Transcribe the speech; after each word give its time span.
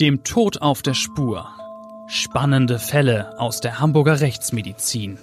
Dem 0.00 0.22
Tod 0.22 0.62
auf 0.62 0.82
der 0.82 0.94
Spur. 0.94 1.48
Spannende 2.06 2.78
Fälle 2.78 3.36
aus 3.40 3.60
der 3.60 3.80
Hamburger 3.80 4.20
Rechtsmedizin. 4.20 5.18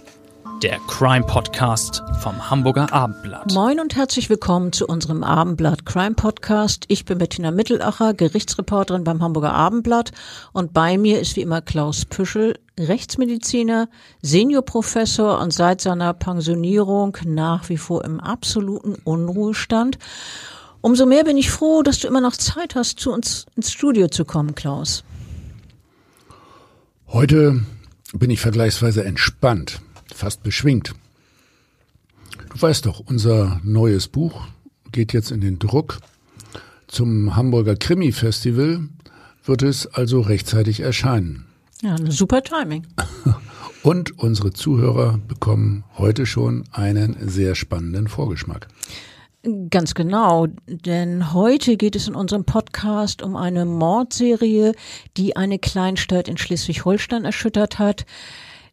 Der 0.64 0.80
Crime 0.90 1.26
Podcast 1.26 2.04
vom 2.20 2.50
Hamburger 2.50 2.92
Abendblatt. 2.92 3.54
Moin 3.54 3.80
und 3.80 3.96
herzlich 3.96 4.30
willkommen 4.30 4.74
zu 4.74 4.86
unserem 4.86 5.24
Abendblatt 5.24 5.86
Crime 5.86 6.16
Podcast. 6.16 6.84
Ich 6.90 7.06
bin 7.06 7.20
Bettina 7.20 7.52
Mittelacher, 7.52 8.14
Gerichtsreporterin 8.14 9.06
beim 9.06 9.24
Hamburger 9.24 9.54
Abendblatt 9.54 10.12
und 10.52 10.74
bei 10.74 10.98
mir 10.98 11.22
ist 11.22 11.38
wie 11.38 11.42
immer 11.42 11.62
Klaus 11.62 12.04
Püschel, 12.04 12.60
Rechtsmediziner, 12.78 13.88
Seniorprofessor 14.24 15.40
und 15.40 15.54
seit 15.54 15.80
seiner 15.80 16.14
Pensionierung 16.14 17.18
nach 17.24 17.70
wie 17.70 17.78
vor 17.78 18.04
im 18.04 18.20
absoluten 18.20 18.96
Unruhestand. 19.06 20.00
Umso 20.86 21.08
mehr 21.08 21.24
bin 21.24 21.36
ich 21.36 21.50
froh, 21.50 21.82
dass 21.82 21.98
du 21.98 22.08
immer 22.08 22.22
noch 22.22 22.38
Zeit 22.38 22.76
hast, 22.76 23.00
zu 23.00 23.12
uns 23.12 23.48
ins 23.56 23.72
Studio 23.72 24.08
zu 24.08 24.24
kommen, 24.24 24.54
Klaus. 24.54 25.04
Heute 27.08 27.66
bin 28.14 28.30
ich 28.30 28.40
vergleichsweise 28.40 29.04
entspannt, 29.04 29.82
fast 30.14 30.44
beschwingt. 30.44 30.94
Du 32.54 32.62
weißt 32.62 32.86
doch, 32.86 33.00
unser 33.00 33.60
neues 33.64 34.08
Buch 34.08 34.46
geht 34.92 35.12
jetzt 35.12 35.32
in 35.32 35.42
den 35.42 35.58
Druck. 35.58 36.02
Zum 36.86 37.36
Hamburger 37.36 37.76
Krimi-Festival 37.76 38.88
wird 39.44 39.64
es 39.64 39.88
also 39.88 40.22
rechtzeitig 40.22 40.82
erscheinen. 40.82 41.48
Ja, 41.82 41.96
ein 41.96 42.12
super 42.12 42.44
Timing. 42.44 42.86
Und 43.82 44.20
unsere 44.20 44.54
Zuhörer 44.54 45.20
bekommen 45.28 45.84
heute 45.98 46.28
schon 46.28 46.64
einen 46.72 47.28
sehr 47.28 47.56
spannenden 47.56 48.08
Vorgeschmack. 48.08 48.68
Ganz 49.70 49.94
genau, 49.94 50.48
denn 50.66 51.32
heute 51.32 51.78
geht 51.78 51.96
es 51.96 52.08
in 52.08 52.16
unserem 52.16 52.46
Podcast 52.46 53.22
um 53.22 53.36
eine 53.36 53.66
Mordserie, 53.66 54.74
die 55.18 55.36
eine 55.36 55.60
Kleinstadt 55.60 56.28
in 56.28 56.38
Schleswig-Holstein 56.38 57.26
erschüttert 57.26 57.78
hat. 57.78 58.08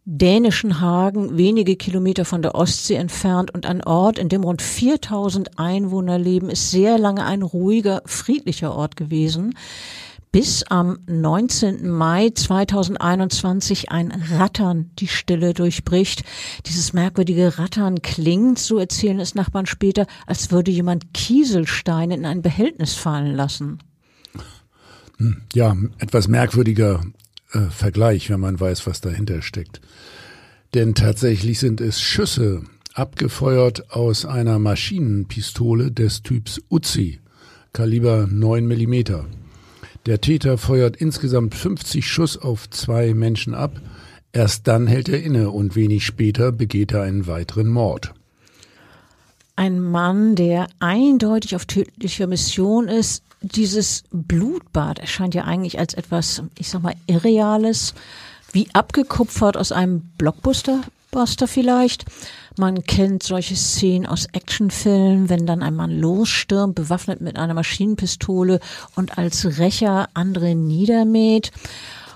Dänischen 0.07 0.81
Hagen, 0.81 1.37
wenige 1.37 1.77
Kilometer 1.77 2.25
von 2.25 2.41
der 2.41 2.55
Ostsee 2.55 2.95
entfernt 2.95 3.53
und 3.53 3.67
ein 3.67 3.85
Ort, 3.85 4.19
in 4.19 4.31
dem 4.31 4.45
rund 4.45 4.63
4000 4.63 5.59
Einwohner 5.59 6.19
leben, 6.19 6.49
ist 6.49 6.71
sehr 6.71 6.97
lange 6.97 7.27
ein 7.27 7.43
ruhiger, 7.43 8.01
friedlicher 8.07 8.75
Ort 8.75 8.97
gewesen 8.97 9.55
bis 10.33 10.63
am 10.65 10.99
19. 11.07 11.91
Mai 11.91 12.31
2021 12.35 13.91
ein 13.91 14.11
Rattern 14.11 14.91
die 14.99 15.07
Stille 15.07 15.53
durchbricht. 15.53 16.25
Dieses 16.67 16.95
merkwürdige 16.95 17.59
Rattern 17.59 18.01
klingt, 18.01 18.59
so 18.59 18.79
erzählen 18.79 19.21
es 19.21 19.35
Nachbarn 19.35 19.67
später, 19.67 20.07
als 20.27 20.51
würde 20.51 20.71
jemand 20.71 21.13
Kieselsteine 21.13 22.15
in 22.15 22.25
ein 22.25 22.41
Behältnis 22.41 22.95
fallen 22.95 23.37
lassen. 23.37 23.79
Hm, 25.19 25.43
ja, 25.53 25.77
etwas 25.99 26.29
merkwürdiger 26.29 27.03
äh, 27.53 27.61
Vergleich, 27.69 28.31
wenn 28.31 28.41
man 28.41 28.59
weiß, 28.59 28.87
was 28.87 29.03
dahinter 29.03 29.43
steckt. 29.43 29.83
Denn 30.73 30.95
tatsächlich 30.95 31.59
sind 31.59 31.83
es 31.83 32.01
Schüsse, 32.01 32.63
abgefeuert 32.95 33.91
aus 33.91 34.25
einer 34.25 34.59
Maschinenpistole 34.59 35.93
des 35.93 36.23
Typs 36.23 36.63
Uzi, 36.71 37.21
Kaliber 37.75 38.27
9 38.31 38.67
Millimeter. 38.67 39.27
Der 40.07 40.21
Täter 40.21 40.59
feuert 40.59 40.97
insgesamt 40.97 41.55
50 41.55 42.07
Schuss 42.07 42.37
auf 42.37 42.69
zwei 42.71 43.15
Menschen 43.15 43.55
ab. 43.55 43.81
Erst 44.33 44.67
dann 44.67 44.87
hält 44.87 45.09
er 45.09 45.23
inne 45.23 45.51
und 45.51 45.77
wenig 45.77 46.05
später 46.05 46.51
begeht 46.51 46.93
er 46.93 47.03
einen 47.03 47.27
weiteren 47.27 47.69
Mord. 47.69 48.13
Ein 49.55 49.81
Mann, 49.81 50.35
der 50.35 50.67
eindeutig 50.81 51.55
auf 51.55 51.67
tödlicher 51.67 52.27
Mission 52.27 52.89
ist. 52.89 53.23
Dieses 53.43 54.05
Blutbad 54.11 54.99
erscheint 54.99 55.35
ja 55.35 55.45
eigentlich 55.45 55.79
als 55.79 55.95
etwas, 55.95 56.43
ich 56.59 56.69
sag 56.69 56.83
mal, 56.83 56.95
Irreales, 57.07 57.95
wie 58.53 58.69
abgekupfert 58.73 59.57
aus 59.57 59.71
einem 59.71 60.01
Blockbuster 60.19 60.81
Buster 61.13 61.47
vielleicht. 61.47 62.07
Man 62.57 62.85
kennt 62.85 63.23
solche 63.23 63.57
Szenen 63.57 64.07
aus 64.07 64.27
Actionfilmen, 64.33 65.29
wenn 65.29 65.47
dann 65.47 65.63
ein 65.63 65.75
Mann 65.75 65.99
losstürmt, 65.99 66.75
bewaffnet 66.75 67.21
mit 67.21 67.37
einer 67.37 67.55
Maschinenpistole 67.55 68.61
und 68.95 69.17
als 69.17 69.59
Rächer 69.59 70.09
andere 70.15 70.55
niedermäht. 70.55 71.51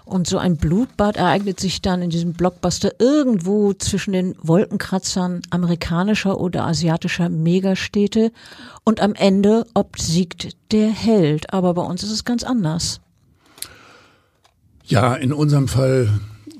Und 0.04 0.28
so 0.28 0.38
ein 0.38 0.56
Blutbad 0.56 1.16
ereignet 1.16 1.58
sich 1.58 1.82
dann 1.82 2.00
in 2.00 2.10
diesem 2.10 2.32
Blockbuster 2.32 3.00
irgendwo 3.00 3.72
zwischen 3.72 4.12
den 4.12 4.36
Wolkenkratzern 4.40 5.42
amerikanischer 5.50 6.38
oder 6.40 6.64
asiatischer 6.64 7.28
Megastädte. 7.28 8.30
Und 8.84 9.00
am 9.00 9.14
Ende 9.14 9.66
obsiegt 9.74 10.56
der 10.70 10.90
Held. 10.90 11.52
Aber 11.52 11.74
bei 11.74 11.82
uns 11.82 12.04
ist 12.04 12.12
es 12.12 12.24
ganz 12.24 12.44
anders. 12.44 13.00
Ja, 14.84 15.14
in 15.14 15.32
unserem 15.32 15.66
Fall 15.66 16.08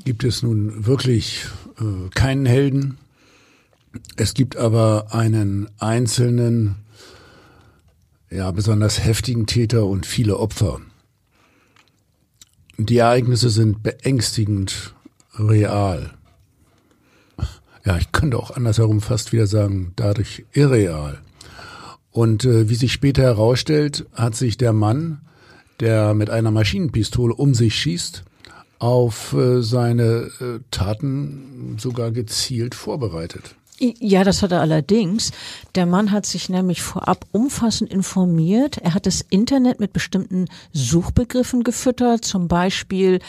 gibt 0.05 0.25
es 0.25 0.43
nun 0.43 0.85
wirklich 0.85 1.45
äh, 1.79 2.09
keinen 2.13 2.47
Helden. 2.47 2.99
Es 4.17 4.35
gibt 4.35 4.57
aber 4.57 5.09
einen 5.11 5.69
einzelnen, 5.79 6.77
ja, 8.31 8.51
besonders 8.51 9.05
heftigen 9.05 9.47
Täter 9.47 9.87
und 9.87 10.07
viele 10.07 10.39
Opfer. 10.39 10.81
Die 12.79 12.99
Ereignisse 12.99 13.51
sind 13.51 13.83
beängstigend 13.83 14.95
real. 15.39 16.13
Ja, 17.85 17.97
ich 17.99 18.11
könnte 18.13 18.39
auch 18.39 18.51
andersherum 18.51 19.01
fast 19.01 19.33
wieder 19.33 19.47
sagen, 19.47 19.93
dadurch 19.97 20.45
irreal. 20.53 21.21
Und 22.11 22.45
äh, 22.45 22.69
wie 22.69 22.75
sich 22.75 22.93
später 22.93 23.23
herausstellt, 23.23 24.07
hat 24.13 24.35
sich 24.35 24.57
der 24.57 24.73
Mann, 24.73 25.21
der 25.81 26.15
mit 26.15 26.31
einer 26.31 26.51
Maschinenpistole 26.51 27.35
um 27.35 27.55
sich 27.55 27.77
schießt, 27.77 28.25
auf 28.79 29.33
äh, 29.35 29.63
seine 29.63 30.31
äh, 30.41 30.61
Taten 30.71 31.77
sogar 31.79 32.11
gezielt 32.11 32.75
vorbereitet. 32.75 33.55
Ja, 33.79 34.25
das 34.25 34.43
hat 34.43 34.53
er 34.53 34.61
allerdings. 34.61 35.33
Der 35.75 35.87
Mann 35.87 36.11
hat 36.11 36.25
sich 36.27 36.49
nämlich 36.49 36.83
vorab 36.83 37.27
umfassend 37.33 37.91
informiert. 37.91 38.79
Er 38.79 38.95
hat 38.95 39.07
das 39.07 39.21
Internet 39.21 39.81
mit 39.81 39.93
bestimmten 39.93 40.47
Suchbegriffen 40.73 41.63
gefüttert, 41.63 42.25
zum 42.25 42.49
Beispiel 42.49 43.21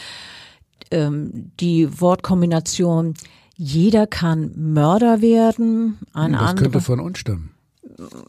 ähm, 0.91 1.51
die 1.59 1.99
Wortkombination 1.99 3.15
jeder 3.57 4.05
kann 4.05 4.51
Mörder 4.55 5.21
werden. 5.21 5.97
Ein 6.13 6.33
das 6.33 6.41
andere, 6.41 6.63
könnte 6.65 6.81
von 6.81 6.99
uns 6.99 7.19
stammen. 7.19 7.51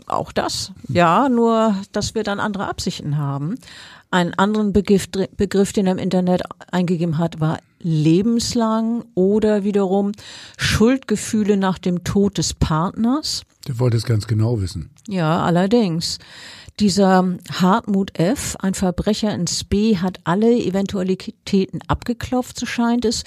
Auch 0.07 0.33
das, 0.33 0.73
ja, 0.89 1.29
nur 1.29 1.77
dass 1.93 2.15
wir 2.15 2.25
dann 2.25 2.41
andere 2.41 2.67
Absichten 2.67 3.19
haben. 3.19 3.57
Einen 4.11 4.33
anderen 4.35 4.73
Begriff, 4.73 5.09
Begriff, 5.37 5.75
den 5.75 5.87
er 5.87 5.93
im 5.93 5.99
Internet 5.99 6.43
eingegeben 6.73 7.19
hat, 7.19 7.41
war 7.41 7.59
lebenslang 7.81 9.05
oder 9.15 9.65
wiederum 9.65 10.13
Schuldgefühle 10.57 11.57
nach 11.57 11.79
dem 11.79 12.05
Tod 12.05 12.39
des 12.39 12.55
Partners. 12.55 13.43
Der 13.67 13.79
wollte 13.79 13.97
es 13.97 14.05
ganz 14.05 14.27
genau 14.27 14.61
wissen. 14.61 14.91
Ja, 15.09 15.43
allerdings. 15.43 16.19
Dieser 16.81 17.37
Hartmut 17.51 18.17
F., 18.21 18.57
ein 18.61 18.75
Verbrecher 18.75 19.35
ins 19.35 19.65
B, 19.65 19.97
hat 19.97 20.21
alle 20.23 20.57
Eventualitäten 20.57 21.81
abgeklopft, 21.89 22.57
so 22.57 22.67
scheint 22.67 23.05
es. 23.05 23.25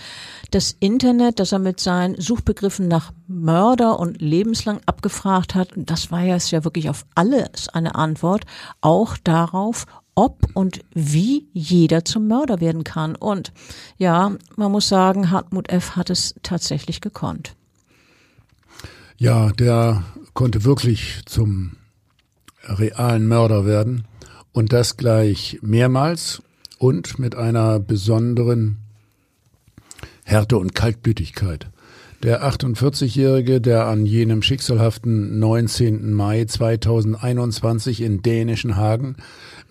Das 0.52 0.78
Internet, 0.80 1.38
das 1.40 1.52
er 1.52 1.60
mit 1.60 1.82
seinen 1.82 2.20
Suchbegriffen 2.20 2.88
nach 2.88 3.12
Mörder 3.28 4.00
und 4.00 4.22
lebenslang 4.22 4.80
abgefragt 4.86 5.54
hat, 5.54 5.70
das 5.76 6.12
war 6.12 6.24
ja 6.24 6.38
ja 6.38 6.64
wirklich 6.64 6.90
auf 6.90 7.06
alles 7.14 7.68
eine 7.68 7.96
Antwort, 7.96 8.46
auch 8.80 9.18
darauf, 9.18 9.86
ob 10.16 10.48
und 10.54 10.82
wie 10.94 11.48
jeder 11.54 12.06
zum 12.06 12.28
Mörder 12.28 12.60
werden 12.60 12.84
kann. 12.84 13.16
Und 13.16 13.54
ja, 13.98 14.36
man 14.56 14.72
muss 14.72 14.88
sagen, 14.88 15.32
Hartmut 15.32 15.70
F. 15.70 15.96
hat 15.96 16.10
es 16.10 16.36
tatsächlich 16.44 17.02
gekonnt. 17.02 17.56
Ja, 19.18 19.52
der 19.52 20.04
konnte 20.34 20.64
wirklich 20.64 21.22
zum 21.26 21.74
realen 22.64 23.28
Mörder 23.28 23.66
werden 23.66 24.06
und 24.52 24.74
das 24.74 24.98
gleich 24.98 25.60
mehrmals 25.62 26.42
und 26.78 27.20
mit 27.20 27.36
einer 27.36 27.80
besonderen 27.80 28.78
Härte 30.24 30.58
und 30.58 30.76
Kaltblütigkeit. 30.76 31.68
Der 32.24 32.44
48-Jährige, 32.44 33.62
der 33.62 33.88
an 33.88 34.06
jenem 34.06 34.44
schicksalhaften 34.44 35.40
19. 35.40 36.14
Mai 36.14 36.46
2021 36.46 38.02
in 38.02 38.22
dänischen 38.22 38.76
Hagen 38.76 39.16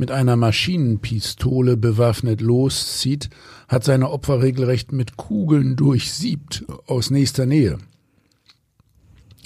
mit 0.01 0.11
einer 0.11 0.35
Maschinenpistole 0.35 1.77
bewaffnet 1.77 2.41
loszieht, 2.41 3.29
hat 3.69 3.85
seine 3.85 4.11
Opfer 4.11 4.41
regelrecht 4.41 4.93
mit 4.93 5.19
Kugeln 5.19 5.77
durchsiebt 5.77 6.65
aus 6.87 7.11
nächster 7.11 7.45
Nähe. 7.45 7.77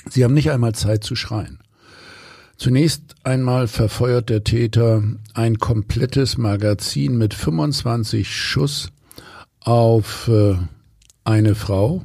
Sie 0.09 0.23
haben 0.23 0.33
nicht 0.33 0.53
einmal 0.53 0.73
Zeit 0.73 1.03
zu 1.03 1.17
schreien. 1.17 1.59
Zunächst 2.57 3.17
einmal 3.25 3.67
verfeuert 3.67 4.31
der 4.31 4.45
Täter 4.45 5.03
ein 5.35 5.59
komplettes 5.59 6.39
Magazin 6.39 7.19
mit 7.19 7.35
25 7.35 8.33
Schuss 8.33 8.93
auf 9.59 10.29
äh, 10.29 10.55
eine 11.25 11.57
Frau, 11.57 12.05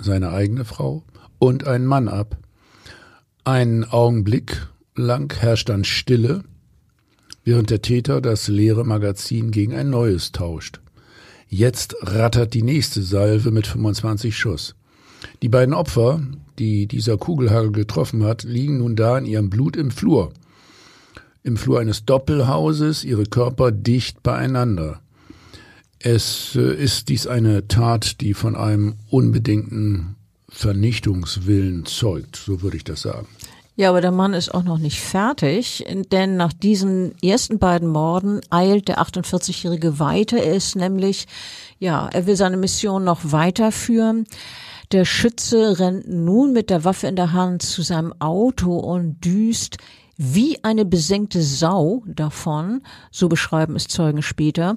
seine 0.00 0.30
eigene 0.32 0.64
Frau 0.64 1.04
und 1.38 1.64
einen 1.64 1.86
Mann 1.86 2.08
ab. 2.08 2.38
Einen 3.44 3.84
Augenblick 3.84 4.66
lang 4.96 5.32
herrscht 5.32 5.68
dann 5.68 5.84
Stille, 5.84 6.42
während 7.48 7.70
der 7.70 7.80
Täter 7.80 8.20
das 8.20 8.48
leere 8.48 8.84
Magazin 8.84 9.50
gegen 9.50 9.74
ein 9.74 9.88
neues 9.88 10.32
tauscht. 10.32 10.80
Jetzt 11.48 11.96
rattert 12.02 12.52
die 12.52 12.62
nächste 12.62 13.02
Salve 13.02 13.50
mit 13.52 13.66
25 13.66 14.36
Schuss. 14.36 14.74
Die 15.40 15.48
beiden 15.48 15.72
Opfer, 15.72 16.20
die 16.58 16.86
dieser 16.86 17.16
Kugelhagel 17.16 17.72
getroffen 17.72 18.22
hat, 18.22 18.42
liegen 18.42 18.76
nun 18.78 18.96
da 18.96 19.16
in 19.16 19.24
ihrem 19.24 19.48
Blut 19.48 19.76
im 19.76 19.90
Flur. 19.90 20.34
Im 21.42 21.56
Flur 21.56 21.80
eines 21.80 22.04
Doppelhauses, 22.04 23.02
ihre 23.02 23.24
Körper 23.24 23.72
dicht 23.72 24.22
beieinander. 24.22 25.00
Es 26.00 26.54
äh, 26.54 26.74
ist 26.74 27.08
dies 27.08 27.26
eine 27.26 27.66
Tat, 27.66 28.20
die 28.20 28.34
von 28.34 28.56
einem 28.56 28.96
unbedingten 29.08 30.16
Vernichtungswillen 30.50 31.86
zeugt, 31.86 32.36
so 32.36 32.60
würde 32.60 32.76
ich 32.76 32.84
das 32.84 33.00
sagen. 33.00 33.26
Ja, 33.78 33.90
aber 33.90 34.00
der 34.00 34.10
Mann 34.10 34.34
ist 34.34 34.52
auch 34.52 34.64
noch 34.64 34.78
nicht 34.78 35.00
fertig, 35.00 35.86
denn 36.10 36.36
nach 36.36 36.52
diesen 36.52 37.14
ersten 37.22 37.60
beiden 37.60 37.86
Morden 37.86 38.40
eilt 38.50 38.88
der 38.88 39.00
48-Jährige 39.00 40.00
weiter. 40.00 40.36
Er 40.36 40.56
ist 40.56 40.74
nämlich, 40.74 41.28
ja, 41.78 42.08
er 42.08 42.26
will 42.26 42.34
seine 42.34 42.56
Mission 42.56 43.04
noch 43.04 43.20
weiterführen. 43.22 44.26
Der 44.90 45.04
Schütze 45.04 45.78
rennt 45.78 46.08
nun 46.08 46.52
mit 46.52 46.70
der 46.70 46.82
Waffe 46.82 47.06
in 47.06 47.14
der 47.14 47.32
Hand 47.32 47.62
zu 47.62 47.82
seinem 47.82 48.12
Auto 48.20 48.76
und 48.76 49.24
düst 49.24 49.76
wie 50.16 50.58
eine 50.64 50.84
besenkte 50.84 51.40
Sau 51.40 52.02
davon, 52.04 52.82
so 53.12 53.28
beschreiben 53.28 53.76
es 53.76 53.86
Zeugen 53.86 54.22
später. 54.22 54.74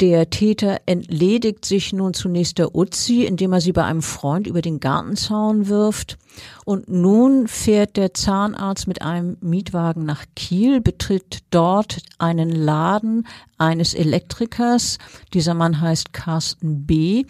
Der 0.00 0.30
Täter 0.30 0.80
entledigt 0.86 1.66
sich 1.66 1.92
nun 1.92 2.14
zunächst 2.14 2.56
der 2.56 2.74
Uzi, 2.74 3.24
indem 3.24 3.52
er 3.52 3.60
sie 3.60 3.72
bei 3.72 3.84
einem 3.84 4.00
Freund 4.00 4.46
über 4.46 4.62
den 4.62 4.80
Gartenzaun 4.80 5.68
wirft. 5.68 6.16
Und 6.64 6.88
nun 6.88 7.48
fährt 7.48 7.98
der 7.98 8.14
Zahnarzt 8.14 8.86
mit 8.86 9.02
einem 9.02 9.36
Mietwagen 9.42 10.06
nach 10.06 10.24
Kiel, 10.34 10.80
betritt 10.80 11.40
dort 11.50 11.98
einen 12.18 12.50
Laden 12.50 13.26
eines 13.58 13.92
Elektrikers. 13.92 14.96
Dieser 15.34 15.52
Mann 15.52 15.82
heißt 15.82 16.14
Carsten 16.14 16.86
B. 16.86 17.26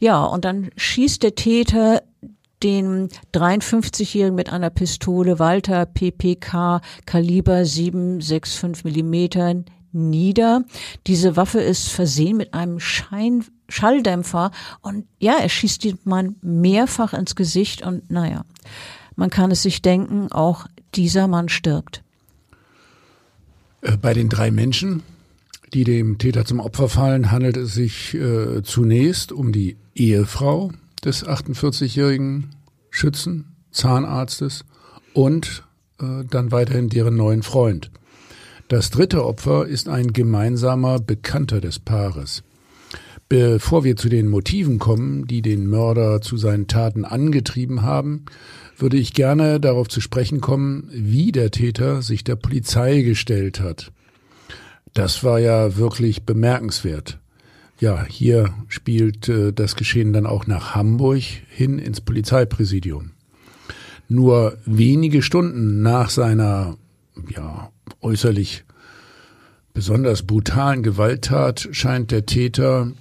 Ja, 0.00 0.24
und 0.24 0.44
dann 0.44 0.70
schießt 0.76 1.22
der 1.22 1.36
Täter 1.36 2.02
den 2.64 3.10
53-Jährigen 3.32 4.34
mit 4.34 4.52
einer 4.52 4.70
Pistole 4.70 5.38
Walter 5.38 5.86
PPK 5.86 6.80
Kaliber 7.06 7.64
765 7.64 8.84
Millimetern 8.84 9.66
nieder. 9.92 10.64
Diese 11.06 11.36
Waffe 11.36 11.60
ist 11.60 11.88
versehen 11.88 12.36
mit 12.36 12.54
einem 12.54 12.80
Schein 12.80 13.44
Schalldämpfer 13.68 14.50
und 14.80 15.04
ja, 15.18 15.34
er 15.38 15.48
schießt 15.48 15.84
den 15.84 15.98
Mann 16.04 16.36
mehrfach 16.40 17.12
ins 17.12 17.36
Gesicht 17.36 17.82
und 17.82 18.10
naja, 18.10 18.44
man 19.14 19.30
kann 19.30 19.50
es 19.50 19.62
sich 19.62 19.82
denken, 19.82 20.32
auch 20.32 20.66
dieser 20.94 21.28
Mann 21.28 21.48
stirbt. 21.48 22.02
Äh, 23.82 23.96
bei 23.96 24.14
den 24.14 24.28
drei 24.28 24.50
Menschen, 24.50 25.02
die 25.74 25.84
dem 25.84 26.18
Täter 26.18 26.44
zum 26.44 26.60
Opfer 26.60 26.88
fallen, 26.88 27.30
handelt 27.30 27.56
es 27.56 27.74
sich 27.74 28.14
äh, 28.14 28.62
zunächst 28.62 29.32
um 29.32 29.52
die 29.52 29.76
Ehefrau 29.94 30.72
des 31.04 31.26
48-jährigen 31.26 32.50
Schützen, 32.90 33.44
Zahnarztes 33.70 34.64
und 35.12 35.64
äh, 36.00 36.24
dann 36.28 36.52
weiterhin 36.52 36.88
deren 36.88 37.16
neuen 37.16 37.42
Freund. 37.42 37.90
Das 38.68 38.90
dritte 38.90 39.24
Opfer 39.24 39.66
ist 39.66 39.88
ein 39.88 40.12
gemeinsamer 40.12 40.98
Bekannter 40.98 41.62
des 41.62 41.78
Paares. 41.78 42.42
Bevor 43.30 43.82
wir 43.82 43.96
zu 43.96 44.10
den 44.10 44.28
Motiven 44.28 44.78
kommen, 44.78 45.26
die 45.26 45.40
den 45.40 45.66
Mörder 45.66 46.20
zu 46.20 46.36
seinen 46.36 46.66
Taten 46.66 47.06
angetrieben 47.06 47.80
haben, 47.80 48.26
würde 48.76 48.98
ich 48.98 49.14
gerne 49.14 49.58
darauf 49.58 49.88
zu 49.88 50.02
sprechen 50.02 50.42
kommen, 50.42 50.88
wie 50.92 51.32
der 51.32 51.50
Täter 51.50 52.02
sich 52.02 52.24
der 52.24 52.36
Polizei 52.36 53.00
gestellt 53.00 53.60
hat. 53.60 53.90
Das 54.92 55.24
war 55.24 55.38
ja 55.38 55.76
wirklich 55.76 56.24
bemerkenswert. 56.24 57.18
Ja, 57.80 58.04
hier 58.04 58.52
spielt 58.68 59.30
äh, 59.30 59.52
das 59.52 59.76
Geschehen 59.76 60.12
dann 60.12 60.26
auch 60.26 60.46
nach 60.46 60.74
Hamburg 60.74 61.22
hin 61.48 61.78
ins 61.78 62.02
Polizeipräsidium. 62.02 63.12
Nur 64.10 64.58
wenige 64.66 65.22
Stunden 65.22 65.80
nach 65.80 66.10
seiner 66.10 66.76
ja, 67.34 67.70
äußerlich 68.00 68.64
besonders 69.74 70.22
brutalen 70.22 70.82
Gewalttat 70.82 71.68
scheint 71.72 72.10
der 72.10 72.26
Täter 72.26 72.92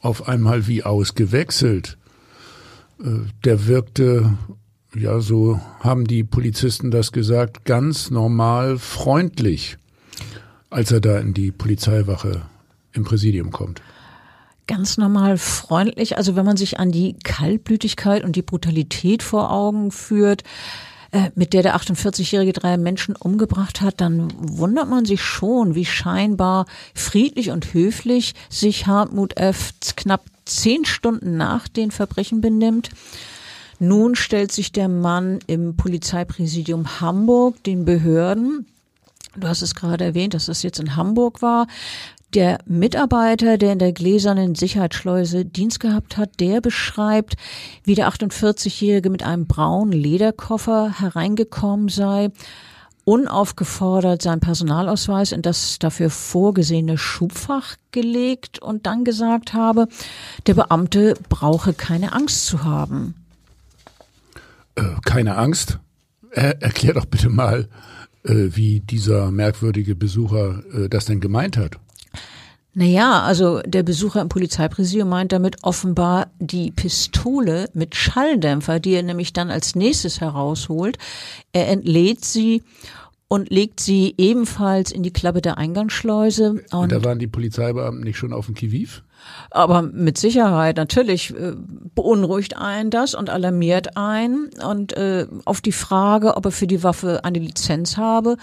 auf 0.00 0.28
einmal 0.28 0.66
wie 0.66 0.82
ausgewechselt. 0.82 1.98
Äh, 3.00 3.28
der 3.44 3.66
wirkte, 3.66 4.36
ja, 4.94 5.20
so 5.20 5.60
haben 5.80 6.06
die 6.06 6.24
Polizisten 6.24 6.90
das 6.90 7.12
gesagt, 7.12 7.64
ganz 7.64 8.10
normal 8.10 8.78
freundlich, 8.78 9.78
als 10.70 10.90
er 10.90 11.00
da 11.00 11.18
in 11.18 11.34
die 11.34 11.52
Polizeiwache 11.52 12.42
im 12.92 13.04
Präsidium 13.04 13.50
kommt 13.50 13.82
ganz 14.66 14.98
normal 14.98 15.38
freundlich. 15.38 16.16
Also 16.16 16.36
wenn 16.36 16.44
man 16.44 16.56
sich 16.56 16.78
an 16.78 16.90
die 16.90 17.16
Kaltblütigkeit 17.22 18.24
und 18.24 18.36
die 18.36 18.42
Brutalität 18.42 19.22
vor 19.22 19.52
Augen 19.52 19.90
führt, 19.90 20.42
mit 21.34 21.52
der 21.52 21.62
der 21.62 21.76
48-jährige 21.76 22.52
drei 22.52 22.76
Menschen 22.76 23.16
umgebracht 23.16 23.80
hat, 23.80 24.00
dann 24.00 24.32
wundert 24.36 24.88
man 24.88 25.04
sich 25.04 25.22
schon, 25.22 25.74
wie 25.74 25.84
scheinbar 25.84 26.66
friedlich 26.94 27.50
und 27.50 27.72
höflich 27.74 28.34
sich 28.48 28.86
Hartmut 28.86 29.36
F. 29.36 29.72
knapp 29.96 30.22
zehn 30.44 30.84
Stunden 30.84 31.36
nach 31.36 31.68
den 31.68 31.90
Verbrechen 31.90 32.40
benimmt. 32.40 32.90
Nun 33.78 34.14
stellt 34.14 34.52
sich 34.52 34.72
der 34.72 34.88
Mann 34.88 35.40
im 35.46 35.76
Polizeipräsidium 35.76 37.00
Hamburg 37.00 37.62
den 37.64 37.84
Behörden 37.84 38.66
Du 39.36 39.48
hast 39.48 39.62
es 39.62 39.74
gerade 39.74 40.04
erwähnt, 40.04 40.34
dass 40.34 40.46
das 40.46 40.62
jetzt 40.62 40.80
in 40.80 40.96
Hamburg 40.96 41.42
war. 41.42 41.66
Der 42.36 42.58
Mitarbeiter, 42.66 43.56
der 43.56 43.72
in 43.72 43.78
der 43.78 43.94
gläsernen 43.94 44.54
Sicherheitsschleuse 44.54 45.46
Dienst 45.46 45.80
gehabt 45.80 46.18
hat, 46.18 46.38
der 46.38 46.60
beschreibt, 46.60 47.36
wie 47.82 47.94
der 47.94 48.10
48-Jährige 48.10 49.08
mit 49.08 49.22
einem 49.22 49.46
braunen 49.46 49.92
Lederkoffer 49.92 51.00
hereingekommen 51.00 51.88
sei, 51.88 52.28
unaufgefordert 53.04 54.20
seinen 54.20 54.40
Personalausweis 54.40 55.32
in 55.32 55.40
das 55.40 55.78
dafür 55.78 56.10
vorgesehene 56.10 56.98
Schubfach 56.98 57.76
gelegt 57.90 58.58
und 58.58 58.84
dann 58.84 59.04
gesagt 59.04 59.54
habe, 59.54 59.88
der 60.46 60.52
Beamte 60.52 61.14
brauche 61.30 61.72
keine 61.72 62.12
Angst 62.12 62.44
zu 62.44 62.64
haben. 62.64 63.14
Äh, 64.74 64.82
keine 65.06 65.38
Angst? 65.38 65.78
Er, 66.32 66.60
erklär 66.60 66.92
doch 66.92 67.06
bitte 67.06 67.30
mal, 67.30 67.70
äh, 68.24 68.34
wie 68.50 68.80
dieser 68.80 69.30
merkwürdige 69.30 69.94
Besucher 69.94 70.62
äh, 70.74 70.90
das 70.90 71.06
denn 71.06 71.20
gemeint 71.20 71.56
hat. 71.56 71.78
Naja, 72.78 73.22
also 73.22 73.60
der 73.62 73.82
Besucher 73.82 74.20
im 74.20 74.28
Polizeipräsidium 74.28 75.08
meint 75.08 75.32
damit 75.32 75.56
offenbar 75.62 76.26
die 76.38 76.70
Pistole 76.70 77.70
mit 77.72 77.94
Schalldämpfer, 77.94 78.80
die 78.80 78.92
er 78.92 79.02
nämlich 79.02 79.32
dann 79.32 79.50
als 79.50 79.74
nächstes 79.76 80.20
herausholt. 80.20 80.98
Er 81.54 81.68
entlädt 81.68 82.22
sie 82.22 82.62
und 83.28 83.48
legt 83.48 83.80
sie 83.80 84.14
ebenfalls 84.18 84.92
in 84.92 85.02
die 85.02 85.10
Klappe 85.10 85.40
der 85.40 85.56
Eingangsschleuse. 85.56 86.50
Und, 86.50 86.74
und 86.74 86.92
da 86.92 87.02
waren 87.02 87.18
die 87.18 87.26
Polizeibeamten 87.26 88.04
nicht 88.04 88.18
schon 88.18 88.34
auf 88.34 88.44
dem 88.44 88.54
Kiviv? 88.54 89.04
Aber 89.50 89.80
mit 89.80 90.18
Sicherheit, 90.18 90.76
natürlich 90.76 91.34
äh, 91.34 91.54
beunruhigt 91.94 92.58
einen 92.58 92.90
das 92.90 93.14
und 93.14 93.30
alarmiert 93.30 93.96
einen. 93.96 94.50
Und 94.62 94.92
äh, 94.98 95.26
auf 95.46 95.62
die 95.62 95.72
Frage, 95.72 96.36
ob 96.36 96.44
er 96.44 96.52
für 96.52 96.66
die 96.66 96.82
Waffe 96.82 97.24
eine 97.24 97.38
Lizenz 97.38 97.96
habe, 97.96 98.36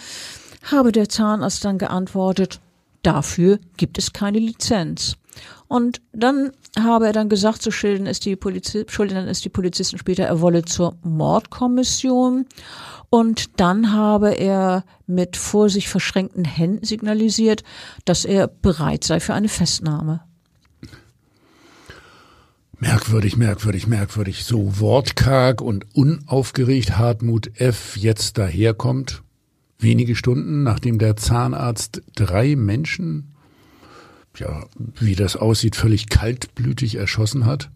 habe 0.64 0.92
der 0.92 1.08
Zahnarzt 1.08 1.64
dann 1.64 1.78
geantwortet, 1.78 2.62
Dafür 3.04 3.60
gibt 3.78 3.98
es 3.98 4.14
keine 4.14 4.40
Lizenz. 4.40 5.18
Und 5.68 6.02
dann 6.14 6.52
habe 6.80 7.08
er 7.08 7.14
dann 7.14 7.30
gesagt, 7.30 7.62
so 7.62 7.72
schildern 7.72 8.08
es 8.08 8.20
die, 8.20 8.36
Polizi 8.36 8.86
schildern 8.88 9.28
es 9.28 9.42
die 9.42 9.50
Polizisten 9.50 9.98
später, 9.98 10.24
er 10.24 10.42
wolle 10.42 10.64
zur 10.66 10.96
Mordkommission. 11.04 12.46
Und 13.10 13.60
dann 13.60 13.92
habe 13.92 14.32
er 14.32 14.86
mit 15.06 15.36
vor 15.38 15.70
sich 15.70 15.90
verschränkten 15.90 16.46
Händen 16.46 16.86
signalisiert, 16.86 17.64
dass 18.06 18.26
er 18.26 18.48
bereit 18.48 19.04
sei 19.04 19.20
für 19.20 19.34
eine 19.34 19.50
Festnahme. 19.50 20.22
Merkwürdig, 22.80 23.38
merkwürdig, 23.38 23.88
merkwürdig. 23.88 24.46
So 24.46 24.80
wortkarg 24.80 25.62
und 25.62 25.96
unaufgeregt 25.96 26.98
Hartmut 26.98 27.60
F. 27.60 27.96
jetzt 27.98 28.38
daherkommt 28.38 29.24
wenige 29.84 30.16
Stunden 30.16 30.64
nachdem 30.64 30.98
der 30.98 31.16
Zahnarzt 31.16 32.02
drei 32.16 32.56
Menschen, 32.56 33.34
ja, 34.38 34.66
wie 35.00 35.16
das 35.16 35.36
aussieht, 35.36 35.76
völlig 35.76 36.10
kaltblütig 36.10 36.96
erschossen 36.96 37.46
hat, 37.46 37.70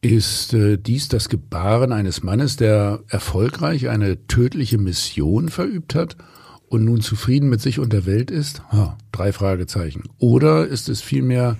ist 0.00 0.54
äh, 0.54 0.76
dies 0.78 1.08
das 1.08 1.28
Gebaren 1.28 1.92
eines 1.92 2.22
Mannes, 2.22 2.56
der 2.56 3.00
erfolgreich 3.08 3.88
eine 3.88 4.26
tödliche 4.26 4.78
Mission 4.78 5.48
verübt 5.48 5.94
hat 5.94 6.16
und 6.68 6.84
nun 6.84 7.00
zufrieden 7.00 7.48
mit 7.48 7.60
sich 7.60 7.78
und 7.78 7.92
der 7.92 8.06
Welt 8.06 8.30
ist? 8.30 8.62
Ha, 8.70 8.96
drei 9.12 9.32
Fragezeichen. 9.32 10.04
Oder 10.18 10.66
ist 10.66 10.88
es 10.88 11.00
vielmehr 11.00 11.56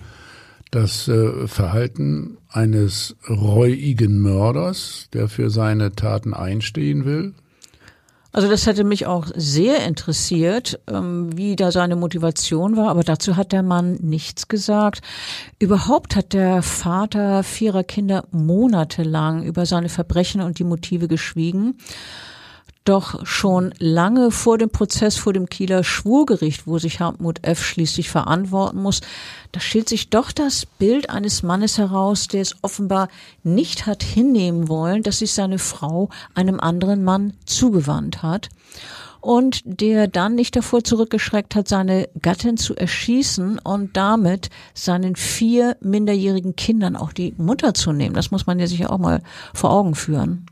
das 0.71 1.09
äh, 1.09 1.49
Verhalten 1.49 2.39
eines 2.49 3.17
reuigen 3.29 4.21
Mörders, 4.21 5.09
der 5.13 5.29
für 5.29 5.51
seine 5.51 5.93
Taten 5.93 6.35
einstehen 6.35 7.05
will? 7.05 7.35
Also 8.39 8.49
das 8.49 8.69
hätte 8.69 8.85
mich 8.85 9.05
auch 9.05 9.27
sehr 9.35 9.85
interessiert, 9.85 10.79
ähm, 10.89 11.37
wie 11.37 11.57
da 11.57 11.73
seine 11.73 11.97
Motivation 11.97 12.77
war, 12.77 12.89
aber 12.89 13.03
dazu 13.03 13.37
hat 13.37 13.51
der 13.51 13.65
Mann 13.65 13.95
nichts 13.95 14.47
gesagt. 14.47 15.01
Überhaupt 15.59 16.15
hat 16.15 16.35
der 16.35 16.63
Vater 16.63 17.43
vierer 17.43 17.83
Kinder 17.83 18.29
monatelang 18.31 19.43
über 19.43 19.67
seine 19.67 19.89
Verbrechen 19.89 20.41
und 20.41 20.61
die 20.61 20.65
Motive 20.65 21.09
geschwiegen. 21.09 21.79
Doch 22.89 23.27
schon 23.27 23.75
lange 23.79 24.31
vor 24.31 24.57
dem 24.57 24.71
Prozess 24.71 25.19
vor 25.19 25.35
dem 25.35 25.51
Kieler 25.51 25.85
Schwurgericht, 25.85 26.67
wo 26.67 26.79
sich 26.79 27.01
Hartmut 27.01 27.41
F. 27.43 27.63
schließlich 27.63 28.09
verantworten 28.09 28.81
muss, 28.81 29.03
da 29.53 29.61
stellt 29.61 29.91
sich 29.91 30.09
doch 30.09 30.33
das 30.33 30.65
Bild 30.65 31.11
eines 31.11 31.43
Mannes 31.43 31.77
heraus, 31.77 32.29
der 32.29 32.41
es 32.41 32.57
offenbar 32.63 33.09
nicht 33.43 33.85
hat 33.85 34.03
hinnehmen 34.03 34.69
wollen, 34.69 35.03
dass 35.03 35.19
sich 35.19 35.35
seine 35.35 35.59
Frau 35.59 36.09
einem 36.35 36.61
anderen 36.61 37.05
Mann 37.05 37.35
zugewandt 37.45 38.23
hat 38.23 38.49
und 39.21 39.61
der 39.67 40.09
dann 40.09 40.35
nicht 40.35 40.57
davor 40.57 40.83
zurückgeschreckt 40.83 41.57
hat, 41.57 41.69
seine 41.69 42.09
Gattin 42.23 42.57
zu 42.57 42.75
erschießen 42.75 43.59
und 43.59 43.99
damit 43.99 44.49
seinen 44.73 45.15
vier 45.15 45.77
minderjährigen 45.83 46.57
Kindern 46.57 46.97
auch 46.97 47.13
die 47.13 47.35
Mutter 47.37 47.75
zu 47.75 47.93
nehmen. 47.93 48.15
Das 48.15 48.31
muss 48.31 48.47
man 48.47 48.59
ja 48.59 48.67
sich 48.67 48.87
auch 48.87 48.97
mal 48.97 49.23
vor 49.53 49.73
Augen 49.73 49.95
führen. 49.95 50.47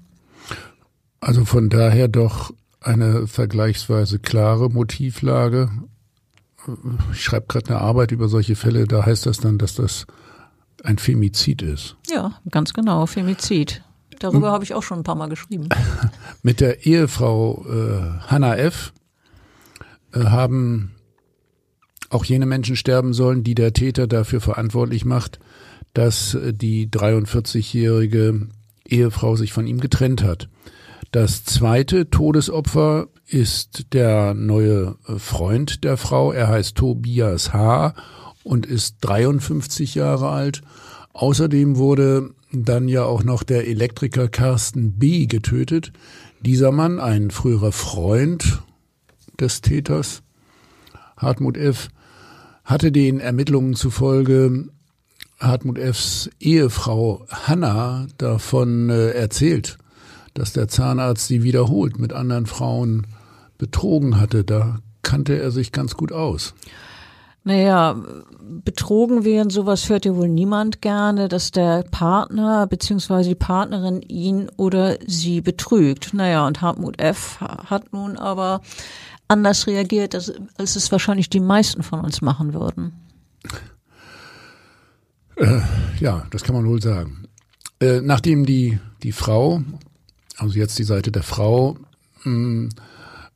Also 1.20 1.44
von 1.44 1.68
daher 1.68 2.08
doch 2.08 2.52
eine 2.80 3.26
vergleichsweise 3.26 4.18
klare 4.18 4.70
Motivlage. 4.70 5.70
Ich 7.12 7.22
schreibe 7.22 7.46
gerade 7.46 7.70
eine 7.70 7.80
Arbeit 7.80 8.12
über 8.12 8.28
solche 8.28 8.56
Fälle, 8.56 8.86
da 8.86 9.04
heißt 9.04 9.26
das 9.26 9.38
dann, 9.38 9.58
dass 9.58 9.74
das 9.74 10.06
ein 10.82 10.98
Femizid 10.98 11.62
ist. 11.62 11.96
Ja, 12.10 12.40
ganz 12.50 12.74
genau, 12.74 13.06
Femizid. 13.06 13.82
Darüber 14.18 14.48
hm. 14.48 14.54
habe 14.54 14.64
ich 14.64 14.74
auch 14.74 14.82
schon 14.82 15.00
ein 15.00 15.04
paar 15.04 15.14
Mal 15.14 15.28
geschrieben. 15.28 15.68
Mit 16.42 16.60
der 16.60 16.86
Ehefrau 16.86 17.66
äh, 17.68 18.26
Hannah 18.26 18.56
F. 18.56 18.92
Äh, 20.12 20.24
haben 20.24 20.92
auch 22.08 22.24
jene 22.24 22.46
Menschen 22.46 22.76
sterben 22.76 23.12
sollen, 23.12 23.42
die 23.42 23.54
der 23.54 23.72
Täter 23.72 24.06
dafür 24.06 24.40
verantwortlich 24.40 25.04
macht, 25.04 25.38
dass 25.92 26.34
äh, 26.34 26.52
die 26.54 26.88
43-jährige 26.88 28.48
Ehefrau 28.86 29.36
sich 29.36 29.52
von 29.52 29.66
ihm 29.66 29.80
getrennt 29.80 30.22
hat. 30.22 30.48
Das 31.12 31.44
zweite 31.44 32.10
Todesopfer 32.10 33.08
ist 33.26 33.92
der 33.92 34.34
neue 34.34 34.96
äh, 35.06 35.18
Freund 35.18 35.84
der 35.84 35.96
Frau. 35.96 36.32
Er 36.32 36.48
heißt 36.48 36.76
Tobias 36.76 37.52
H. 37.52 37.94
und 38.44 38.66
ist 38.66 38.96
53 39.00 39.94
Jahre 39.94 40.28
alt. 40.28 40.62
Außerdem 41.12 41.76
wurde 41.76 42.30
dann 42.52 42.88
ja 42.88 43.04
auch 43.04 43.24
noch 43.24 43.42
der 43.42 43.66
Elektriker 43.66 44.28
Carsten 44.28 44.98
B. 44.98 45.26
getötet. 45.26 45.92
Dieser 46.40 46.70
Mann, 46.70 47.00
ein 47.00 47.30
früherer 47.30 47.72
Freund 47.72 48.62
des 49.40 49.60
Täters, 49.60 50.22
Hartmut 51.16 51.56
F., 51.56 51.88
hatte 52.64 52.92
den 52.92 53.20
Ermittlungen 53.20 53.74
zufolge 53.74 54.68
Hartmut 55.38 55.78
F.s 55.78 56.30
Ehefrau 56.40 57.26
Hanna 57.28 58.06
davon 58.18 58.90
äh, 58.90 59.10
erzählt, 59.10 59.78
dass 60.38 60.52
der 60.52 60.68
Zahnarzt 60.68 61.26
sie 61.26 61.42
wiederholt 61.42 61.98
mit 61.98 62.12
anderen 62.12 62.46
Frauen 62.46 63.06
betrogen 63.58 64.20
hatte. 64.20 64.44
Da 64.44 64.80
kannte 65.02 65.38
er 65.38 65.50
sich 65.50 65.72
ganz 65.72 65.96
gut 65.96 66.12
aus. 66.12 66.54
Naja, 67.44 67.96
betrogen 68.64 69.24
werden, 69.24 69.50
sowas 69.50 69.88
hört 69.88 70.04
ja 70.04 70.16
wohl 70.16 70.28
niemand 70.28 70.82
gerne, 70.82 71.28
dass 71.28 71.52
der 71.52 71.84
Partner 71.84 72.66
bzw. 72.66 73.22
die 73.22 73.34
Partnerin 73.36 74.02
ihn 74.02 74.50
oder 74.56 74.98
sie 75.06 75.40
betrügt. 75.40 76.12
Naja, 76.12 76.44
und 76.44 76.60
Hartmut 76.60 77.00
F. 77.00 77.38
hat 77.40 77.92
nun 77.92 78.16
aber 78.16 78.62
anders 79.28 79.68
reagiert, 79.68 80.16
als, 80.16 80.32
als 80.58 80.74
es 80.74 80.90
wahrscheinlich 80.90 81.30
die 81.30 81.40
meisten 81.40 81.84
von 81.84 82.00
uns 82.00 82.20
machen 82.20 82.52
würden. 82.52 82.92
Äh, 85.36 85.60
ja, 86.00 86.26
das 86.30 86.42
kann 86.42 86.56
man 86.56 86.66
wohl 86.66 86.82
sagen. 86.82 87.28
Äh, 87.80 88.00
nachdem 88.00 88.44
die, 88.44 88.80
die 89.04 89.12
Frau 89.12 89.62
also 90.36 90.58
jetzt 90.58 90.78
die 90.78 90.84
Seite 90.84 91.12
der 91.12 91.22
Frau, 91.22 91.76
hm, 92.22 92.68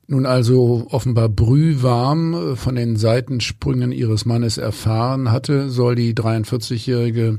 nun 0.07 0.27
also 0.27 0.89
offenbar 0.91 1.29
brühwarm 1.29 2.35
äh, 2.35 2.57
von 2.57 2.75
den 2.75 2.97
Seitensprüngen 2.97 3.93
ihres 3.93 4.27
Mannes 4.27 4.59
erfahren 4.59 5.31
hatte, 5.31 5.71
soll 5.71 5.95
die 5.95 6.15
43-Jährige 6.15 7.39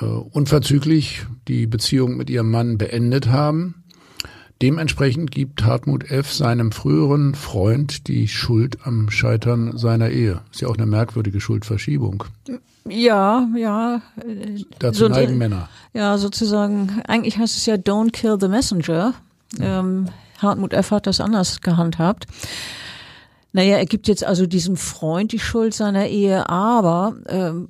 äh, 0.00 0.04
unverzüglich 0.04 1.26
die 1.48 1.66
Beziehung 1.66 2.16
mit 2.16 2.30
ihrem 2.30 2.50
Mann 2.50 2.78
beendet 2.78 3.28
haben. 3.28 3.82
Dementsprechend 4.60 5.30
gibt 5.30 5.64
Hartmut 5.64 6.10
F. 6.10 6.32
seinem 6.32 6.72
früheren 6.72 7.34
Freund 7.34 8.08
die 8.08 8.26
Schuld 8.26 8.78
am 8.82 9.08
Scheitern 9.08 9.78
seiner 9.78 10.10
Ehe. 10.10 10.40
Ist 10.50 10.62
ja 10.62 10.68
auch 10.68 10.76
eine 10.76 10.86
merkwürdige 10.86 11.40
Schuldverschiebung. 11.40 12.24
Ja, 12.88 13.48
ja. 13.56 14.02
Dazu 14.80 15.00
so, 15.00 15.08
neigen 15.08 15.38
Männer. 15.38 15.68
Ja, 15.92 16.18
sozusagen, 16.18 17.02
eigentlich 17.06 17.38
heißt 17.38 17.56
es 17.56 17.66
ja 17.66 17.74
Don't 17.74 18.10
kill 18.10 18.36
the 18.40 18.48
messenger. 18.48 19.14
Ähm, 19.60 20.08
Hartmut 20.38 20.72
F. 20.72 20.90
hat 20.90 21.06
das 21.06 21.20
anders 21.20 21.60
gehandhabt. 21.60 22.26
Naja, 23.52 23.78
er 23.78 23.86
gibt 23.86 24.08
jetzt 24.08 24.24
also 24.24 24.46
diesem 24.46 24.76
Freund 24.76 25.32
die 25.32 25.38
Schuld 25.38 25.72
seiner 25.72 26.06
Ehe, 26.06 26.48
aber 26.48 27.14
ähm, 27.28 27.68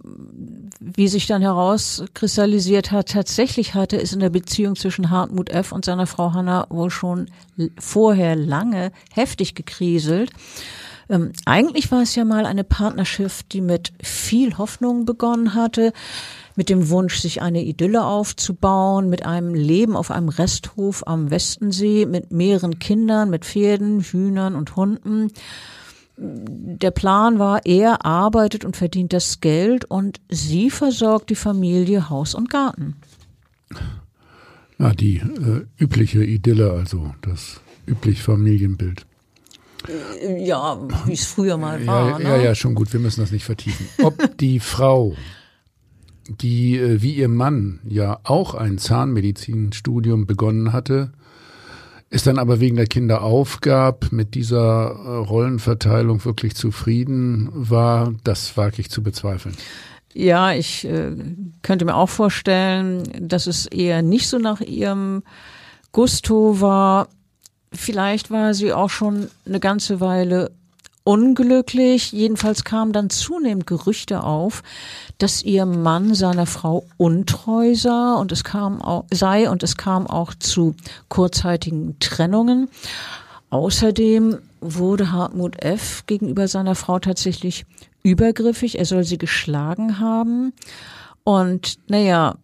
wie 0.80 1.08
sich 1.08 1.26
dann 1.26 1.42
herauskristallisiert 1.42 2.92
hat, 2.92 3.08
tatsächlich 3.08 3.74
hatte 3.74 4.00
es 4.00 4.12
in 4.12 4.20
der 4.20 4.30
Beziehung 4.30 4.76
zwischen 4.76 5.10
Hartmut 5.10 5.50
F. 5.50 5.72
und 5.72 5.84
seiner 5.84 6.06
Frau 6.06 6.32
Hanna 6.32 6.66
wohl 6.70 6.90
schon 6.90 7.26
vorher 7.78 8.36
lange 8.36 8.92
heftig 9.12 9.54
gekriselt. 9.54 10.30
Ähm, 11.08 11.32
eigentlich 11.46 11.90
war 11.90 12.02
es 12.02 12.14
ja 12.14 12.24
mal 12.24 12.46
eine 12.46 12.64
Partnerschaft, 12.64 13.52
die 13.52 13.60
mit 13.60 13.92
viel 14.02 14.58
Hoffnung 14.58 15.04
begonnen 15.04 15.54
hatte, 15.54 15.92
mit 16.54 16.68
dem 16.68 16.90
Wunsch, 16.90 17.18
sich 17.18 17.40
eine 17.40 17.62
Idylle 17.62 18.04
aufzubauen, 18.04 19.08
mit 19.08 19.24
einem 19.24 19.54
Leben 19.54 19.96
auf 19.96 20.10
einem 20.10 20.28
Resthof 20.28 21.06
am 21.06 21.30
Westensee, 21.30 22.04
mit 22.04 22.32
mehreren 22.32 22.78
Kindern, 22.78 23.30
mit 23.30 23.44
Pferden, 23.44 24.00
Hühnern 24.00 24.54
und 24.54 24.76
Hunden. 24.76 25.32
Der 26.20 26.90
Plan 26.90 27.38
war, 27.38 27.64
er 27.64 28.04
arbeitet 28.04 28.64
und 28.64 28.76
verdient 28.76 29.12
das 29.12 29.40
Geld 29.40 29.84
und 29.84 30.20
sie 30.28 30.68
versorgt 30.68 31.30
die 31.30 31.36
Familie 31.36 32.10
Haus 32.10 32.34
und 32.34 32.50
Garten. 32.50 32.96
Na, 34.78 34.92
die 34.94 35.16
äh, 35.18 35.64
übliche 35.78 36.24
Idylle, 36.24 36.72
also 36.72 37.14
das 37.22 37.60
übliche 37.86 38.22
Familienbild. 38.22 39.06
Ja, 40.38 40.78
wie 41.06 41.12
es 41.12 41.24
früher 41.24 41.56
mal 41.56 41.86
war. 41.86 42.10
Ja, 42.10 42.18
ne? 42.18 42.24
ja, 42.24 42.36
ja, 42.36 42.54
schon 42.54 42.74
gut, 42.74 42.92
wir 42.92 43.00
müssen 43.00 43.20
das 43.20 43.30
nicht 43.30 43.44
vertiefen. 43.44 43.86
Ob 44.02 44.36
die 44.38 44.58
Frau, 44.60 45.14
die 46.28 46.76
äh, 46.76 47.00
wie 47.00 47.14
ihr 47.14 47.28
Mann 47.28 47.80
ja 47.84 48.18
auch 48.24 48.54
ein 48.54 48.78
Zahnmedizinstudium 48.78 50.26
begonnen 50.26 50.72
hatte, 50.72 51.12
es 52.10 52.24
dann 52.24 52.38
aber 52.38 52.60
wegen 52.60 52.76
der 52.76 52.86
Kinder 52.86 53.22
aufgab, 53.22 54.12
mit 54.12 54.34
dieser 54.34 54.90
äh, 54.90 55.16
Rollenverteilung 55.16 56.24
wirklich 56.24 56.54
zufrieden 56.54 57.50
war, 57.52 58.14
das 58.24 58.56
wage 58.56 58.80
ich 58.80 58.90
zu 58.90 59.02
bezweifeln. 59.02 59.54
Ja, 60.14 60.52
ich 60.52 60.86
äh, 60.86 61.12
könnte 61.62 61.84
mir 61.84 61.94
auch 61.94 62.08
vorstellen, 62.08 63.04
dass 63.20 63.46
es 63.46 63.66
eher 63.66 64.02
nicht 64.02 64.28
so 64.28 64.38
nach 64.38 64.60
ihrem 64.60 65.22
Gusto 65.92 66.60
war. 66.60 67.08
Vielleicht 67.72 68.30
war 68.30 68.54
sie 68.54 68.72
auch 68.72 68.90
schon 68.90 69.28
eine 69.44 69.60
ganze 69.60 70.00
Weile 70.00 70.50
unglücklich. 71.08 72.12
Jedenfalls 72.12 72.64
kamen 72.64 72.92
dann 72.92 73.08
zunehmend 73.08 73.66
Gerüchte 73.66 74.24
auf, 74.24 74.62
dass 75.16 75.42
ihr 75.42 75.64
Mann 75.64 76.14
seiner 76.14 76.44
Frau 76.44 76.84
untreu 76.98 77.74
sah 77.74 78.16
und 78.16 78.30
es 78.30 78.44
kam 78.44 78.82
auch, 78.82 79.06
sei 79.10 79.48
und 79.48 79.62
es 79.62 79.78
kam 79.78 80.06
auch 80.06 80.34
zu 80.34 80.74
kurzzeitigen 81.08 81.98
Trennungen. 81.98 82.68
Außerdem 83.48 84.36
wurde 84.60 85.10
Hartmut 85.10 85.62
F. 85.62 86.04
gegenüber 86.06 86.46
seiner 86.46 86.74
Frau 86.74 86.98
tatsächlich 86.98 87.64
übergriffig. 88.02 88.78
Er 88.78 88.84
soll 88.84 89.04
sie 89.04 89.16
geschlagen 89.16 90.00
haben. 90.00 90.52
Und 91.24 91.78
naja, 91.88 92.34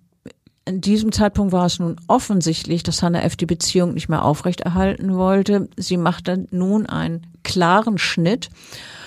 in 0.66 0.80
diesem 0.80 1.12
Zeitpunkt 1.12 1.52
war 1.52 1.66
es 1.66 1.78
nun 1.78 1.97
offensichtlich, 2.06 2.83
dass 2.83 3.02
Hannah 3.02 3.23
F. 3.23 3.37
die 3.37 3.47
Beziehung 3.47 3.92
nicht 3.92 4.09
mehr 4.09 4.25
aufrechterhalten 4.25 5.14
wollte. 5.14 5.68
Sie 5.76 5.99
machte 5.99 6.47
nun 6.50 6.87
einen 6.87 7.26
klaren 7.42 7.99
Schnitt. 7.99 8.49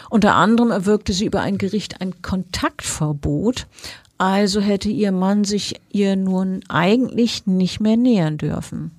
Unter 0.10 0.36
anderem 0.36 0.70
erwirkte 0.70 1.14
sie 1.14 1.26
über 1.26 1.42
ein 1.42 1.58
Gericht 1.58 2.00
ein 2.00 2.22
Kontaktverbot. 2.22 3.66
Also 4.20 4.62
hätte 4.62 4.90
ihr 4.90 5.12
Mann 5.12 5.44
sich 5.44 5.82
ihr 5.92 6.16
nun 6.16 6.62
eigentlich 6.70 7.48
nicht 7.48 7.80
mehr 7.80 7.98
nähern 7.98 8.38
dürfen. 8.38 8.92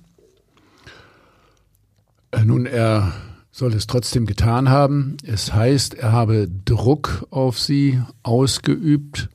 Äh, 2.31 2.43
nun, 2.43 2.65
er 2.65 3.13
soll 3.51 3.73
es 3.73 3.87
trotzdem 3.87 4.25
getan 4.25 4.69
haben. 4.69 5.17
Es 5.23 5.53
heißt, 5.53 5.93
er 5.93 6.11
habe 6.11 6.49
Druck 6.65 7.25
auf 7.31 7.57
sie 7.59 8.01
ausgeübt, 8.21 9.29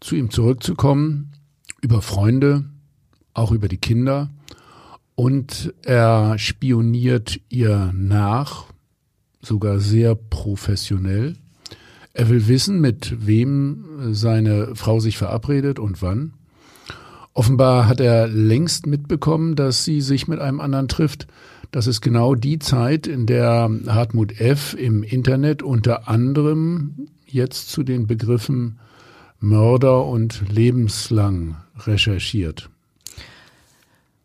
zu 0.00 0.14
ihm 0.14 0.30
zurückzukommen 0.30 1.35
über 1.80 2.02
Freunde, 2.02 2.64
auch 3.34 3.52
über 3.52 3.68
die 3.68 3.78
Kinder. 3.78 4.30
und 5.16 5.72
er 5.82 6.38
spioniert 6.38 7.40
ihr 7.48 7.90
nach, 7.94 8.66
sogar 9.40 9.80
sehr 9.80 10.14
professionell. 10.14 11.36
Er 12.12 12.28
will 12.28 12.48
wissen, 12.48 12.80
mit 12.80 13.26
wem 13.26 14.12
seine 14.12 14.74
Frau 14.76 15.00
sich 15.00 15.16
verabredet 15.16 15.78
und 15.78 16.02
wann. 16.02 16.34
Offenbar 17.32 17.88
hat 17.88 18.00
er 18.00 18.28
längst 18.28 18.86
mitbekommen, 18.86 19.56
dass 19.56 19.84
sie 19.84 20.00
sich 20.00 20.28
mit 20.28 20.38
einem 20.38 20.60
anderen 20.60 20.88
trifft. 20.88 21.26
Das 21.70 21.86
ist 21.86 22.00
genau 22.00 22.34
die 22.34 22.58
Zeit, 22.58 23.06
in 23.06 23.26
der 23.26 23.70
Hartmut 23.86 24.40
F. 24.40 24.74
im 24.74 25.02
Internet 25.02 25.62
unter 25.62 26.08
anderem 26.08 27.08
jetzt 27.26 27.70
zu 27.70 27.82
den 27.82 28.06
Begriffen 28.06 28.78
Mörder 29.40 30.04
und 30.04 30.42
lebenslang 30.50 31.56
recherchiert. 31.78 32.70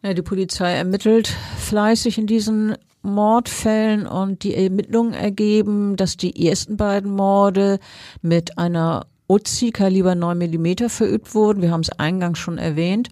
Ja, 0.03 0.13
die 0.13 0.21
Polizei 0.21 0.73
ermittelt 0.73 1.35
fleißig 1.59 2.17
in 2.17 2.27
diesen 2.27 2.75
Mordfällen 3.03 4.07
und 4.07 4.43
die 4.43 4.55
Ermittlungen 4.55 5.13
ergeben, 5.13 5.95
dass 5.95 6.17
die 6.17 6.47
ersten 6.47 6.77
beiden 6.77 7.11
Morde 7.11 7.79
mit 8.21 8.57
einer 8.57 9.05
Uzi 9.27 9.71
Kaliber 9.71 10.15
9 10.15 10.37
mm 10.37 10.89
verübt 10.89 11.33
wurden. 11.33 11.61
Wir 11.61 11.71
haben 11.71 11.81
es 11.81 11.91
eingangs 11.91 12.39
schon 12.39 12.57
erwähnt. 12.57 13.09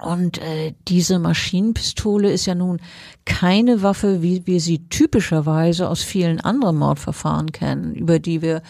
Und 0.00 0.38
äh, 0.38 0.74
diese 0.88 1.18
Maschinenpistole 1.18 2.30
ist 2.30 2.46
ja 2.46 2.54
nun 2.54 2.80
keine 3.24 3.82
Waffe, 3.82 4.22
wie 4.22 4.46
wir 4.46 4.60
sie 4.60 4.88
typischerweise 4.88 5.88
aus 5.88 6.02
vielen 6.02 6.40
anderen 6.40 6.76
Mordverfahren 6.76 7.52
kennen, 7.52 7.94
über 7.94 8.18
die 8.18 8.42
wir 8.42 8.62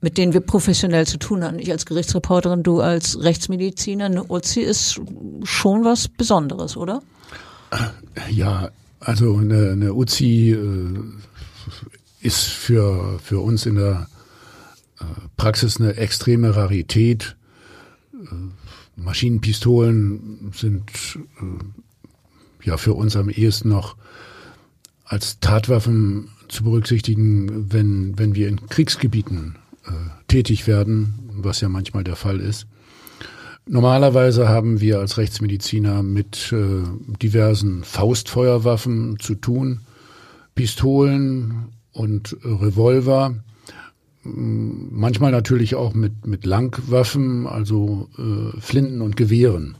mit 0.00 0.18
denen 0.18 0.32
wir 0.32 0.40
professionell 0.40 1.06
zu 1.06 1.18
tun 1.18 1.42
haben. 1.42 1.58
Ich 1.58 1.70
als 1.70 1.86
Gerichtsreporterin, 1.86 2.62
du 2.62 2.80
als 2.80 3.22
Rechtsmediziner. 3.22 4.06
Eine 4.06 4.24
Uzi 4.30 4.60
ist 4.60 5.00
schon 5.44 5.84
was 5.84 6.08
Besonderes, 6.08 6.76
oder? 6.76 7.02
Ja, 8.30 8.70
also 9.00 9.36
eine, 9.36 9.72
eine 9.72 9.94
Uzi 9.94 10.50
äh, 10.52 10.98
ist 12.20 12.44
für, 12.44 13.18
für 13.18 13.40
uns 13.40 13.66
in 13.66 13.76
der 13.76 14.08
äh, 15.00 15.04
Praxis 15.36 15.80
eine 15.80 15.96
extreme 15.96 16.56
Rarität. 16.56 17.36
Äh, 18.12 18.26
Maschinenpistolen 18.96 20.52
sind 20.54 20.90
äh, 21.40 22.66
ja 22.66 22.76
für 22.76 22.94
uns 22.94 23.16
am 23.16 23.28
ehesten 23.28 23.68
noch 23.68 23.96
als 25.04 25.38
Tatwaffen 25.40 26.30
zu 26.48 26.64
berücksichtigen, 26.64 27.72
wenn, 27.72 28.18
wenn 28.18 28.34
wir 28.34 28.48
in 28.48 28.66
Kriegsgebieten 28.68 29.56
äh, 29.86 29.90
tätig 30.28 30.66
werden, 30.66 31.14
was 31.32 31.60
ja 31.60 31.68
manchmal 31.68 32.04
der 32.04 32.16
Fall 32.16 32.40
ist. 32.40 32.66
Normalerweise 33.66 34.48
haben 34.48 34.80
wir 34.80 34.98
als 34.98 35.16
Rechtsmediziner 35.16 36.02
mit 36.02 36.52
äh, 36.52 36.82
diversen 37.22 37.82
Faustfeuerwaffen 37.82 39.18
zu 39.18 39.34
tun, 39.34 39.80
Pistolen 40.54 41.68
und 41.92 42.36
Revolver, 42.44 43.34
manchmal 44.24 45.32
natürlich 45.32 45.74
auch 45.74 45.94
mit, 45.94 46.26
mit 46.26 46.44
Langwaffen, 46.46 47.46
also 47.46 48.08
äh, 48.18 48.60
Flinten 48.60 49.00
und 49.00 49.16
Gewehren. 49.16 49.76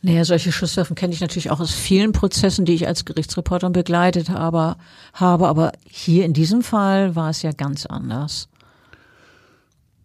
Naja, 0.00 0.24
solche 0.24 0.52
Schusswaffen 0.52 0.94
kenne 0.94 1.12
ich 1.12 1.20
natürlich 1.20 1.50
auch 1.50 1.58
aus 1.58 1.74
vielen 1.74 2.12
Prozessen, 2.12 2.64
die 2.64 2.74
ich 2.74 2.86
als 2.86 3.04
Gerichtsreporter 3.04 3.70
begleitet 3.70 4.30
habe, 4.30 4.76
habe. 5.12 5.48
Aber 5.48 5.72
hier 5.88 6.24
in 6.24 6.32
diesem 6.32 6.62
Fall 6.62 7.16
war 7.16 7.30
es 7.30 7.42
ja 7.42 7.50
ganz 7.50 7.84
anders. 7.84 8.48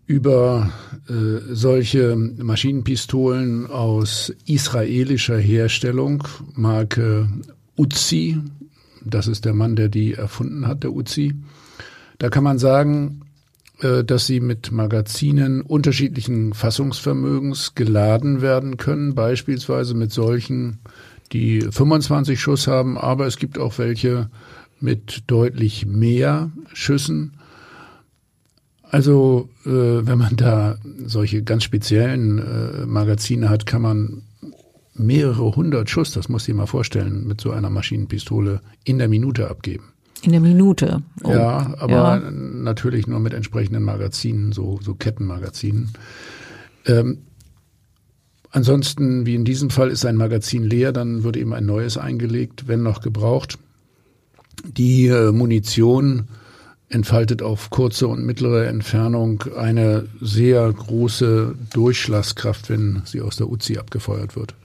Über 0.07 0.71
äh, 1.07 1.53
solche 1.53 2.15
Maschinenpistolen 2.15 3.67
aus 3.67 4.33
israelischer 4.45 5.37
Herstellung, 5.37 6.27
Marke 6.55 7.29
Uzi, 7.77 8.39
das 9.05 9.27
ist 9.27 9.45
der 9.45 9.53
Mann, 9.53 9.75
der 9.75 9.89
die 9.89 10.13
erfunden 10.13 10.67
hat, 10.67 10.83
der 10.83 10.93
Uzi. 10.93 11.35
Da 12.17 12.29
kann 12.29 12.43
man 12.43 12.57
sagen, 12.57 13.21
dass 13.83 14.25
sie 14.25 14.39
mit 14.39 14.71
Magazinen 14.71 15.61
unterschiedlichen 15.61 16.53
Fassungsvermögens 16.53 17.75
geladen 17.75 18.41
werden 18.41 18.77
können, 18.77 19.15
beispielsweise 19.15 19.93
mit 19.93 20.11
solchen, 20.11 20.79
die 21.31 21.61
25 21.61 22.39
Schuss 22.39 22.67
haben, 22.67 22.97
aber 22.97 23.27
es 23.27 23.37
gibt 23.37 23.57
auch 23.57 23.77
welche 23.77 24.29
mit 24.79 25.23
deutlich 25.27 25.85
mehr 25.85 26.51
Schüssen. 26.73 27.33
Also 28.83 29.49
äh, 29.65 29.69
wenn 29.69 30.19
man 30.19 30.35
da 30.35 30.77
solche 31.05 31.41
ganz 31.41 31.63
speziellen 31.63 32.37
äh, 32.39 32.85
Magazine 32.85 33.49
hat, 33.49 33.65
kann 33.65 33.81
man 33.81 34.23
mehrere 34.93 35.55
hundert 35.55 35.89
Schuss, 35.89 36.11
das 36.11 36.29
muss 36.29 36.47
ich 36.47 36.53
mal 36.53 36.67
vorstellen, 36.67 37.25
mit 37.25 37.41
so 37.41 37.51
einer 37.51 37.69
Maschinenpistole 37.69 38.61
in 38.83 38.99
der 38.99 39.07
Minute 39.07 39.49
abgeben. 39.49 39.92
In 40.23 40.31
der 40.31 40.41
Minute. 40.41 41.03
Oh. 41.23 41.31
Ja, 41.31 41.75
aber 41.79 42.21
ja. 42.23 42.31
natürlich 42.31 43.07
nur 43.07 43.19
mit 43.19 43.33
entsprechenden 43.33 43.83
Magazinen, 43.83 44.53
so, 44.53 44.79
so 44.81 44.95
Kettenmagazinen. 44.95 45.91
Ähm, 46.85 47.23
ansonsten, 48.49 49.25
wie 49.25 49.35
in 49.35 49.43
diesem 49.43 49.69
Fall, 49.69 49.89
ist 49.89 50.05
ein 50.05 50.15
Magazin 50.15 50.63
leer, 50.63 50.93
dann 50.93 51.23
wird 51.23 51.35
eben 51.35 51.53
ein 51.53 51.65
neues 51.65 51.97
eingelegt, 51.97 52.69
wenn 52.69 52.83
noch 52.83 53.01
gebraucht. 53.01 53.59
Die 54.63 55.07
äh, 55.07 55.33
Munition 55.33 56.29
entfaltet 56.87 57.41
auf 57.41 57.69
kurze 57.69 58.07
und 58.07 58.25
mittlere 58.25 58.67
Entfernung 58.67 59.43
eine 59.57 60.07
sehr 60.21 60.71
große 60.71 61.55
Durchschlagskraft, 61.73 62.69
wenn 62.69 63.01
sie 63.03 63.19
aus 63.19 63.35
der 63.35 63.49
Uzi 63.49 63.77
abgefeuert 63.77 64.37
wird. 64.37 64.55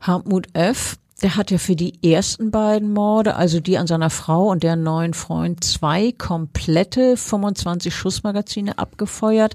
Hartmut 0.00 0.48
F 0.54 0.96
der 1.22 1.36
hat 1.36 1.50
ja 1.50 1.58
für 1.58 1.76
die 1.76 2.02
ersten 2.02 2.50
beiden 2.50 2.92
Morde, 2.92 3.36
also 3.36 3.60
die 3.60 3.78
an 3.78 3.86
seiner 3.86 4.10
Frau 4.10 4.50
und 4.50 4.62
deren 4.62 4.82
neuen 4.82 5.14
Freund, 5.14 5.62
zwei 5.64 6.12
komplette 6.12 7.16
25 7.16 7.94
Schussmagazine 7.94 8.78
abgefeuert. 8.78 9.54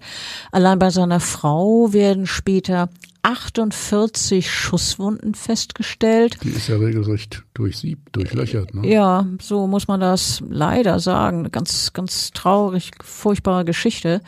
Allein 0.51 0.79
bei 0.79 0.89
seiner 0.89 1.19
Frau 1.19 1.91
werden 1.93 2.27
später 2.27 2.89
48 3.23 4.51
Schusswunden 4.51 5.33
festgestellt. 5.33 6.37
Die 6.43 6.49
ist 6.49 6.67
ja 6.67 6.77
regelrecht 6.77 7.43
durchsiebt, 7.55 8.15
durchlöchert. 8.15 8.75
Ne? 8.75 8.87
Ja, 8.87 9.25
so 9.41 9.65
muss 9.65 9.87
man 9.87 9.99
das 9.99 10.43
leider 10.47 10.99
sagen. 10.99 11.49
Ganz, 11.51 11.93
ganz 11.93 12.31
traurig, 12.31 12.91
furchtbare 13.01 13.65
Geschichte. 13.65 14.21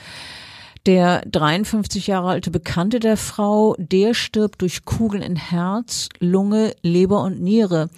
Der 0.88 1.21
53 1.30 2.08
Jahre 2.08 2.30
alte 2.30 2.50
Bekannte 2.50 3.02
der 3.02 3.17
Frau, 3.17 3.76
der 3.78 4.13
stirbt 4.13 4.62
durch 4.62 4.86
Kugeln 4.86 5.21
in 5.21 5.36
Herz, 5.36 6.08
Lunge, 6.21 6.73
Leber 6.82 7.23
und 7.23 7.41
Niere. 7.41 7.89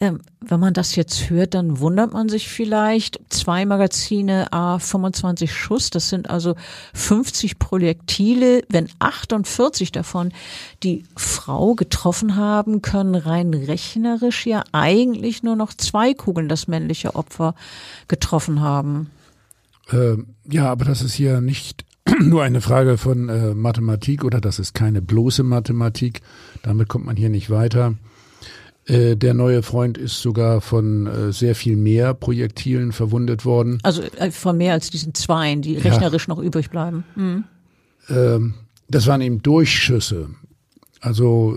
Ähm, 0.00 0.22
wenn 0.40 0.58
man 0.58 0.72
das 0.72 0.96
jetzt 0.96 1.28
hört, 1.28 1.52
dann 1.52 1.78
wundert 1.78 2.14
man 2.14 2.30
sich 2.30 2.48
vielleicht. 2.48 3.20
Zwei 3.28 3.66
Magazine, 3.66 4.50
A 4.50 4.78
25 4.78 5.52
Schuss, 5.52 5.90
das 5.90 6.08
sind 6.08 6.30
also 6.30 6.54
50 6.94 7.58
Projektile. 7.58 8.62
Wenn 8.70 8.88
48 8.98 9.92
davon 9.92 10.32
die 10.82 11.04
Frau 11.16 11.74
getroffen 11.74 12.36
haben, 12.36 12.80
können 12.80 13.14
rein 13.14 13.52
rechnerisch 13.52 14.46
ja 14.46 14.64
eigentlich 14.72 15.42
nur 15.42 15.54
noch 15.54 15.74
zwei 15.74 16.14
Kugeln 16.14 16.48
das 16.48 16.66
männliche 16.66 17.14
Opfer 17.14 17.54
getroffen 18.08 18.62
haben. 18.62 19.10
Ähm, 19.92 20.28
ja, 20.48 20.70
aber 20.70 20.86
das 20.86 21.02
ist 21.02 21.12
hier 21.12 21.42
nicht 21.42 21.84
nur 22.20 22.42
eine 22.42 22.60
Frage 22.60 22.98
von 22.98 23.28
äh, 23.28 23.54
Mathematik 23.54 24.24
oder 24.24 24.40
das 24.40 24.58
ist 24.58 24.74
keine 24.74 25.02
bloße 25.02 25.42
Mathematik. 25.42 26.20
Damit 26.62 26.88
kommt 26.88 27.06
man 27.06 27.16
hier 27.16 27.28
nicht 27.28 27.50
weiter. 27.50 27.94
Äh, 28.88 29.16
der 29.16 29.34
neue 29.34 29.62
Freund 29.62 29.98
ist 29.98 30.22
sogar 30.22 30.60
von 30.60 31.06
äh, 31.06 31.32
sehr 31.32 31.54
viel 31.54 31.76
mehr 31.76 32.14
Projektilen 32.14 32.92
verwundet 32.92 33.44
worden. 33.44 33.78
Also 33.82 34.02
äh, 34.02 34.30
von 34.30 34.56
mehr 34.56 34.72
als 34.72 34.90
diesen 34.90 35.14
zweien, 35.14 35.60
die 35.60 35.76
rechnerisch 35.76 36.26
ja. 36.26 36.34
noch 36.34 36.42
übrig 36.42 36.70
bleiben. 36.70 37.04
Mhm. 37.14 37.44
Ähm, 38.08 38.54
das 38.88 39.06
waren 39.06 39.20
eben 39.20 39.42
Durchschüsse. 39.42 40.30
Also 41.00 41.56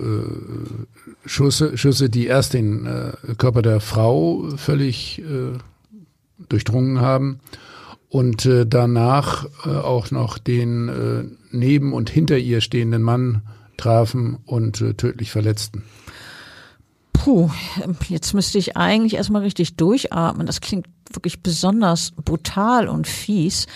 Schüsse, 1.25 1.75
Schüsse, 1.75 2.11
die 2.11 2.27
erst 2.27 2.53
den 2.53 2.87
Körper 3.39 3.63
der 3.63 3.79
Frau 3.79 4.49
völlig 4.55 5.23
durchdrungen 6.47 7.01
haben 7.01 7.39
und 8.11 8.45
äh, 8.45 8.65
danach 8.67 9.45
äh, 9.65 9.69
auch 9.69 10.11
noch 10.11 10.37
den 10.37 10.89
äh, 10.89 11.23
neben 11.51 11.93
und 11.93 12.09
hinter 12.09 12.37
ihr 12.37 12.59
stehenden 12.59 13.01
Mann 13.01 13.41
trafen 13.77 14.37
und 14.45 14.81
äh, 14.81 14.93
tödlich 14.95 15.31
verletzten. 15.31 15.83
Puh, 17.13 17.49
jetzt 18.09 18.33
müsste 18.33 18.57
ich 18.57 18.75
eigentlich 18.75 19.15
erstmal 19.15 19.43
richtig 19.43 19.77
durchatmen. 19.77 20.45
Das 20.45 20.59
klingt 20.59 20.87
wirklich 21.13 21.41
besonders 21.41 22.11
brutal 22.11 22.89
und 22.89 23.07
fies. 23.07 23.67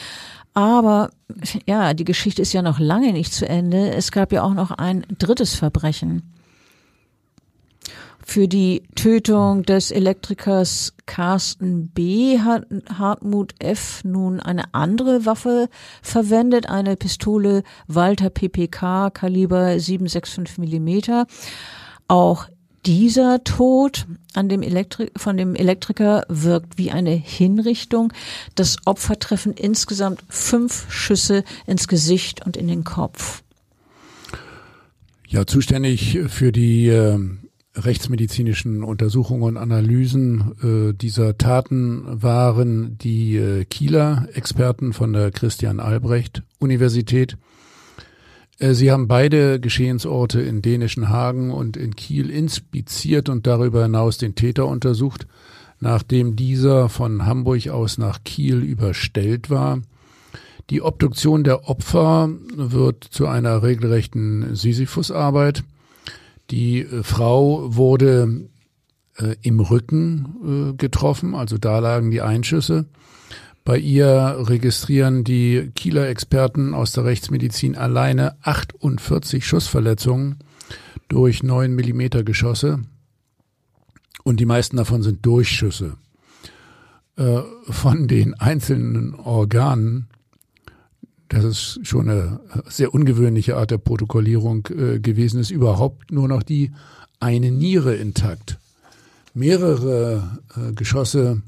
Aber 0.54 1.12
ja, 1.65 1.93
die 1.93 2.06
Geschichte 2.06 2.41
ist 2.41 2.52
ja 2.52 2.62
noch 2.62 2.80
lange 2.80 3.13
nicht 3.13 3.34
zu 3.34 3.48
Ende. 3.48 3.91
Es 3.93 4.12
gab 4.12 4.34
ja 4.34 4.43
auch 4.43 4.54
noch 4.54 4.71
ein 4.71 5.06
drittes 5.17 5.56
Verbrechen 5.56 6.35
für 8.27 8.47
die 8.47 8.81
Tötung 8.95 9.63
des 9.63 9.91
Elektrikers 9.91 10.93
Carsten 11.05 11.89
B. 11.89 12.39
hat 12.39 12.65
Hartmut 12.97 13.53
F. 13.59 14.03
nun 14.03 14.39
eine 14.39 14.73
andere 14.73 15.27
Waffe 15.27 15.69
verwendet, 16.01 16.67
eine 16.67 16.95
Pistole 16.95 17.63
Walter 17.88 18.31
PPK 18.31 19.11
Kaliber 19.11 19.79
765 19.79 20.57
Millimeter. 20.57 21.27
Auch 22.07 22.47
dieser 22.85 23.43
Tod 23.43 24.07
an 24.33 24.49
dem 24.49 24.63
Elektri 24.63 25.11
von 25.15 25.38
dem 25.38 25.55
Elektriker 25.55 26.25
wirkt 26.27 26.79
wie 26.79 26.91
eine 26.91 27.11
Hinrichtung. 27.11 28.11
Das 28.55 28.77
Opfer 28.85 29.19
treffen 29.19 29.53
insgesamt 29.53 30.23
fünf 30.29 30.91
Schüsse 30.91 31.43
ins 31.67 31.88
Gesicht 31.88 32.43
und 32.43 32.57
in 32.57 32.67
den 32.67 32.83
Kopf. 32.83 33.43
Ja, 35.27 35.45
zuständig 35.45 36.19
für 36.27 36.51
die 36.51 36.88
äh, 36.88 37.19
rechtsmedizinischen 37.75 38.83
Untersuchungen 38.83 39.43
und 39.43 39.57
Analysen 39.57 40.53
äh, 40.63 40.93
dieser 40.93 41.38
Taten 41.38 42.03
waren 42.05 42.97
die 42.97 43.35
äh, 43.38 43.65
Kieler 43.65 44.27
Experten 44.33 44.93
von 44.93 45.13
der 45.13 45.31
Christian 45.31 45.79
Albrecht 45.79 46.43
Universität. 46.59 47.38
Äh, 48.59 48.73
sie 48.73 48.91
haben 48.91 49.07
beide 49.07 49.59
Geschehensorte 49.59 50.41
in 50.41 50.61
dänischen 50.61 51.09
Hagen 51.09 51.51
und 51.51 51.77
in 51.77 51.95
Kiel 51.95 52.29
inspiziert 52.29 53.29
und 53.29 53.45
darüber 53.45 53.83
hinaus 53.83 54.17
den 54.17 54.35
Täter 54.35 54.67
untersucht, 54.67 55.27
nachdem 55.79 56.35
dieser 56.35 56.89
von 56.89 57.25
Hamburg 57.25 57.67
aus 57.67 57.97
nach 57.97 58.23
Kiel 58.23 58.63
überstellt 58.63 59.49
war. 59.49 59.81
Die 60.71 60.81
Obduktion 60.81 61.43
der 61.43 61.69
Opfer 61.69 62.29
wird 62.55 63.03
zu 63.03 63.27
einer 63.27 63.61
regelrechten 63.61 64.55
Sisyphusarbeit. 64.55 65.63
Die 66.51 66.79
äh, 66.79 67.03
Frau 67.03 67.75
wurde 67.75 68.49
äh, 69.17 69.36
im 69.41 69.60
Rücken 69.60 70.73
äh, 70.73 70.77
getroffen, 70.77 71.36
also 71.36 71.58
da 71.58 71.79
lagen 71.79 72.12
die 72.12 72.21
Einschüsse. 72.21 72.86
Bei 73.63 73.77
ihr 73.77 74.36
registrieren 74.39 75.23
die 75.23 75.71
Kieler 75.73 76.08
Experten 76.08 76.75
aus 76.75 76.91
der 76.91 77.05
Rechtsmedizin 77.05 77.75
alleine 77.75 78.36
48 78.43 79.45
Schussverletzungen 79.45 80.38
durch 81.08 81.41
9 81.41 81.73
Millimeter 81.73 82.23
Geschosse 82.23 82.81
und 84.23 84.39
die 84.39 84.45
meisten 84.45 84.77
davon 84.77 85.01
sind 85.01 85.25
Durchschüsse. 85.25 85.97
Äh, 87.17 87.41
von 87.69 88.08
den 88.08 88.34
einzelnen 88.34 89.15
Organen, 89.15 90.10
das 91.29 91.43
ist 91.43 91.79
schon 91.83 92.09
eine 92.09 92.39
sehr 92.67 92.93
ungewöhnliche 92.93 93.57
Art 93.57 93.71
der 93.71 93.77
Protokollierung 93.77 94.67
äh, 94.67 94.99
gewesen, 94.99 95.39
ist 95.39 95.51
überhaupt 95.51 96.11
nur 96.11 96.27
noch 96.27 96.43
die 96.43 96.71
eine 97.19 97.51
Niere 97.51 97.95
intakt. 97.95 98.59
Mehrere 99.33 100.39
äh, 100.55 100.73
Geschosse 100.73 101.41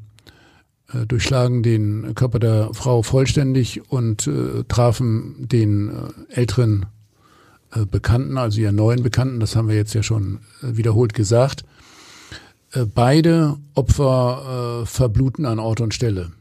äh, 0.94 1.06
durchschlagen 1.06 1.64
den 1.64 2.16
Körper 2.16 2.40
der 2.40 2.74
Frau 2.74 3.02
vollständig 3.04 3.90
und 3.92 4.28
äh, 4.28 4.64
trafen 4.68 5.48
den 5.48 5.90
äh, 5.90 6.34
älteren 6.34 6.86
äh, 7.74 7.86
Bekannten, 7.86 8.38
also 8.38 8.60
ihren 8.62 8.76
neuen 8.76 9.04
Bekannten, 9.04 9.40
das 9.40 9.56
haben 9.56 9.68
wir 9.68 9.76
jetzt 9.76 9.94
ja 9.94 10.04
schon 10.04 10.40
äh, 10.62 10.78
wiederholt 10.78 11.14
gesagt. 11.14 11.66
Äh, 12.72 12.86
beide 12.86 13.58
Opfer 13.74 14.86
verbluten 14.86 15.46
an 15.46 15.60
Ort 15.60 15.82
und 15.82 15.94
Stelle. 15.94 16.32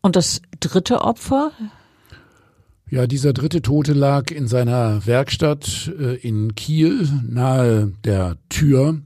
Und 0.00 0.16
das 0.16 0.42
dritte 0.60 1.00
Opfer? 1.00 1.50
Ja, 2.90 3.06
dieser 3.06 3.32
dritte 3.32 3.62
Tote 3.62 3.92
lag 3.92 4.30
in 4.30 4.48
seiner 4.48 5.06
Werkstatt 5.06 5.92
in 6.22 6.54
Kiel 6.54 7.08
nahe 7.28 7.92
der 8.04 8.36
Tür 8.48 9.02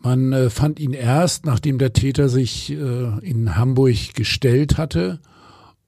man 0.00 0.32
äh, 0.32 0.50
fand 0.50 0.78
ihn 0.78 0.92
erst, 0.92 1.44
nachdem 1.44 1.78
der 1.78 1.92
Täter 1.92 2.28
sich 2.28 2.70
äh, 2.70 3.18
in 3.20 3.56
Hamburg 3.56 4.14
gestellt 4.14 4.78
hatte 4.78 5.18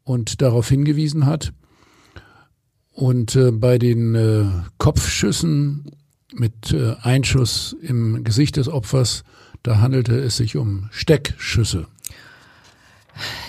und 0.04 0.42
darauf 0.42 0.68
hingewiesen 0.68 1.26
hat. 1.26 1.52
Und 2.90 3.36
äh, 3.36 3.52
bei 3.52 3.78
den 3.78 4.14
äh, 4.14 4.46
Kopfschüssen 4.78 5.92
mit 6.34 6.72
äh, 6.72 6.96
Einschuss 7.00 7.76
im 7.80 8.24
Gesicht 8.24 8.56
des 8.56 8.68
Opfers, 8.68 9.24
da 9.62 9.78
handelte 9.80 10.18
es 10.18 10.36
sich 10.36 10.56
um 10.56 10.88
Steckschüsse. 10.90 11.86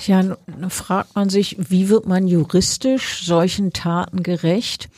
Ja, 0.05 0.23
nun 0.23 0.38
fragt 0.69 1.15
man 1.15 1.29
sich, 1.29 1.57
wie 1.60 1.89
wird 1.89 2.05
man 2.05 2.27
juristisch 2.27 3.25
solchen 3.25 3.73
Taten 3.73 4.23
gerecht? 4.23 4.89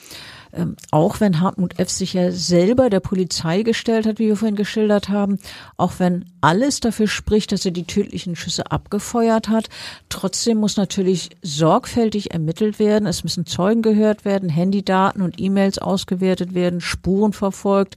ähm, 0.54 0.76
auch 0.92 1.20
wenn 1.20 1.40
Hartmut 1.40 1.80
F. 1.80 1.90
sich 1.90 2.14
ja 2.14 2.32
selber 2.32 2.90
der 2.90 3.00
Polizei 3.00 3.64
gestellt 3.64 4.06
hat, 4.06 4.20
wie 4.20 4.28
wir 4.28 4.38
vorhin 4.38 4.56
geschildert 4.56 5.10
haben, 5.10 5.40
auch 5.78 5.94
wenn 5.98 6.26
alles 6.42 6.80
dafür 6.80 7.08
spricht, 7.08 7.52
dass 7.52 7.66
er 7.66 7.72
die 7.72 7.86
tödlichen 7.86 8.36
Schüsse 8.36 8.72
abgefeuert 8.72 9.50
hat, 9.50 9.70
trotzdem 10.10 10.60
muss 10.60 10.78
natürlich 10.78 11.32
sorgfältig 11.42 12.32
ermittelt 12.32 12.80
werden. 12.80 13.08
Es 13.08 13.24
müssen 13.24 13.46
Zeugen 13.46 13.82
gehört 13.82 14.26
werden, 14.26 14.50
Handydaten 14.50 15.22
und 15.22 15.40
E-Mails 15.40 15.80
ausgewertet 15.80 16.54
werden, 16.54 16.82
Spuren 16.82 17.34
verfolgt, 17.34 17.96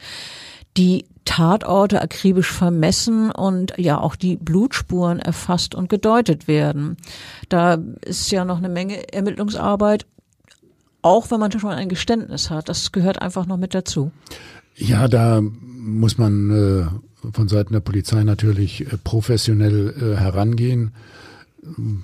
die 0.76 1.04
Tatorte 1.26 2.00
akribisch 2.00 2.50
vermessen 2.50 3.30
und 3.30 3.74
ja 3.76 4.00
auch 4.00 4.16
die 4.16 4.36
Blutspuren 4.36 5.18
erfasst 5.18 5.74
und 5.74 5.90
gedeutet 5.90 6.48
werden. 6.48 6.96
Da 7.50 7.78
ist 8.00 8.30
ja 8.30 8.46
noch 8.46 8.58
eine 8.58 8.70
Menge 8.70 9.12
Ermittlungsarbeit 9.12 10.06
auch 11.06 11.30
wenn 11.30 11.38
man 11.38 11.52
schon 11.52 11.70
ein 11.70 11.88
Geständnis 11.88 12.50
hat. 12.50 12.68
Das 12.68 12.90
gehört 12.90 13.22
einfach 13.22 13.46
noch 13.46 13.56
mit 13.56 13.74
dazu. 13.74 14.10
Ja, 14.74 15.06
da 15.06 15.40
muss 15.40 16.18
man 16.18 16.50
äh, 16.50 17.30
von 17.32 17.46
Seiten 17.46 17.72
der 17.72 17.80
Polizei 17.80 18.24
natürlich 18.24 18.80
äh, 18.80 18.96
professionell 19.04 19.94
äh, 19.96 20.16
herangehen. 20.16 20.92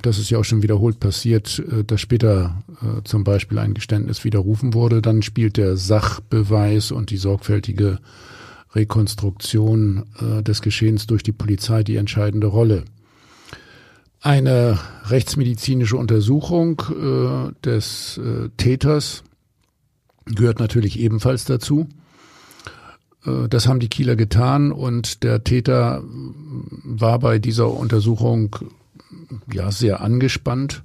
Das 0.03 0.19
ist 0.19 0.31
ja 0.31 0.39
auch 0.39 0.45
schon 0.45 0.63
wiederholt 0.63 1.01
passiert, 1.01 1.59
äh, 1.59 1.83
dass 1.83 2.01
später 2.01 2.63
äh, 2.81 3.03
zum 3.03 3.25
Beispiel 3.25 3.59
ein 3.59 3.75
Geständnis 3.75 4.23
widerrufen 4.23 4.73
wurde. 4.73 5.03
Dann 5.03 5.23
spielt 5.23 5.57
der 5.57 5.77
Sachbeweis 5.77 6.93
und 6.93 7.11
die 7.11 7.17
sorgfältige 7.17 7.99
Rekonstruktion 8.75 10.05
äh, 10.21 10.43
des 10.43 10.63
Geschehens 10.63 11.07
durch 11.07 11.23
die 11.23 11.33
Polizei 11.33 11.83
die 11.83 11.97
entscheidende 11.97 12.47
Rolle. 12.47 12.85
Eine 14.21 14.79
rechtsmedizinische 15.07 15.97
Untersuchung 15.97 16.81
äh, 16.91 17.53
des 17.65 18.19
äh, 18.19 18.51
Täters 18.57 19.25
gehört 20.27 20.61
natürlich 20.61 20.99
ebenfalls 21.01 21.45
dazu. 21.45 21.89
Äh, 23.27 23.49
das 23.49 23.67
haben 23.67 23.81
die 23.81 23.89
Kieler 23.89 24.17
getan 24.17 24.73
und 24.73 25.23
der 25.23 25.45
Täter 25.45 26.03
war 26.85 27.19
bei 27.19 27.39
dieser 27.39 27.73
Untersuchung 27.73 28.57
ja 29.53 29.71
sehr 29.71 30.01
angespannt 30.01 30.85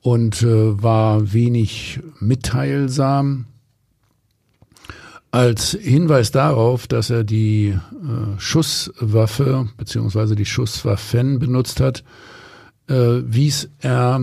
und 0.00 0.42
äh, 0.42 0.82
war 0.82 1.32
wenig 1.32 2.00
mitteilsam. 2.20 3.46
Als 5.36 5.72
Hinweis 5.78 6.30
darauf, 6.30 6.86
dass 6.86 7.10
er 7.10 7.22
die 7.22 7.66
äh, 7.66 7.78
Schusswaffe 8.40 9.68
beziehungsweise 9.76 10.34
die 10.34 10.46
Schusswaffen 10.46 11.38
benutzt 11.38 11.78
hat, 11.78 12.04
äh, 12.88 13.20
wies 13.22 13.68
er 13.80 14.18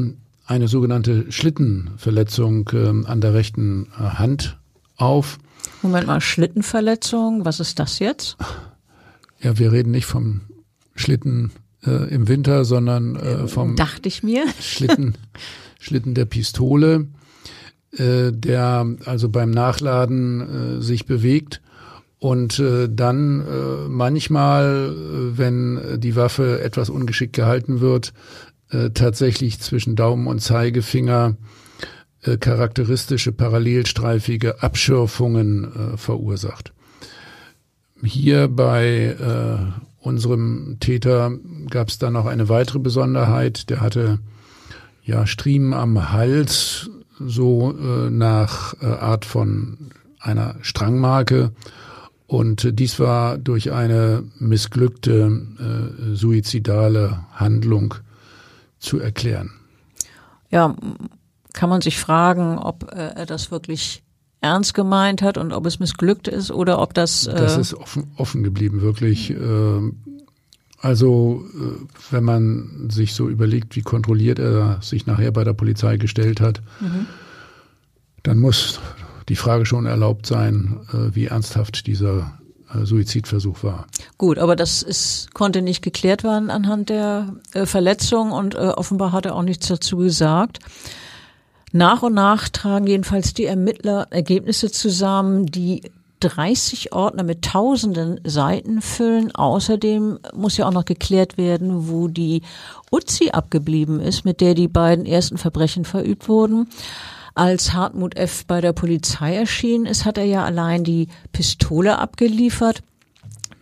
eine 0.47 0.67
sogenannte 0.67 1.32
Schlittenverletzung 1.32 2.67
äh, 2.73 3.08
an 3.08 3.21
der 3.21 3.36
rechten 3.36 3.89
äh, 3.95 4.02
Hand 4.02 4.58
auf. 4.97 5.38
Moment 5.84 6.08
mal, 6.08 6.19
Schlittenverletzung, 6.19 7.45
was 7.45 7.60
ist 7.60 7.78
das 7.78 7.99
jetzt? 7.99 8.36
Ja, 9.39 9.60
wir 9.60 9.71
reden 9.71 9.91
nicht 9.91 10.08
vom 10.08 10.41
Schlitten 10.95 11.52
im 11.84 12.28
Winter, 12.28 12.65
sondern 12.65 13.49
vom 13.49 13.76
Dachte 13.76 14.08
ich 14.08 14.23
mir. 14.23 14.45
Schlitten, 14.60 15.15
Schlitten 15.80 16.15
der 16.15 16.26
Pistole, 16.26 17.08
äh, 17.97 18.32
der 18.32 18.86
also 19.06 19.29
beim 19.29 19.51
Nachladen 19.51 20.79
äh, 20.79 20.82
sich 20.82 21.06
bewegt 21.06 21.62
und 22.19 22.60
äh, 22.60 22.88
dann 22.89 23.41
äh, 23.41 23.89
manchmal, 23.89 24.93
äh, 24.93 25.38
wenn 25.38 25.99
die 25.99 26.15
Waffe 26.15 26.62
etwas 26.62 26.89
ungeschickt 26.89 27.34
gehalten 27.34 27.82
wird, 27.82 28.13
äh, 28.69 28.91
tatsächlich 28.91 29.60
zwischen 29.60 29.95
Daumen 29.95 30.27
und 30.27 30.39
Zeigefinger 30.39 31.36
äh, 32.23 32.38
charakteristische 32.38 33.34
parallelstreifige 33.34 34.63
Abschürfungen 34.63 35.93
äh, 35.93 35.97
verursacht. 35.97 36.73
Hier 38.01 38.47
bei 38.47 39.15
äh, 39.19 39.82
unserem 39.99 40.77
Täter 40.79 41.32
gab 41.69 41.89
es 41.89 41.97
dann 41.97 42.13
noch 42.13 42.25
eine 42.25 42.49
weitere 42.49 42.79
Besonderheit. 42.79 43.69
Der 43.69 43.82
hatte 43.82 44.19
ja 45.03 45.27
Striemen 45.27 45.73
am 45.73 46.12
Hals, 46.12 46.89
so 47.25 47.75
äh, 47.77 48.09
nach 48.09 48.75
äh, 48.81 48.86
Art 48.86 49.25
von 49.25 49.91
einer 50.19 50.55
Strangmarke. 50.62 51.51
Und 52.27 52.79
dies 52.79 52.99
war 52.99 53.38
durch 53.38 53.71
eine 53.71 54.23
missglückte 54.39 55.41
äh, 55.59 56.15
suizidale 56.15 57.19
Handlung 57.33 57.95
zu 58.79 58.99
erklären. 58.99 59.51
Ja, 60.49 60.75
kann 61.53 61.69
man 61.69 61.81
sich 61.81 61.99
fragen, 61.99 62.57
ob 62.57 62.91
äh, 62.91 63.12
er 63.15 63.25
das 63.25 63.51
wirklich 63.51 64.03
ernst 64.41 64.73
gemeint 64.73 65.21
hat 65.21 65.38
und 65.38 65.53
ob 65.53 65.65
es 65.65 65.79
missglückt 65.79 66.27
ist 66.27 66.51
oder 66.51 66.79
ob 66.79 66.93
das. 66.93 67.27
Äh 67.27 67.36
das 67.36 67.57
ist 67.57 67.73
offen, 67.73 68.12
offen 68.17 68.43
geblieben, 68.43 68.81
wirklich. 68.81 69.33
Also, 70.84 71.46
äh, 71.56 72.12
wenn 72.12 72.26
man 72.26 72.89
sich 72.89 73.13
so 73.13 73.30
überlegt, 73.30 73.78
wie 73.78 73.84
kontrolliert 73.84 74.38
er 74.38 74.80
sich 74.82 75.06
nachher 75.06 75.32
bei 75.32 75.46
der 75.46 75.54
Polizei 75.54 75.96
gestellt 75.96 76.41
hat, 76.41 76.62
mhm. 76.82 77.06
dann 78.24 78.38
muss 78.38 78.82
die 79.30 79.38
Frage 79.38 79.65
schon 79.65 79.86
erlaubt 79.86 80.26
sein, 80.26 80.82
äh, 80.91 81.15
wie 81.15 81.28
ernsthaft 81.28 81.88
dieser 81.88 82.38
äh, 82.76 82.86
Suizidversuch 82.86 83.63
war. 83.63 83.88
Gut, 84.17 84.38
aber 84.38 84.58
das 84.58 84.84
ist, 84.84 85.34
konnte 85.34 85.62
nicht 85.62 85.84
geklärt 85.84 86.26
werden 86.26 86.50
anhand 86.50 86.89
der 86.89 87.34
Verletzung 87.63 88.34
und 88.34 88.56
offenbar 88.56 89.13
hat 89.13 89.26
er 89.26 89.36
auch 89.36 89.43
nichts 89.43 89.67
dazu 89.67 89.98
gesagt. 89.98 90.60
Nach 91.72 92.04
und 92.04 92.13
nach 92.13 92.50
tragen 92.50 92.88
jedenfalls 92.88 93.34
die 93.34 93.46
Ermittler 93.46 94.08
Ergebnisse 94.10 94.69
zusammen, 94.69 95.46
die 95.46 95.82
30 96.23 96.93
Ordner 96.93 97.23
mit 97.23 97.43
tausenden 97.43 98.19
Seiten 98.23 98.81
füllen. 98.81 99.33
Außerdem 99.33 100.19
muss 100.33 100.57
ja 100.57 100.67
auch 100.67 100.73
noch 100.73 100.86
geklärt 100.86 101.38
werden, 101.38 101.89
wo 101.89 102.07
die 102.07 102.41
Uzi 102.91 103.29
abgeblieben 103.31 103.99
ist, 103.99 104.25
mit 104.25 104.41
der 104.41 104.53
die 104.53 104.67
beiden 104.67 105.05
ersten 105.05 105.38
Verbrechen 105.38 105.86
verübt 105.86 106.29
wurden. 106.29 106.69
Als 107.36 107.73
Hartmut 107.73 108.15
F. 108.15 108.45
bei 108.45 108.62
der 108.62 108.73
Polizei 108.73 109.36
erschienen 109.36 109.86
ist, 109.86 110.05
hat 110.05 110.17
er 110.17 110.25
ja 110.25 110.43
allein 110.43 110.83
die 110.83 111.07
Pistole 111.31 111.97
abgeliefert. 111.97 112.83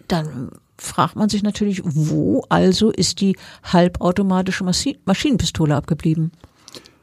Dann 0.07 0.51
fragt 0.77 1.15
man 1.15 1.29
sich 1.29 1.41
natürlich, 1.41 1.81
wo 1.83 2.43
also 2.49 2.91
ist 2.91 3.21
die 3.21 3.37
halbautomatische 3.63 4.63
Maschinenpistole 4.63 5.75
abgeblieben? 5.75 6.31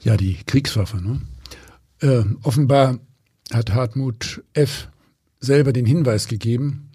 Ja, 0.01 0.16
die 0.16 0.38
Kriegswaffe. 0.47 0.99
Ne? 0.99 1.21
Äh, 2.01 2.25
offenbar 2.42 2.99
hat 3.53 3.73
Hartmut 3.73 4.42
F. 4.53 4.88
selber 5.40 5.72
den 5.72 5.87
Hinweis 5.87 6.29
gegeben, 6.29 6.90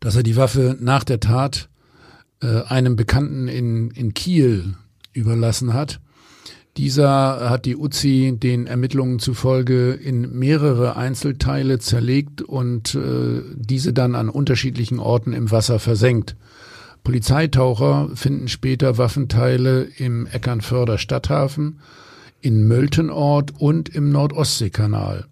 dass 0.00 0.16
er 0.16 0.22
die 0.22 0.36
Waffe 0.36 0.76
nach 0.80 1.04
der 1.04 1.20
Tat 1.20 1.68
äh, 2.42 2.62
einem 2.62 2.96
Bekannten 2.96 3.48
in, 3.48 3.90
in 3.90 4.14
Kiel 4.14 4.74
überlassen 5.12 5.74
hat. 5.74 6.00
Dieser 6.76 7.48
hat 7.48 7.64
die 7.64 7.76
Uzi 7.76 8.36
den 8.36 8.66
Ermittlungen 8.66 9.18
zufolge 9.18 9.92
in 9.92 10.38
mehrere 10.38 10.96
Einzelteile 10.96 11.78
zerlegt 11.78 12.42
und 12.42 12.94
äh, 12.94 13.40
diese 13.54 13.94
dann 13.94 14.14
an 14.14 14.28
unterschiedlichen 14.28 14.98
Orten 14.98 15.32
im 15.32 15.50
Wasser 15.50 15.78
versenkt. 15.78 16.36
Polizeitaucher 17.02 18.10
finden 18.14 18.48
später 18.48 18.98
Waffenteile 18.98 19.84
im 19.96 20.26
Eckernförder 20.26 20.98
Stadthafen, 20.98 21.80
in 22.42 22.68
Möltenort 22.68 23.52
und 23.58 23.88
im 23.88 24.10
Nordostseekanal. 24.10 25.26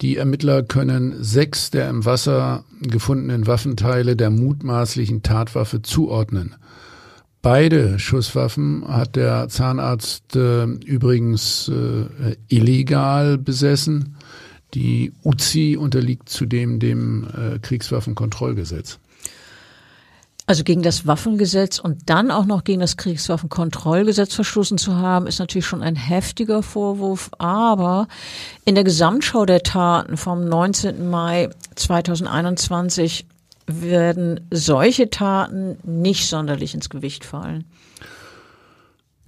Die 0.00 0.16
Ermittler 0.16 0.62
können 0.62 1.24
sechs 1.24 1.70
der 1.70 1.90
im 1.90 2.04
Wasser 2.04 2.64
gefundenen 2.82 3.48
Waffenteile 3.48 4.14
der 4.14 4.30
mutmaßlichen 4.30 5.22
Tatwaffe 5.22 5.82
zuordnen. 5.82 6.54
Beide 7.42 7.98
Schusswaffen 7.98 8.86
hat 8.86 9.16
der 9.16 9.48
Zahnarzt 9.48 10.36
äh, 10.36 10.64
übrigens 10.64 11.68
äh, 11.68 12.36
illegal 12.48 13.38
besessen. 13.38 14.16
Die 14.74 15.12
Uzi 15.24 15.76
unterliegt 15.80 16.28
zudem 16.28 16.78
dem 16.78 17.24
äh, 17.24 17.58
Kriegswaffenkontrollgesetz. 17.58 18.98
Also 20.48 20.64
gegen 20.64 20.80
das 20.80 21.06
Waffengesetz 21.06 21.78
und 21.78 22.08
dann 22.08 22.30
auch 22.30 22.46
noch 22.46 22.64
gegen 22.64 22.80
das 22.80 22.96
Kriegswaffenkontrollgesetz 22.96 24.32
verstoßen 24.32 24.78
zu 24.78 24.96
haben, 24.96 25.26
ist 25.26 25.40
natürlich 25.40 25.66
schon 25.66 25.82
ein 25.82 25.94
heftiger 25.94 26.62
Vorwurf. 26.62 27.30
Aber 27.36 28.08
in 28.64 28.74
der 28.74 28.82
Gesamtschau 28.82 29.44
der 29.44 29.62
Taten 29.62 30.16
vom 30.16 30.48
19. 30.48 31.10
Mai 31.10 31.50
2021 31.74 33.26
werden 33.66 34.40
solche 34.50 35.10
Taten 35.10 35.76
nicht 35.82 36.26
sonderlich 36.26 36.72
ins 36.72 36.88
Gewicht 36.88 37.26
fallen. 37.26 37.66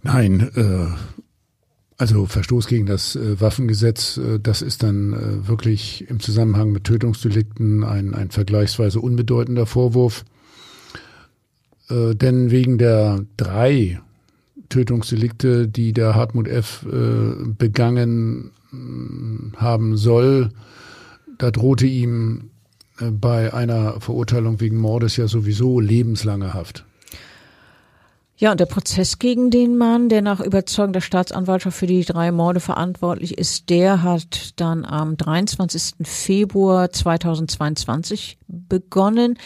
Nein, 0.02 0.50
äh, 0.56 0.86
also 1.98 2.24
Verstoß 2.24 2.66
gegen 2.66 2.86
das 2.86 3.14
äh, 3.14 3.38
Waffengesetz, 3.38 4.16
äh, 4.16 4.40
das 4.40 4.62
ist 4.62 4.82
dann 4.82 5.12
äh, 5.12 5.46
wirklich 5.46 6.08
im 6.08 6.18
Zusammenhang 6.18 6.72
mit 6.72 6.84
Tötungsdelikten 6.84 7.84
ein, 7.84 8.14
ein 8.14 8.30
vergleichsweise 8.30 9.00
unbedeutender 9.00 9.66
Vorwurf. 9.66 10.24
Äh, 11.90 12.14
denn 12.14 12.50
wegen 12.50 12.78
der 12.78 13.24
drei 13.36 14.00
Tötungsdelikte, 14.68 15.68
die 15.68 15.92
der 15.92 16.14
Hartmut 16.14 16.48
F. 16.48 16.86
Äh, 16.90 17.48
begangen 17.58 18.52
äh, 18.72 19.56
haben 19.56 19.96
soll, 19.96 20.50
da 21.38 21.50
drohte 21.50 21.86
ihm 21.86 22.50
äh, 22.98 23.10
bei 23.10 23.52
einer 23.52 24.00
Verurteilung 24.00 24.60
wegen 24.60 24.78
Mordes 24.78 25.16
ja 25.16 25.26
sowieso 25.26 25.80
lebenslange 25.80 26.54
Haft. 26.54 26.84
Ja, 28.40 28.52
und 28.52 28.58
der 28.58 28.64
Prozess 28.64 29.18
gegen 29.18 29.50
den 29.50 29.76
Mann, 29.76 30.08
der 30.08 30.22
nach 30.22 30.40
Überzeugung 30.40 30.94
der 30.94 31.02
Staatsanwaltschaft 31.02 31.76
für 31.76 31.86
die 31.86 32.06
drei 32.06 32.32
Morde 32.32 32.60
verantwortlich 32.60 33.36
ist, 33.36 33.68
der 33.68 34.02
hat 34.02 34.58
dann 34.58 34.86
am 34.86 35.18
23. 35.18 36.06
Februar 36.08 36.90
2022 36.90 38.38
begonnen. 38.48 39.38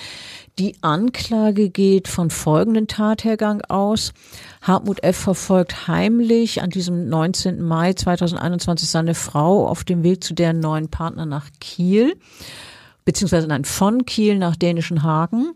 Die 0.60 0.76
Anklage 0.80 1.70
geht 1.70 2.06
von 2.06 2.30
folgenden 2.30 2.86
Tathergang 2.86 3.62
aus. 3.62 4.12
Hartmut 4.62 5.02
F. 5.02 5.16
verfolgt 5.16 5.88
heimlich 5.88 6.62
an 6.62 6.70
diesem 6.70 7.08
19. 7.08 7.60
Mai 7.62 7.94
2021 7.94 8.88
seine 8.88 9.16
Frau 9.16 9.66
auf 9.66 9.82
dem 9.82 10.04
Weg 10.04 10.22
zu 10.22 10.34
deren 10.34 10.60
neuen 10.60 10.88
Partner 10.88 11.26
nach 11.26 11.48
Kiel, 11.60 12.14
beziehungsweise 13.04 13.48
nein, 13.48 13.64
von 13.64 14.06
Kiel 14.06 14.38
nach 14.38 14.54
dänischen 14.54 15.02
Hagen 15.02 15.52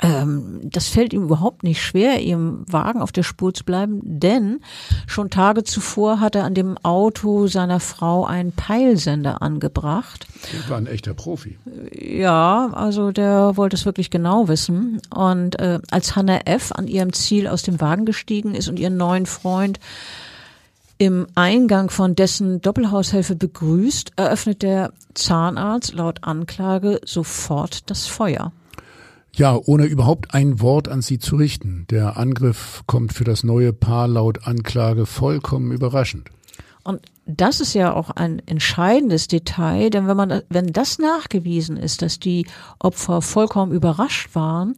das 0.00 0.88
fällt 0.88 1.12
ihm 1.12 1.24
überhaupt 1.24 1.64
nicht 1.64 1.82
schwer, 1.82 2.20
ihrem 2.20 2.64
Wagen 2.70 3.02
auf 3.02 3.10
der 3.10 3.24
Spur 3.24 3.52
zu 3.52 3.64
bleiben, 3.64 4.00
denn 4.04 4.60
schon 5.08 5.28
Tage 5.28 5.64
zuvor 5.64 6.20
hat 6.20 6.36
er 6.36 6.44
an 6.44 6.54
dem 6.54 6.78
Auto 6.78 7.48
seiner 7.48 7.80
Frau 7.80 8.24
einen 8.24 8.52
Peilsender 8.52 9.42
angebracht. 9.42 10.28
Der 10.52 10.70
war 10.70 10.76
ein 10.76 10.86
echter 10.86 11.14
Profi. 11.14 11.58
Ja, 11.92 12.70
also 12.72 13.10
der 13.10 13.56
wollte 13.56 13.74
es 13.74 13.86
wirklich 13.86 14.10
genau 14.10 14.46
wissen. 14.46 15.00
Und 15.12 15.58
äh, 15.58 15.80
als 15.90 16.14
Hannah 16.14 16.46
F. 16.46 16.70
an 16.70 16.86
ihrem 16.86 17.12
Ziel 17.12 17.48
aus 17.48 17.64
dem 17.64 17.80
Wagen 17.80 18.04
gestiegen 18.04 18.54
ist 18.54 18.68
und 18.68 18.78
ihren 18.78 18.96
neuen 18.96 19.26
Freund 19.26 19.80
im 20.98 21.26
Eingang 21.34 21.90
von 21.90 22.14
dessen 22.14 22.60
Doppelhaushälfte 22.60 23.34
begrüßt, 23.34 24.12
eröffnet 24.16 24.62
der 24.62 24.92
Zahnarzt 25.14 25.94
laut 25.94 26.22
Anklage 26.22 27.00
sofort 27.04 27.90
das 27.90 28.06
Feuer. 28.06 28.52
Ja, 29.38 29.56
ohne 29.66 29.84
überhaupt 29.84 30.34
ein 30.34 30.60
Wort 30.60 30.88
an 30.88 31.00
sie 31.00 31.20
zu 31.20 31.36
richten. 31.36 31.86
Der 31.90 32.16
Angriff 32.16 32.82
kommt 32.86 33.12
für 33.12 33.22
das 33.22 33.44
neue 33.44 33.72
Paar 33.72 34.08
laut 34.08 34.48
Anklage 34.48 35.06
vollkommen 35.06 35.70
überraschend. 35.70 36.28
Und 36.82 37.02
das 37.24 37.60
ist 37.60 37.72
ja 37.72 37.94
auch 37.94 38.10
ein 38.10 38.42
entscheidendes 38.46 39.28
Detail, 39.28 39.90
denn 39.90 40.08
wenn 40.08 40.16
man, 40.16 40.42
wenn 40.48 40.72
das 40.72 40.98
nachgewiesen 40.98 41.76
ist, 41.76 42.02
dass 42.02 42.18
die 42.18 42.48
Opfer 42.80 43.22
vollkommen 43.22 43.70
überrascht 43.70 44.34
waren, 44.34 44.74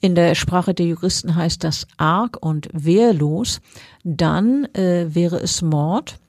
in 0.00 0.14
der 0.14 0.36
Sprache 0.36 0.72
der 0.72 0.86
Juristen 0.86 1.34
heißt 1.34 1.64
das 1.64 1.88
arg 1.96 2.36
und 2.40 2.68
wehrlos, 2.72 3.60
dann 4.04 4.66
äh, 4.74 5.06
wäre 5.16 5.38
es 5.38 5.62
Mord. 5.62 6.20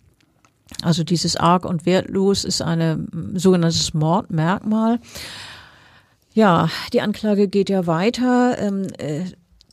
Also 0.82 1.04
dieses 1.04 1.36
arg 1.36 1.64
und 1.64 1.86
wehrlos 1.86 2.44
ist 2.44 2.64
ein 2.64 3.36
sogenanntes 3.36 3.94
Mordmerkmal. 3.94 5.00
Ja, 6.38 6.70
die 6.94 7.02
Anklage 7.02 7.48
geht 7.48 7.68
ja 7.68 7.88
weiter. 7.88 8.60
Ähm, 8.60 8.86
äh, 9.00 9.24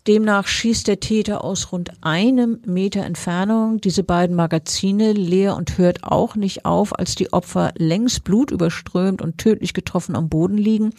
demnach 0.06 0.46
schießt 0.46 0.88
der 0.88 0.98
Täter 0.98 1.44
aus 1.44 1.72
rund 1.72 1.90
einem 2.00 2.62
Meter 2.64 3.04
Entfernung 3.04 3.82
diese 3.82 4.02
beiden 4.02 4.34
Magazine 4.34 5.12
leer 5.12 5.56
und 5.56 5.76
hört 5.76 6.04
auch 6.04 6.36
nicht 6.36 6.64
auf, 6.64 6.98
als 6.98 7.16
die 7.16 7.34
Opfer 7.34 7.72
längst 7.76 8.24
blutüberströmt 8.24 9.20
und 9.20 9.36
tödlich 9.36 9.74
getroffen 9.74 10.16
am 10.16 10.30
Boden 10.30 10.56
liegen. 10.56 10.94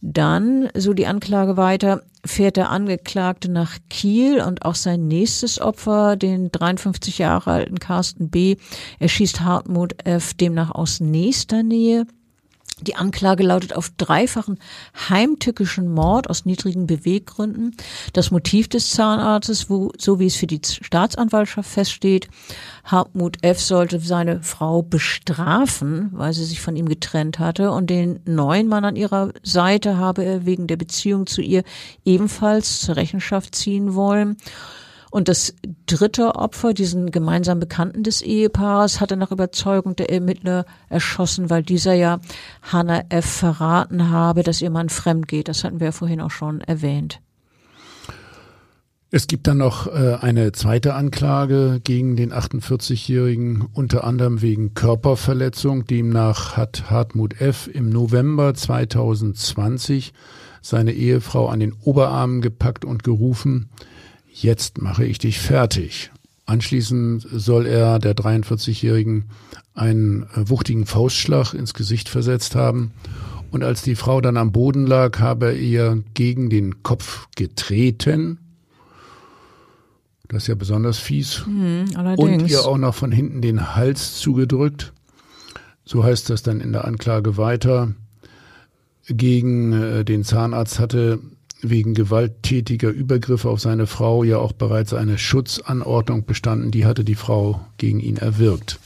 Dann, 0.00 0.68
so 0.74 0.92
die 0.92 1.06
Anklage 1.06 1.56
weiter, 1.56 2.02
fährt 2.26 2.56
der 2.56 2.70
Angeklagte 2.70 3.52
nach 3.52 3.78
Kiel 3.90 4.40
und 4.40 4.64
auch 4.64 4.74
sein 4.74 5.06
nächstes 5.06 5.60
Opfer, 5.60 6.16
den 6.16 6.50
53 6.50 7.18
Jahre 7.18 7.52
alten 7.52 7.78
Carsten 7.78 8.28
B., 8.28 8.56
erschießt 8.98 9.40
Hartmut 9.40 10.04
F. 10.04 10.34
demnach 10.34 10.72
aus 10.72 10.98
nächster 10.98 11.62
Nähe. 11.62 12.08
Die 12.80 12.96
Anklage 12.96 13.44
lautet 13.44 13.76
auf 13.76 13.90
dreifachen 13.96 14.58
heimtückischen 15.08 15.92
Mord 15.92 16.28
aus 16.28 16.44
niedrigen 16.44 16.86
Beweggründen. 16.86 17.76
Das 18.12 18.30
Motiv 18.30 18.68
des 18.68 18.90
Zahnarztes, 18.90 19.70
wo, 19.70 19.92
so 19.98 20.18
wie 20.18 20.26
es 20.26 20.36
für 20.36 20.48
die 20.48 20.60
Staatsanwaltschaft 20.64 21.70
feststeht, 21.70 22.28
Hartmut 22.84 23.38
F. 23.42 23.60
sollte 23.60 24.00
seine 24.00 24.42
Frau 24.42 24.82
bestrafen, 24.82 26.10
weil 26.12 26.32
sie 26.32 26.44
sich 26.44 26.60
von 26.60 26.74
ihm 26.76 26.88
getrennt 26.88 27.38
hatte 27.38 27.70
und 27.70 27.90
den 27.90 28.20
neuen 28.24 28.68
Mann 28.68 28.84
an 28.84 28.96
ihrer 28.96 29.32
Seite 29.42 29.96
habe 29.96 30.24
er 30.24 30.44
wegen 30.44 30.66
der 30.66 30.76
Beziehung 30.76 31.26
zu 31.26 31.42
ihr 31.42 31.62
ebenfalls 32.04 32.80
zur 32.80 32.96
Rechenschaft 32.96 33.54
ziehen 33.54 33.94
wollen. 33.94 34.36
Und 35.14 35.28
das 35.28 35.54
dritte 35.86 36.34
Opfer, 36.34 36.74
diesen 36.74 37.12
gemeinsamen 37.12 37.60
Bekannten 37.60 38.02
des 38.02 38.20
Ehepaares, 38.20 39.00
hatte 39.00 39.16
nach 39.16 39.30
Überzeugung 39.30 39.94
der 39.94 40.10
Ermittler 40.10 40.66
erschossen, 40.88 41.50
weil 41.50 41.62
dieser 41.62 41.94
ja 41.94 42.18
Hannah 42.62 43.04
F. 43.10 43.24
verraten 43.24 44.10
habe, 44.10 44.42
dass 44.42 44.60
ihr 44.60 44.70
Mann 44.70 44.88
fremd 44.88 45.28
geht. 45.28 45.46
Das 45.46 45.62
hatten 45.62 45.78
wir 45.78 45.84
ja 45.84 45.92
vorhin 45.92 46.20
auch 46.20 46.32
schon 46.32 46.62
erwähnt. 46.62 47.20
Es 49.12 49.28
gibt 49.28 49.46
dann 49.46 49.58
noch 49.58 49.86
äh, 49.86 50.16
eine 50.20 50.50
zweite 50.50 50.94
Anklage 50.94 51.80
gegen 51.84 52.16
den 52.16 52.32
48-Jährigen, 52.32 53.68
unter 53.72 54.02
anderem 54.02 54.42
wegen 54.42 54.74
Körperverletzung. 54.74 55.86
Demnach 55.86 56.56
hat 56.56 56.90
Hartmut 56.90 57.40
F. 57.40 57.70
im 57.72 57.88
November 57.88 58.52
2020 58.52 60.12
seine 60.60 60.90
Ehefrau 60.90 61.46
an 61.46 61.60
den 61.60 61.72
Oberarmen 61.72 62.40
gepackt 62.40 62.84
und 62.84 63.04
gerufen, 63.04 63.68
jetzt 64.42 64.80
mache 64.82 65.04
ich 65.04 65.18
dich 65.18 65.38
fertig. 65.38 66.10
Anschließend 66.46 67.26
soll 67.32 67.66
er 67.66 67.98
der 67.98 68.14
43-Jährigen 68.14 69.30
einen 69.74 70.24
äh, 70.34 70.48
wuchtigen 70.48 70.86
Faustschlag 70.86 71.54
ins 71.54 71.72
Gesicht 71.72 72.08
versetzt 72.08 72.54
haben. 72.54 72.92
Und 73.50 73.64
als 73.64 73.82
die 73.82 73.94
Frau 73.94 74.20
dann 74.20 74.36
am 74.36 74.52
Boden 74.52 74.86
lag, 74.86 75.20
habe 75.20 75.46
er 75.46 75.56
ihr 75.56 76.02
gegen 76.12 76.50
den 76.50 76.82
Kopf 76.82 77.28
getreten 77.36 78.38
das 80.28 80.44
ist 80.44 80.48
ja 80.48 80.54
besonders 80.54 80.98
fies. 80.98 81.44
Mhm, 81.46 81.90
und 82.16 82.48
ihr 82.48 82.64
auch 82.64 82.78
noch 82.78 82.94
von 82.94 83.12
hinten 83.12 83.40
den 83.40 83.74
Hals 83.76 84.18
zugedrückt. 84.18 84.92
So 85.84 86.02
heißt 86.02 86.30
das 86.30 86.42
dann 86.42 86.60
in 86.60 86.72
der 86.72 86.86
Anklage 86.86 87.36
weiter. 87.36 87.94
Gegen 89.06 89.72
äh, 89.72 90.04
den 90.04 90.24
Zahnarzt 90.24 90.78
hatte 90.78 91.20
wegen 91.70 91.94
gewalttätiger 91.94 92.90
Übergriffe 92.90 93.48
auf 93.48 93.60
seine 93.60 93.86
Frau 93.86 94.24
ja 94.24 94.38
auch 94.38 94.52
bereits 94.52 94.94
eine 94.94 95.18
Schutzanordnung 95.18 96.24
bestanden. 96.24 96.70
Die 96.70 96.86
hatte 96.86 97.04
die 97.04 97.14
Frau 97.14 97.60
gegen 97.78 98.00
ihn 98.00 98.16
erwirkt. 98.16 98.78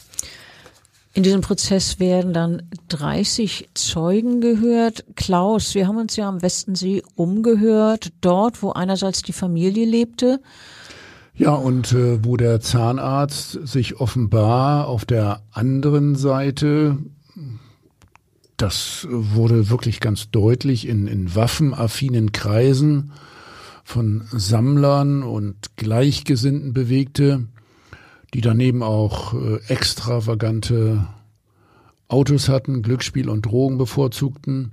In 1.15 1.23
diesem 1.23 1.41
Prozess 1.41 1.99
werden 1.99 2.33
dann 2.33 2.63
30 2.89 3.71
Zeugen 3.75 4.41
gehört. 4.41 5.05
Klaus, 5.17 5.75
wir 5.75 5.89
haben 5.89 5.97
uns 5.97 6.15
ja 6.17 6.29
am 6.29 6.43
Westensee 6.43 7.03
umgehört, 7.17 8.13
dort, 8.21 8.63
wo 8.63 8.71
einerseits 8.73 9.23
die 9.23 9.33
Familie 9.33 9.85
lebte 9.85 10.41
ja, 11.39 11.55
und 11.55 11.93
äh, 11.93 12.25
wo 12.25 12.37
der 12.37 12.61
Zahnarzt 12.61 13.61
sich 13.67 14.01
offenbar 14.01 14.89
auf 14.89 15.05
der 15.05 15.41
anderen 15.53 16.17
Seite, 16.17 16.99
das 18.59 19.07
wurde 19.11 19.71
wirklich 19.71 20.01
ganz 20.01 20.31
deutlich 20.31 20.87
in, 20.87 21.07
in 21.07 21.35
waffenaffinen 21.35 22.33
Kreisen 22.33 23.13
von 23.85 24.25
Sammlern 24.33 25.23
und 25.23 25.77
Gleichgesinnten 25.77 26.75
bewegte, 26.75 27.47
die 28.35 28.43
daneben 28.43 28.83
auch 28.83 29.33
äh, 29.33 29.61
extravagante 29.69 31.07
Autos 32.09 32.49
hatten, 32.49 32.83
Glücksspiel 32.83 33.29
und 33.29 33.47
Drogen 33.47 33.79
bevorzugten. 33.79 34.73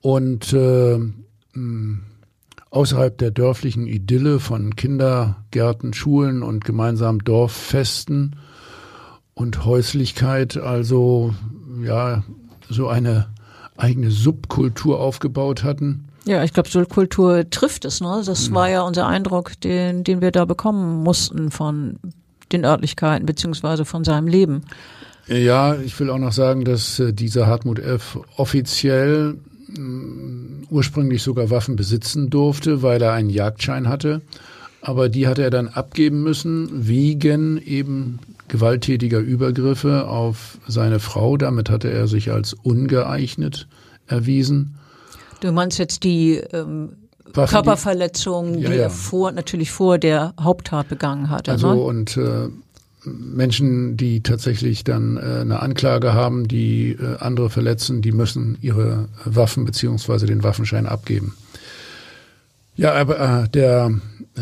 Und 0.00 0.52
äh, 0.52 0.98
außerhalb 2.70 3.18
der 3.18 3.30
dörflichen 3.30 3.86
Idylle 3.86 4.40
von 4.40 4.74
Kindergärten, 4.74 5.92
Schulen 5.92 6.42
und 6.42 6.64
gemeinsamen 6.64 7.20
Dorffesten 7.20 8.36
und 9.34 9.64
Häuslichkeit 9.64 10.56
also 10.56 11.34
ja 11.82 12.24
so 12.68 12.88
eine 12.88 13.26
eigene 13.76 14.10
Subkultur 14.10 15.00
aufgebaut 15.00 15.62
hatten. 15.62 16.08
Ja, 16.24 16.42
ich 16.42 16.52
glaube, 16.52 16.68
Subkultur 16.68 17.48
trifft 17.50 17.84
es. 17.84 18.00
Ne? 18.00 18.22
Das 18.24 18.52
war 18.52 18.68
ja 18.68 18.82
unser 18.82 19.06
Eindruck, 19.06 19.60
den, 19.60 20.02
den 20.02 20.20
wir 20.20 20.32
da 20.32 20.44
bekommen 20.44 21.02
mussten 21.02 21.50
von 21.50 21.98
den 22.52 22.64
Örtlichkeiten 22.64 23.26
beziehungsweise 23.26 23.84
von 23.84 24.02
seinem 24.02 24.26
Leben. 24.26 24.62
Ja, 25.28 25.74
ich 25.76 25.98
will 25.98 26.10
auch 26.10 26.18
noch 26.18 26.32
sagen, 26.32 26.64
dass 26.64 26.98
äh, 27.00 27.12
dieser 27.12 27.46
Hartmut 27.46 27.78
F. 27.78 28.18
offiziell 28.36 29.36
ursprünglich 30.70 31.22
sogar 31.22 31.50
Waffen 31.50 31.76
besitzen 31.76 32.30
durfte, 32.30 32.82
weil 32.82 33.02
er 33.02 33.12
einen 33.12 33.30
Jagdschein 33.30 33.88
hatte. 33.88 34.22
Aber 34.80 35.08
die 35.08 35.26
hatte 35.26 35.42
er 35.42 35.50
dann 35.50 35.68
abgeben 35.68 36.22
müssen 36.22 36.86
wegen 36.86 37.58
eben 37.58 38.20
gewalttätiger 38.48 39.18
Übergriffe 39.18 40.06
auf 40.08 40.58
seine 40.66 40.98
Frau. 40.98 41.36
Damit 41.36 41.70
hatte 41.70 41.90
er 41.90 42.06
sich 42.06 42.30
als 42.30 42.54
ungeeignet 42.54 43.66
erwiesen. 44.06 44.76
Du 45.40 45.52
meinst 45.52 45.78
jetzt 45.78 46.04
die 46.04 46.36
ähm, 46.52 46.90
Körperverletzung, 47.32 48.58
ja, 48.58 48.70
die 48.70 48.76
ja. 48.76 48.82
er 48.84 48.90
vor, 48.90 49.32
natürlich 49.32 49.70
vor 49.70 49.98
der 49.98 50.34
Haupttat 50.40 50.88
begangen 50.88 51.30
hatte. 51.30 51.52
Also 51.52 51.74
ne? 51.74 51.80
und 51.80 52.16
äh, 52.16 52.48
Menschen, 53.04 53.96
die 53.96 54.22
tatsächlich 54.22 54.84
dann 54.84 55.16
äh, 55.16 55.40
eine 55.40 55.60
Anklage 55.60 56.14
haben, 56.14 56.48
die 56.48 56.92
äh, 56.92 57.18
andere 57.18 57.50
verletzen, 57.50 58.02
die 58.02 58.12
müssen 58.12 58.58
ihre 58.60 59.08
Waffen 59.24 59.64
beziehungsweise 59.64 60.26
den 60.26 60.42
Waffenschein 60.42 60.86
abgeben. 60.86 61.34
Ja, 62.74 62.94
aber 62.94 63.44
äh, 63.44 63.48
der 63.48 63.92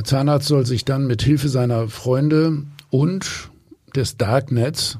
Zahnarzt 0.02 0.48
soll 0.48 0.66
sich 0.66 0.84
dann 0.84 1.06
mit 1.06 1.22
Hilfe 1.22 1.48
seiner 1.48 1.88
Freunde 1.88 2.64
und 2.90 3.50
des 3.96 4.16
Darknets 4.16 4.98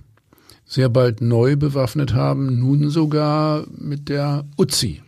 sehr 0.67 0.89
bald 0.89 1.21
neu 1.21 1.57
bewaffnet 1.57 2.15
haben, 2.15 2.59
nun 2.59 2.89
sogar 2.91 3.67
mit 3.71 4.09
der 4.09 4.45
Uzi. 4.57 5.03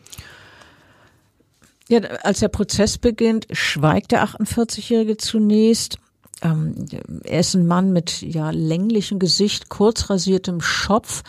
Ja, 1.89 2.01
als 2.23 2.41
der 2.41 2.49
Prozess 2.49 2.99
beginnt, 2.99 3.47
schweigt 3.53 4.13
der 4.13 4.27
48-Jährige 4.27 5.17
zunächst 5.17 5.99
ähm, 6.43 6.87
er 7.25 7.41
ist 7.41 7.55
ein 7.55 7.67
Mann 7.67 7.93
mit 7.93 8.21
ja 8.23 8.51
länglichem 8.51 9.19
Gesicht, 9.19 9.69
kurz 9.69 10.11
rasiertem 10.11 10.61
Schopf, 10.61 11.23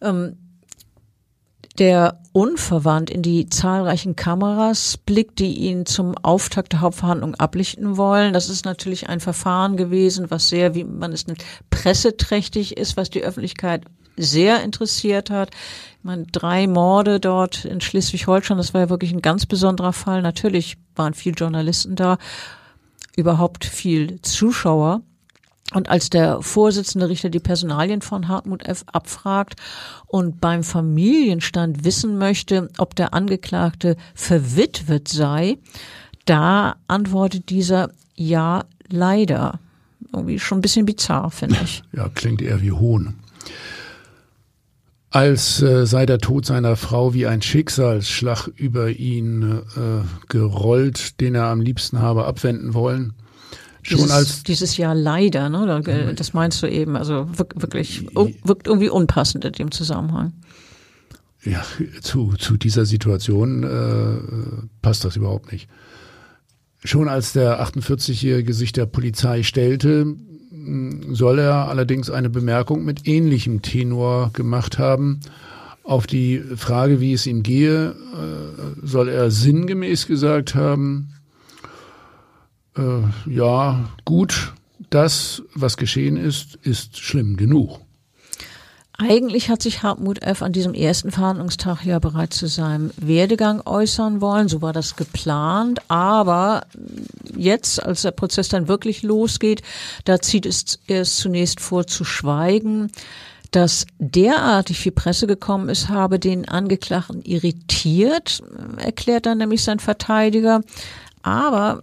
ähm, 0.00 0.36
der 1.80 2.20
unverwandt 2.32 3.08
in 3.08 3.22
die 3.22 3.48
zahlreichen 3.48 4.14
Kameras 4.14 4.98
blickt, 4.98 5.38
die 5.38 5.54
ihn 5.54 5.86
zum 5.86 6.14
Auftakt 6.18 6.74
der 6.74 6.82
Hauptverhandlung 6.82 7.34
ablichten 7.36 7.96
wollen. 7.96 8.34
Das 8.34 8.50
ist 8.50 8.66
natürlich 8.66 9.08
ein 9.08 9.18
Verfahren 9.18 9.78
gewesen, 9.78 10.30
was 10.30 10.48
sehr, 10.50 10.74
wie 10.74 10.84
man 10.84 11.12
es 11.12 11.26
nennt, 11.26 11.42
presseträchtig 11.70 12.76
ist, 12.76 12.98
was 12.98 13.08
die 13.08 13.22
Öffentlichkeit 13.22 13.84
sehr 14.18 14.62
interessiert 14.62 15.30
hat. 15.30 15.50
Ich 15.98 16.04
meine, 16.04 16.26
drei 16.26 16.66
Morde 16.66 17.18
dort 17.18 17.64
in 17.64 17.80
Schleswig-Holstein, 17.80 18.58
das 18.58 18.74
war 18.74 18.82
ja 18.82 18.90
wirklich 18.90 19.12
ein 19.12 19.22
ganz 19.22 19.46
besonderer 19.46 19.94
Fall. 19.94 20.20
Natürlich 20.20 20.76
waren 20.94 21.14
viele 21.14 21.34
Journalisten 21.34 21.96
da 21.96 22.18
überhaupt 23.16 23.64
viel 23.64 24.20
Zuschauer. 24.20 25.00
Und 25.72 25.88
als 25.88 26.10
der 26.10 26.42
Vorsitzende 26.42 27.08
Richter 27.08 27.30
die 27.30 27.38
Personalien 27.38 28.02
von 28.02 28.28
Hartmut 28.28 28.66
F. 28.66 28.84
abfragt 28.86 29.54
und 30.06 30.40
beim 30.40 30.64
Familienstand 30.64 31.84
wissen 31.84 32.18
möchte, 32.18 32.68
ob 32.78 32.96
der 32.96 33.14
Angeklagte 33.14 33.96
verwitwet 34.14 35.08
sei, 35.08 35.58
da 36.24 36.76
antwortet 36.88 37.50
dieser 37.50 37.90
ja, 38.16 38.64
leider. 38.88 39.60
Irgendwie 40.12 40.38
schon 40.38 40.58
ein 40.58 40.62
bisschen 40.62 40.86
bizarr, 40.86 41.30
finde 41.30 41.58
ich. 41.62 41.82
Ja, 41.92 42.08
klingt 42.08 42.42
eher 42.42 42.60
wie 42.60 42.72
Hohn 42.72 43.14
als 45.10 45.60
äh, 45.60 45.86
sei 45.86 46.06
der 46.06 46.18
Tod 46.18 46.46
seiner 46.46 46.76
Frau 46.76 47.12
wie 47.14 47.26
ein 47.26 47.42
Schicksalsschlag 47.42 48.46
über 48.56 48.90
ihn 48.90 49.42
äh, 49.42 50.04
gerollt, 50.28 51.20
den 51.20 51.34
er 51.34 51.46
am 51.46 51.60
liebsten 51.60 51.98
habe 51.98 52.24
abwenden 52.26 52.74
wollen. 52.74 53.14
Schon 53.82 53.98
dieses, 53.98 54.10
als 54.10 54.42
dieses 54.42 54.76
Jahr 54.76 54.94
leider, 54.94 55.48
ne? 55.48 55.82
Äh, 55.86 56.14
das 56.14 56.32
meinst 56.32 56.62
du 56.62 56.66
eben, 56.66 56.96
also 56.96 57.26
wirklich 57.34 58.06
wirkt 58.14 58.66
irgendwie 58.66 58.90
unpassend 58.90 59.44
in 59.44 59.52
dem 59.52 59.70
Zusammenhang. 59.70 60.32
Ja, 61.42 61.64
zu, 62.02 62.34
zu 62.38 62.56
dieser 62.58 62.84
Situation 62.84 63.62
äh, 63.64 64.66
passt 64.82 65.04
das 65.04 65.16
überhaupt 65.16 65.52
nicht. 65.52 65.68
Schon 66.84 67.08
als 67.08 67.32
der 67.32 67.62
48-Jährige 67.62 68.52
sich 68.52 68.72
der 68.72 68.86
Polizei 68.86 69.42
stellte, 69.42 70.16
soll 71.10 71.38
er 71.38 71.68
allerdings 71.68 72.10
eine 72.10 72.30
Bemerkung 72.30 72.84
mit 72.84 73.06
ähnlichem 73.06 73.62
Tenor 73.62 74.30
gemacht 74.32 74.78
haben. 74.78 75.20
Auf 75.82 76.06
die 76.06 76.42
Frage, 76.56 77.00
wie 77.00 77.14
es 77.14 77.26
ihm 77.26 77.42
gehe, 77.42 77.90
äh, 77.90 78.86
soll 78.86 79.08
er 79.08 79.30
sinngemäß 79.30 80.06
gesagt 80.06 80.54
haben, 80.54 81.14
äh, 82.80 83.30
ja, 83.30 83.90
gut, 84.04 84.54
das, 84.90 85.42
was 85.54 85.76
geschehen 85.76 86.16
ist, 86.16 86.56
ist 86.62 86.98
schlimm 86.98 87.36
genug. 87.36 87.80
Eigentlich 89.00 89.48
hat 89.48 89.62
sich 89.62 89.82
Hartmut 89.82 90.22
F. 90.22 90.42
an 90.42 90.52
diesem 90.52 90.74
ersten 90.74 91.10
Verhandlungstag 91.10 91.86
ja 91.86 91.98
bereits 91.98 92.36
zu 92.36 92.48
seinem 92.48 92.90
Werdegang 92.98 93.62
äußern 93.64 94.20
wollen. 94.20 94.48
So 94.48 94.60
war 94.60 94.74
das 94.74 94.94
geplant. 94.94 95.80
Aber 95.88 96.66
jetzt, 97.34 97.82
als 97.82 98.02
der 98.02 98.10
Prozess 98.10 98.50
dann 98.50 98.68
wirklich 98.68 99.02
losgeht, 99.02 99.62
da 100.04 100.20
zieht 100.20 100.44
es 100.44 100.80
erst 100.86 101.16
zunächst 101.16 101.60
vor 101.60 101.86
zu 101.86 102.04
schweigen. 102.04 102.90
Dass 103.52 103.86
derartig 103.98 104.78
viel 104.78 104.92
Presse 104.92 105.26
gekommen 105.26 105.70
ist, 105.70 105.88
habe 105.88 106.18
den 106.18 106.46
Angeklagten 106.46 107.22
irritiert, 107.22 108.42
erklärt 108.76 109.24
dann 109.24 109.38
nämlich 109.38 109.64
sein 109.64 109.78
Verteidiger. 109.78 110.60
Aber 111.22 111.80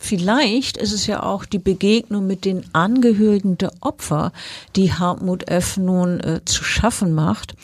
vielleicht 0.00 0.76
ist 0.76 0.92
es 0.92 1.06
ja 1.06 1.22
auch 1.22 1.44
die 1.44 1.58
Begegnung 1.58 2.26
mit 2.26 2.44
den 2.44 2.64
Angehörigen 2.72 3.58
der 3.58 3.72
Opfer, 3.80 4.32
die 4.76 4.92
Hartmut 4.92 5.48
F. 5.48 5.76
nun 5.76 6.20
äh, 6.20 6.40
zu 6.44 6.64
schaffen 6.64 7.14
macht. 7.14 7.54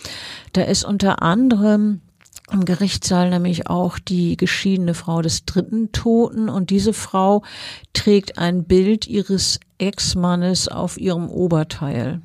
Da 0.52 0.62
ist 0.62 0.84
unter 0.84 1.22
anderem 1.22 2.00
im 2.52 2.64
Gerichtssaal 2.64 3.30
nämlich 3.30 3.68
auch 3.68 3.98
die 3.98 4.36
geschiedene 4.36 4.94
Frau 4.94 5.20
des 5.20 5.44
dritten 5.44 5.90
Toten 5.90 6.48
und 6.48 6.70
diese 6.70 6.92
Frau 6.92 7.42
trägt 7.92 8.38
ein 8.38 8.64
Bild 8.64 9.06
ihres 9.08 9.58
Ex-Mannes 9.78 10.68
auf 10.68 10.96
ihrem 10.96 11.28
Oberteil. 11.28 12.20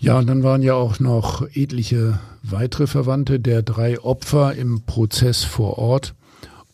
Ja, 0.00 0.18
und 0.18 0.26
dann 0.26 0.42
waren 0.42 0.62
ja 0.62 0.74
auch 0.74 1.00
noch 1.00 1.46
etliche 1.54 2.20
weitere 2.42 2.86
Verwandte 2.86 3.40
der 3.40 3.62
drei 3.62 4.00
Opfer 4.00 4.54
im 4.54 4.82
Prozess 4.82 5.44
vor 5.44 5.78
Ort. 5.78 6.14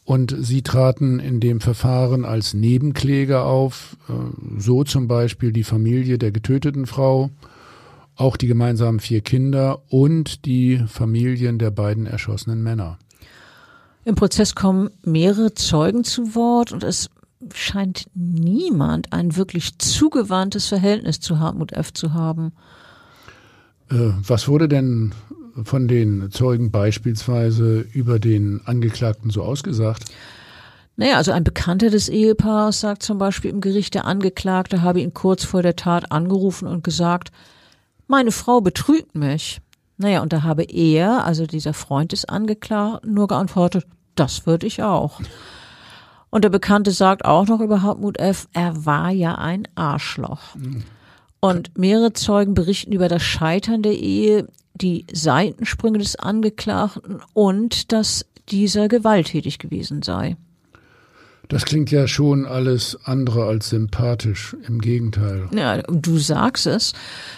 Und 0.04 0.36
sie 0.38 0.62
traten 0.62 1.18
in 1.18 1.40
dem 1.40 1.60
Verfahren 1.60 2.26
als 2.26 2.52
Nebenkläger 2.52 3.46
auf, 3.46 3.96
äh, 4.08 4.12
so 4.58 4.84
zum 4.84 5.08
Beispiel 5.08 5.52
die 5.52 5.64
Familie 5.64 6.18
der 6.18 6.30
getöteten 6.30 6.86
Frau, 6.86 7.30
auch 8.14 8.36
die 8.36 8.46
gemeinsamen 8.46 9.00
vier 9.00 9.22
Kinder 9.22 9.82
und 9.88 10.44
die 10.44 10.78
Familien 10.86 11.58
der 11.58 11.70
beiden 11.70 12.06
erschossenen 12.06 12.62
Männer. 12.62 12.98
Im 14.04 14.14
Prozess 14.14 14.54
kommen 14.54 14.90
mehrere 15.02 15.54
Zeugen 15.54 16.04
zu 16.04 16.34
Wort 16.34 16.72
und 16.72 16.84
es 16.84 17.08
scheint 17.52 18.06
niemand 18.14 19.12
ein 19.12 19.36
wirklich 19.36 19.78
zugewandtes 19.78 20.68
Verhältnis 20.68 21.20
zu 21.20 21.40
Hartmut 21.40 21.72
F. 21.72 21.92
zu 21.92 22.12
haben. 22.12 22.52
Äh, 23.90 24.12
was 24.26 24.48
wurde 24.48 24.68
denn 24.68 25.12
von 25.62 25.88
den 25.88 26.30
Zeugen 26.30 26.70
beispielsweise 26.70 27.80
über 27.92 28.18
den 28.18 28.60
Angeklagten 28.64 29.30
so 29.30 29.42
ausgesagt? 29.42 30.04
Naja, 30.96 31.16
also 31.16 31.32
ein 31.32 31.44
Bekannter 31.44 31.90
des 31.90 32.08
Ehepaars 32.08 32.80
sagt 32.80 33.02
zum 33.02 33.18
Beispiel 33.18 33.50
im 33.50 33.60
Gericht, 33.60 33.94
der 33.94 34.04
Angeklagte 34.04 34.82
habe 34.82 35.00
ihn 35.00 35.12
kurz 35.12 35.44
vor 35.44 35.62
der 35.62 35.76
Tat 35.76 36.12
angerufen 36.12 36.68
und 36.68 36.84
gesagt, 36.84 37.32
meine 38.06 38.30
Frau 38.30 38.60
betrügt 38.60 39.14
mich. 39.14 39.60
Naja, 39.96 40.22
und 40.22 40.32
da 40.32 40.42
habe 40.42 40.64
er, 40.64 41.24
also 41.24 41.46
dieser 41.46 41.74
Freund 41.74 42.12
des 42.12 42.24
Angeklagten, 42.24 43.12
nur 43.12 43.28
geantwortet, 43.28 43.86
das 44.14 44.46
würde 44.46 44.66
ich 44.66 44.82
auch. 44.82 45.20
Und 46.30 46.42
der 46.42 46.50
Bekannte 46.50 46.90
sagt 46.90 47.24
auch 47.24 47.46
noch 47.46 47.60
über 47.60 47.82
Hartmut 47.82 48.18
F., 48.18 48.48
er 48.52 48.84
war 48.84 49.10
ja 49.10 49.36
ein 49.36 49.68
Arschloch. 49.76 50.56
Und 51.40 51.78
mehrere 51.78 52.12
Zeugen 52.12 52.54
berichten 52.54 52.92
über 52.92 53.08
das 53.08 53.22
Scheitern 53.22 53.82
der 53.82 53.96
Ehe, 53.96 54.48
die 54.74 55.06
Seitensprünge 55.12 55.98
des 55.98 56.16
Angeklagten 56.16 57.20
und 57.32 57.92
dass 57.92 58.26
dieser 58.48 58.88
gewalttätig 58.88 59.58
gewesen 59.58 60.02
sei. 60.02 60.36
Das 61.48 61.66
klingt 61.66 61.90
ja 61.90 62.08
schon 62.08 62.46
alles 62.46 62.98
andere 63.04 63.44
als 63.44 63.68
sympathisch, 63.68 64.56
im 64.66 64.80
Gegenteil. 64.80 65.48
Ja, 65.54 65.82
du 65.82 66.18
sagst 66.18 66.66
es. 66.66 66.94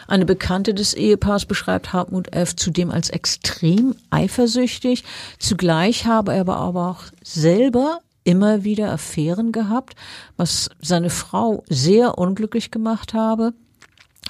Eine 0.06 0.24
Bekannte 0.24 0.74
des 0.74 0.94
Ehepaars 0.94 1.44
beschreibt 1.44 1.92
Hartmut 1.92 2.32
F. 2.32 2.54
zudem 2.54 2.90
als 2.90 3.10
extrem 3.10 3.96
eifersüchtig. 4.10 5.02
Zugleich 5.38 6.06
habe 6.06 6.34
er 6.34 6.42
aber 6.42 6.86
auch 6.86 7.02
selber 7.22 7.98
immer 8.22 8.64
wieder 8.64 8.92
Affären 8.92 9.52
gehabt, 9.52 9.96
was 10.36 10.70
seine 10.80 11.10
Frau 11.10 11.64
sehr 11.68 12.18
unglücklich 12.18 12.70
gemacht 12.70 13.12
habe. 13.12 13.54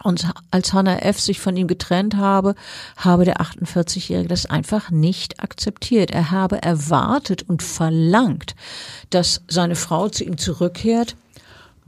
Und 0.03 0.31
als 0.51 0.73
Hannah 0.73 0.99
F. 1.03 1.19
sich 1.19 1.41
von 1.41 1.57
ihm 1.57 1.67
getrennt 1.67 2.17
habe, 2.17 2.55
habe 2.97 3.25
der 3.25 3.41
48-Jährige 3.41 4.29
das 4.29 4.47
einfach 4.47 4.91
nicht 4.91 5.43
akzeptiert. 5.43 6.11
Er 6.11 6.31
habe 6.31 6.63
erwartet 6.63 7.43
und 7.49 7.63
verlangt, 7.63 8.55
dass 9.11 9.43
seine 9.49 9.75
Frau 9.75 10.09
zu 10.09 10.25
ihm 10.25 10.39
zurückkehrt. 10.39 11.17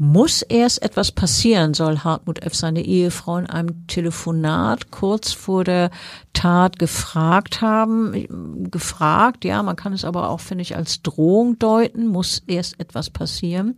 Muss 0.00 0.42
erst 0.42 0.82
etwas 0.82 1.10
passieren, 1.10 1.74
soll 1.74 1.98
Hartmut 1.98 2.44
F. 2.44 2.54
seine 2.54 2.82
Ehefrau 2.82 3.36
in 3.36 3.46
einem 3.46 3.88
Telefonat 3.88 4.92
kurz 4.92 5.32
vor 5.32 5.64
der 5.64 5.90
Tat 6.32 6.78
gefragt 6.78 7.62
haben. 7.62 8.70
Gefragt, 8.70 9.44
ja, 9.44 9.60
man 9.64 9.74
kann 9.74 9.92
es 9.92 10.04
aber 10.04 10.30
auch, 10.30 10.38
finde 10.38 10.62
ich, 10.62 10.76
als 10.76 11.02
Drohung 11.02 11.58
deuten, 11.58 12.06
muss 12.06 12.44
erst 12.46 12.78
etwas 12.78 13.10
passieren. 13.10 13.76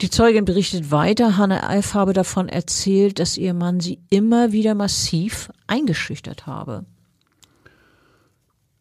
Die 0.00 0.08
Zeugin 0.08 0.46
berichtet 0.46 0.90
weiter, 0.90 1.36
Hanne 1.36 1.62
Alf 1.64 1.92
habe 1.92 2.14
davon 2.14 2.48
erzählt, 2.48 3.18
dass 3.18 3.36
ihr 3.36 3.52
Mann 3.52 3.80
sie 3.80 3.98
immer 4.08 4.50
wieder 4.50 4.74
massiv 4.74 5.50
eingeschüchtert 5.66 6.46
habe. 6.46 6.86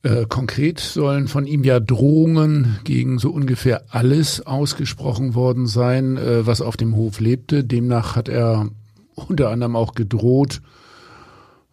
Äh, 0.01 0.25
konkret 0.27 0.79
sollen 0.79 1.27
von 1.27 1.45
ihm 1.45 1.65
ja 1.65 1.81
Drohungen 1.81 2.79
gegen 2.85 3.19
so 3.19 3.31
ungefähr 3.31 3.83
alles 3.89 4.45
ausgesprochen 4.45 5.35
worden 5.35 5.67
sein, 5.67 6.15
äh, 6.15 6.47
was 6.47 6.61
auf 6.61 6.77
dem 6.77 6.95
Hof 6.95 7.19
lebte. 7.19 7.65
Demnach 7.65 8.15
hat 8.15 8.29
er 8.29 8.69
unter 9.15 9.49
anderem 9.49 9.75
auch 9.75 9.95
gedroht, 9.95 10.61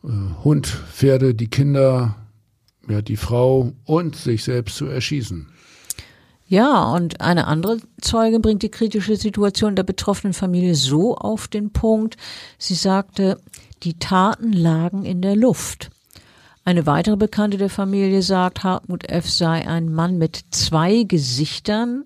äh, 0.03 0.09
Hund, 0.43 0.67
Pferde, 0.67 1.37
die 1.37 1.47
Kinder, 1.47 2.17
ja, 2.89 3.01
die 3.01 3.17
Frau 3.17 3.73
und 3.85 4.17
sich 4.17 4.43
selbst 4.43 4.75
zu 4.75 4.87
erschießen. 4.87 5.47
Ja, 6.49 6.93
und 6.95 7.21
eine 7.21 7.49
andere 7.49 7.79
Zeuge 8.01 8.39
bringt 8.39 8.63
die 8.63 8.71
kritische 8.71 9.17
Situation 9.17 9.75
der 9.75 9.83
betroffenen 9.83 10.33
Familie 10.33 10.77
so 10.77 11.17
auf 11.17 11.49
den 11.49 11.73
Punkt. 11.73 12.17
Sie 12.57 12.75
sagte, 12.75 13.41
die 13.83 13.99
Taten 13.99 14.53
lagen 14.53 15.05
in 15.05 15.23
der 15.23 15.35
Luft. 15.35 15.91
Eine 16.65 16.87
weitere 16.87 17.17
Bekannte 17.17 17.59
der 17.59 17.71
Familie 17.71 18.23
sagt, 18.23 18.63
Hartmut 18.63 19.09
F. 19.09 19.29
sei 19.29 19.67
ein 19.67 19.93
Mann 19.93 20.19
mit 20.19 20.45
zwei 20.51 21.03
Gesichtern. 21.03 22.05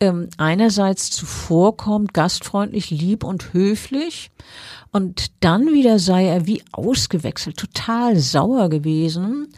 Ähm, 0.00 0.28
einerseits 0.38 1.10
zuvorkommt, 1.10 2.14
gastfreundlich, 2.14 2.90
lieb 2.90 3.22
und 3.22 3.52
höflich. 3.52 4.32
Und 4.90 5.30
dann 5.38 5.72
wieder 5.72 6.00
sei 6.00 6.26
er 6.26 6.46
wie 6.46 6.64
ausgewechselt, 6.72 7.56
total 7.56 8.16
sauer 8.16 8.68
gewesen. 8.68 9.48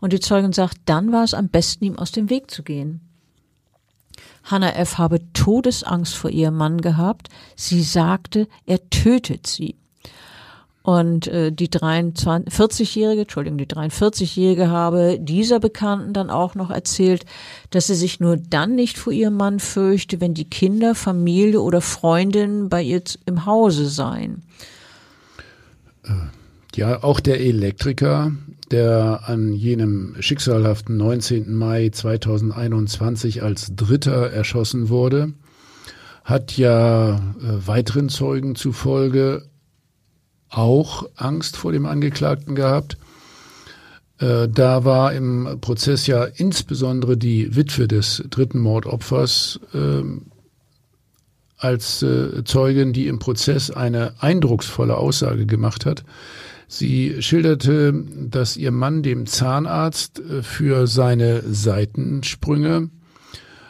Und 0.00 0.12
die 0.12 0.20
Zeugin 0.20 0.52
sagt, 0.52 0.76
dann 0.84 1.10
war 1.10 1.24
es 1.24 1.32
am 1.32 1.48
besten, 1.48 1.84
ihm 1.84 1.98
aus 1.98 2.12
dem 2.12 2.28
Weg 2.28 2.50
zu 2.50 2.62
gehen. 2.62 3.05
Hannah 4.46 4.74
F. 4.76 4.98
habe 4.98 5.20
Todesangst 5.32 6.14
vor 6.14 6.30
ihrem 6.30 6.56
Mann 6.56 6.80
gehabt. 6.80 7.28
Sie 7.56 7.82
sagte, 7.82 8.48
er 8.64 8.88
tötet 8.90 9.46
sie. 9.46 9.76
Und 10.86 11.26
äh, 11.26 11.50
die 11.50 11.68
40-Jährige, 11.68 13.22
Entschuldigung, 13.22 13.58
die 13.58 13.66
43-Jährige 13.66 14.70
habe 14.70 15.18
dieser 15.18 15.58
Bekannten 15.58 16.12
dann 16.12 16.30
auch 16.30 16.54
noch 16.54 16.70
erzählt, 16.70 17.24
dass 17.70 17.88
sie 17.88 17.96
sich 17.96 18.20
nur 18.20 18.36
dann 18.36 18.76
nicht 18.76 18.96
vor 18.96 19.12
ihrem 19.12 19.34
Mann 19.36 19.58
fürchte, 19.58 20.20
wenn 20.20 20.32
die 20.32 20.48
Kinder, 20.48 20.94
Familie 20.94 21.60
oder 21.60 21.80
Freundinnen 21.80 22.68
bei 22.68 22.82
ihr 22.82 23.02
im 23.26 23.46
Hause 23.46 23.88
seien. 23.88 24.44
Ja, 26.76 27.02
auch 27.02 27.18
der 27.18 27.40
Elektriker, 27.40 28.30
der 28.70 29.20
an 29.26 29.52
jenem 29.52 30.16
schicksalhaften 30.20 30.96
19. 30.96 31.54
Mai 31.54 31.90
2021 31.90 33.42
als 33.42 33.74
Dritter 33.76 34.30
erschossen 34.30 34.88
wurde, 34.88 35.32
hat 36.24 36.56
ja 36.56 37.14
äh, 37.14 37.18
weiteren 37.66 38.08
Zeugen 38.08 38.56
zufolge 38.56 39.48
auch 40.48 41.08
Angst 41.14 41.56
vor 41.56 41.72
dem 41.72 41.86
Angeklagten 41.86 42.54
gehabt. 42.56 42.96
Äh, 44.18 44.48
da 44.48 44.84
war 44.84 45.12
im 45.12 45.58
Prozess 45.60 46.06
ja 46.08 46.24
insbesondere 46.24 47.16
die 47.16 47.54
Witwe 47.54 47.86
des 47.86 48.24
dritten 48.30 48.58
Mordopfers 48.58 49.60
äh, 49.72 50.02
als 51.58 52.04
Zeugin, 52.44 52.92
die 52.92 53.06
im 53.06 53.18
Prozess 53.18 53.70
eine 53.70 54.12
eindrucksvolle 54.20 54.98
Aussage 54.98 55.46
gemacht 55.46 55.86
hat. 55.86 56.04
Sie 56.68 57.22
schilderte, 57.22 57.92
dass 58.28 58.56
ihr 58.56 58.72
Mann 58.72 59.02
dem 59.02 59.26
Zahnarzt 59.26 60.18
äh, 60.20 60.42
für 60.42 60.86
seine 60.86 61.42
Seitensprünge 61.42 62.90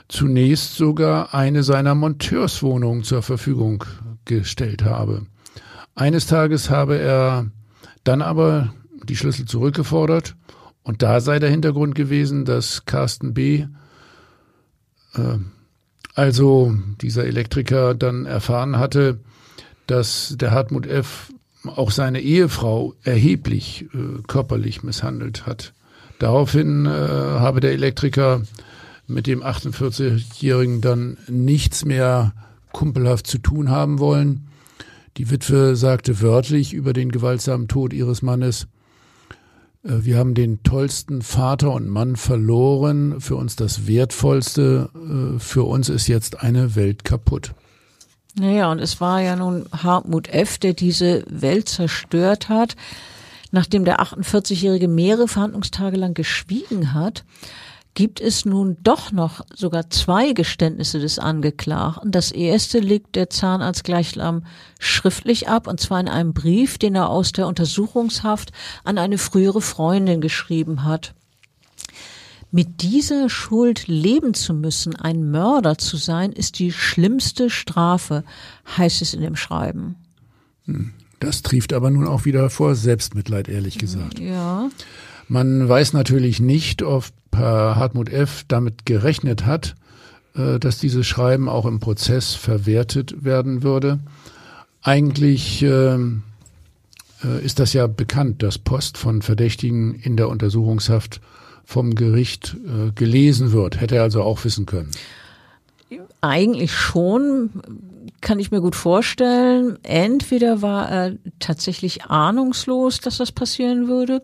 zunächst 0.09 0.77
sogar 0.77 1.35
eine 1.35 1.63
seiner 1.63 1.95
Monteurswohnungen 1.95 3.03
zur 3.03 3.23
Verfügung 3.23 3.85
gestellt 4.25 4.85
habe. 4.85 5.27
Eines 5.95 6.27
Tages 6.27 6.71
habe 6.71 6.99
er 6.99 7.51
dann 8.05 8.23
aber 8.23 8.73
die 9.05 9.17
Schlüssel 9.17 9.47
zurückgefordert 9.47 10.37
und 10.83 11.03
da 11.03 11.21
sei 11.21 11.39
der 11.39 11.51
Hintergrund 11.51 11.95
gewesen, 11.95 12.45
dass 12.45 12.85
Carsten 12.87 13.35
B., 13.35 13.67
äh, 15.15 15.39
also 16.15 16.75
dieser 17.03 17.27
Elektriker, 17.27 17.95
dann 17.95 18.25
erfahren 18.25 18.79
hatte, 18.79 19.21
dass 19.87 20.35
der 20.39 20.53
Hartmut 20.53 20.87
F 20.87 21.31
auch 21.69 21.91
seine 21.91 22.21
Ehefrau 22.21 22.95
erheblich 23.03 23.87
äh, 23.95 24.23
körperlich 24.27 24.83
misshandelt 24.83 25.47
hat. 25.47 25.73
Daraufhin 26.19 26.87
äh, 26.87 26.89
habe 26.91 27.61
der 27.61 27.73
Elektriker 27.73 28.43
mit 29.07 29.27
dem 29.27 29.43
48-Jährigen 29.43 30.81
dann 30.81 31.17
nichts 31.29 31.85
mehr 31.85 32.33
kumpelhaft 32.73 33.27
zu 33.27 33.39
tun 33.39 33.71
haben 33.71 33.99
wollen. 33.99 34.49
Die 35.17 35.31
Witwe 35.31 35.77
sagte 35.77 36.21
wörtlich 36.21 36.75
über 36.75 36.93
den 36.93 37.11
gewaltsamen 37.11 37.69
Tod 37.69 37.93
ihres 37.93 38.23
Mannes, 38.23 38.67
äh, 39.83 40.05
wir 40.05 40.19
haben 40.19 40.35
den 40.35 40.63
tollsten 40.63 41.23
Vater 41.23 41.73
und 41.73 41.89
Mann 41.89 42.17
verloren, 42.17 43.21
für 43.21 43.37
uns 43.37 43.57
das 43.57 43.87
Wertvollste, 43.87 44.91
äh, 44.95 45.39
für 45.39 45.65
uns 45.65 45.89
ist 45.89 46.07
jetzt 46.07 46.43
eine 46.43 46.77
Welt 46.77 47.05
kaputt. 47.05 47.55
Naja, 48.39 48.71
und 48.71 48.81
es 48.81 49.01
war 49.01 49.23
ja 49.23 49.35
nun 49.35 49.67
Hartmut 49.73 50.29
F., 50.29 50.59
der 50.59 50.75
diese 50.75 51.25
Welt 51.29 51.69
zerstört 51.69 52.51
hat. 52.51 52.77
Nachdem 53.51 53.87
der 53.87 54.01
48-Jährige 54.01 54.89
mehrere 54.89 55.29
Verhandlungstage 55.29 55.97
lang 55.97 56.13
geschwiegen 56.13 56.93
hat, 56.93 57.25
gibt 57.95 58.21
es 58.21 58.45
nun 58.45 58.77
doch 58.83 59.11
noch 59.11 59.41
sogar 59.55 59.89
zwei 59.89 60.33
Geständnisse 60.33 60.99
des 60.99 61.19
Angeklagten. 61.19 62.13
Das 62.13 62.31
erste 62.31 62.79
legt 62.79 63.17
der 63.17 63.31
Zahnarzt 63.31 63.85
gleichsam 63.85 64.45
schriftlich 64.79 65.49
ab, 65.49 65.67
und 65.67 65.81
zwar 65.81 66.01
in 66.01 66.09
einem 66.09 66.35
Brief, 66.35 66.77
den 66.77 66.95
er 66.95 67.09
aus 67.09 67.33
der 67.33 67.47
Untersuchungshaft 67.47 68.53
an 68.85 68.99
eine 68.99 69.17
frühere 69.17 69.63
Freundin 69.63 70.21
geschrieben 70.21 70.85
hat. 70.85 71.15
Mit 72.51 72.83
dieser 72.83 73.29
Schuld 73.29 73.87
leben 73.89 74.35
zu 74.35 74.55
müssen, 74.55 74.97
ein 74.97 75.31
Mörder 75.31 75.79
zu 75.79 75.97
sein, 75.97 76.33
ist 76.33 76.59
die 76.59 76.73
schlimmste 76.73 77.51
Strafe, 77.51 78.25
heißt 78.77 79.03
es 79.03 79.15
in 79.15 79.21
dem 79.21 79.37
Schreiben. 79.37 79.97
Hm. 80.65 80.93
Das 81.21 81.43
trieft 81.43 81.73
aber 81.73 81.91
nun 81.91 82.07
auch 82.07 82.25
wieder 82.25 82.51
vor 82.51 82.75
Selbstmitleid, 82.75 83.49
ehrlich 83.49 83.79
gesagt. 83.79 84.19
Ja. 84.19 84.69
Man 85.29 85.69
weiß 85.69 85.93
natürlich 85.95 86.41
nicht, 86.41 86.83
ob 86.83 87.07
Hartmut 87.35 88.09
F. 88.11 88.45
damit 88.49 88.87
gerechnet 88.87 89.45
hat, 89.45 89.75
äh, 90.35 90.59
dass 90.59 90.79
dieses 90.79 91.07
Schreiben 91.07 91.49
auch 91.49 91.67
im 91.67 91.81
Prozess 91.81 92.35
verwertet 92.35 93.25
werden 93.25 93.63
würde. 93.63 93.99
Eigentlich 94.83 95.63
ähm, 95.63 96.23
äh, 97.25 97.45
ist 97.45 97.59
das 97.59 97.73
ja 97.73 97.87
bekannt, 97.87 98.43
dass 98.43 98.59
Post 98.59 98.99
von 98.99 99.23
Verdächtigen 99.23 99.95
in 99.95 100.17
der 100.17 100.29
Untersuchungshaft 100.29 101.21
vom 101.67 101.95
Gericht 101.95 102.57
äh, 102.65 102.93
gelesen 102.95 103.53
wird. 103.53 103.81
Hätte 103.81 103.97
er 103.97 104.03
also 104.05 104.23
auch 104.23 104.45
wissen 104.45 104.65
können. 104.65 104.93
Eigentlich 106.21 106.73
schon, 106.73 107.51
kann 108.21 108.39
ich 108.39 108.51
mir 108.51 108.61
gut 108.61 108.75
vorstellen. 108.75 109.79
Entweder 109.83 110.63
war 110.63 110.89
er 110.89 111.17
tatsächlich 111.39 112.05
ahnungslos, 112.05 113.01
dass 113.01 113.19
das 113.19 113.33
passieren 113.33 113.89
würde, 113.89 114.23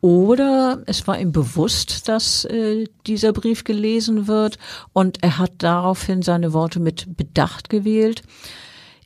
oder 0.00 0.82
es 0.84 1.06
war 1.06 1.18
ihm 1.18 1.32
bewusst, 1.32 2.08
dass 2.08 2.44
äh, 2.44 2.84
dieser 3.06 3.32
Brief 3.32 3.64
gelesen 3.64 4.28
wird 4.28 4.58
und 4.92 5.22
er 5.22 5.38
hat 5.38 5.52
daraufhin 5.58 6.20
seine 6.20 6.52
Worte 6.52 6.78
mit 6.78 7.16
Bedacht 7.16 7.70
gewählt. 7.70 8.22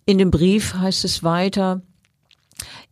In 0.06 0.18
dem 0.18 0.32
Brief 0.32 0.74
heißt 0.74 1.04
es 1.04 1.22
weiter, 1.22 1.82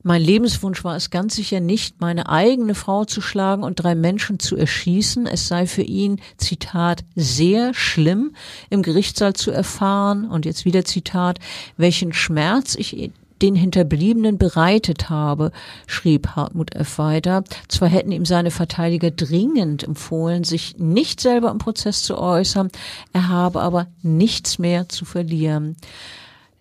mein 0.03 0.23
Lebenswunsch 0.23 0.85
war 0.85 0.95
es 0.95 1.11
ganz 1.11 1.35
sicher 1.35 1.61
nicht, 1.61 2.01
meine 2.01 2.29
eigene 2.29 2.75
Frau 2.75 3.05
zu 3.05 3.21
schlagen 3.21 3.64
und 3.64 3.83
drei 3.83 3.95
Menschen 3.95 4.39
zu 4.39 4.57
erschießen. 4.57 5.27
Es 5.27 5.49
sei 5.49 5.67
für 5.67 5.83
ihn, 5.83 6.21
Zitat, 6.37 7.05
sehr 7.17 7.75
schlimm, 7.75 8.35
im 8.71 8.83
Gerichtssaal 8.83 9.33
zu 9.33 9.51
erfahren, 9.51 10.31
und 10.31 10.45
jetzt 10.47 10.64
wieder 10.64 10.85
Zitat, 10.85 11.41
welchen 11.77 12.12
Schmerz 12.12 12.77
ich 12.77 13.11
den 13.43 13.55
Hinterbliebenen 13.55 14.39
bereitet 14.39 15.11
habe, 15.11 15.53
schrieb 15.87 16.29
Hartmut 16.29 16.75
F. 16.75 16.99
weiter. 16.99 17.45
Zwar 17.69 17.89
hätten 17.89 18.12
ihm 18.12 18.25
seine 18.25 18.51
Verteidiger 18.51 19.11
dringend 19.11 19.83
empfohlen, 19.83 20.45
sich 20.45 20.79
nicht 20.79 21.21
selber 21.21 21.51
im 21.51 21.59
Prozess 21.59 22.03
zu 22.03 22.17
äußern, 22.19 22.71
er 23.12 23.29
habe 23.29 23.61
aber 23.61 23.89
nichts 24.03 24.59
mehr 24.59 24.89
zu 24.89 25.05
verlieren. 25.05 25.77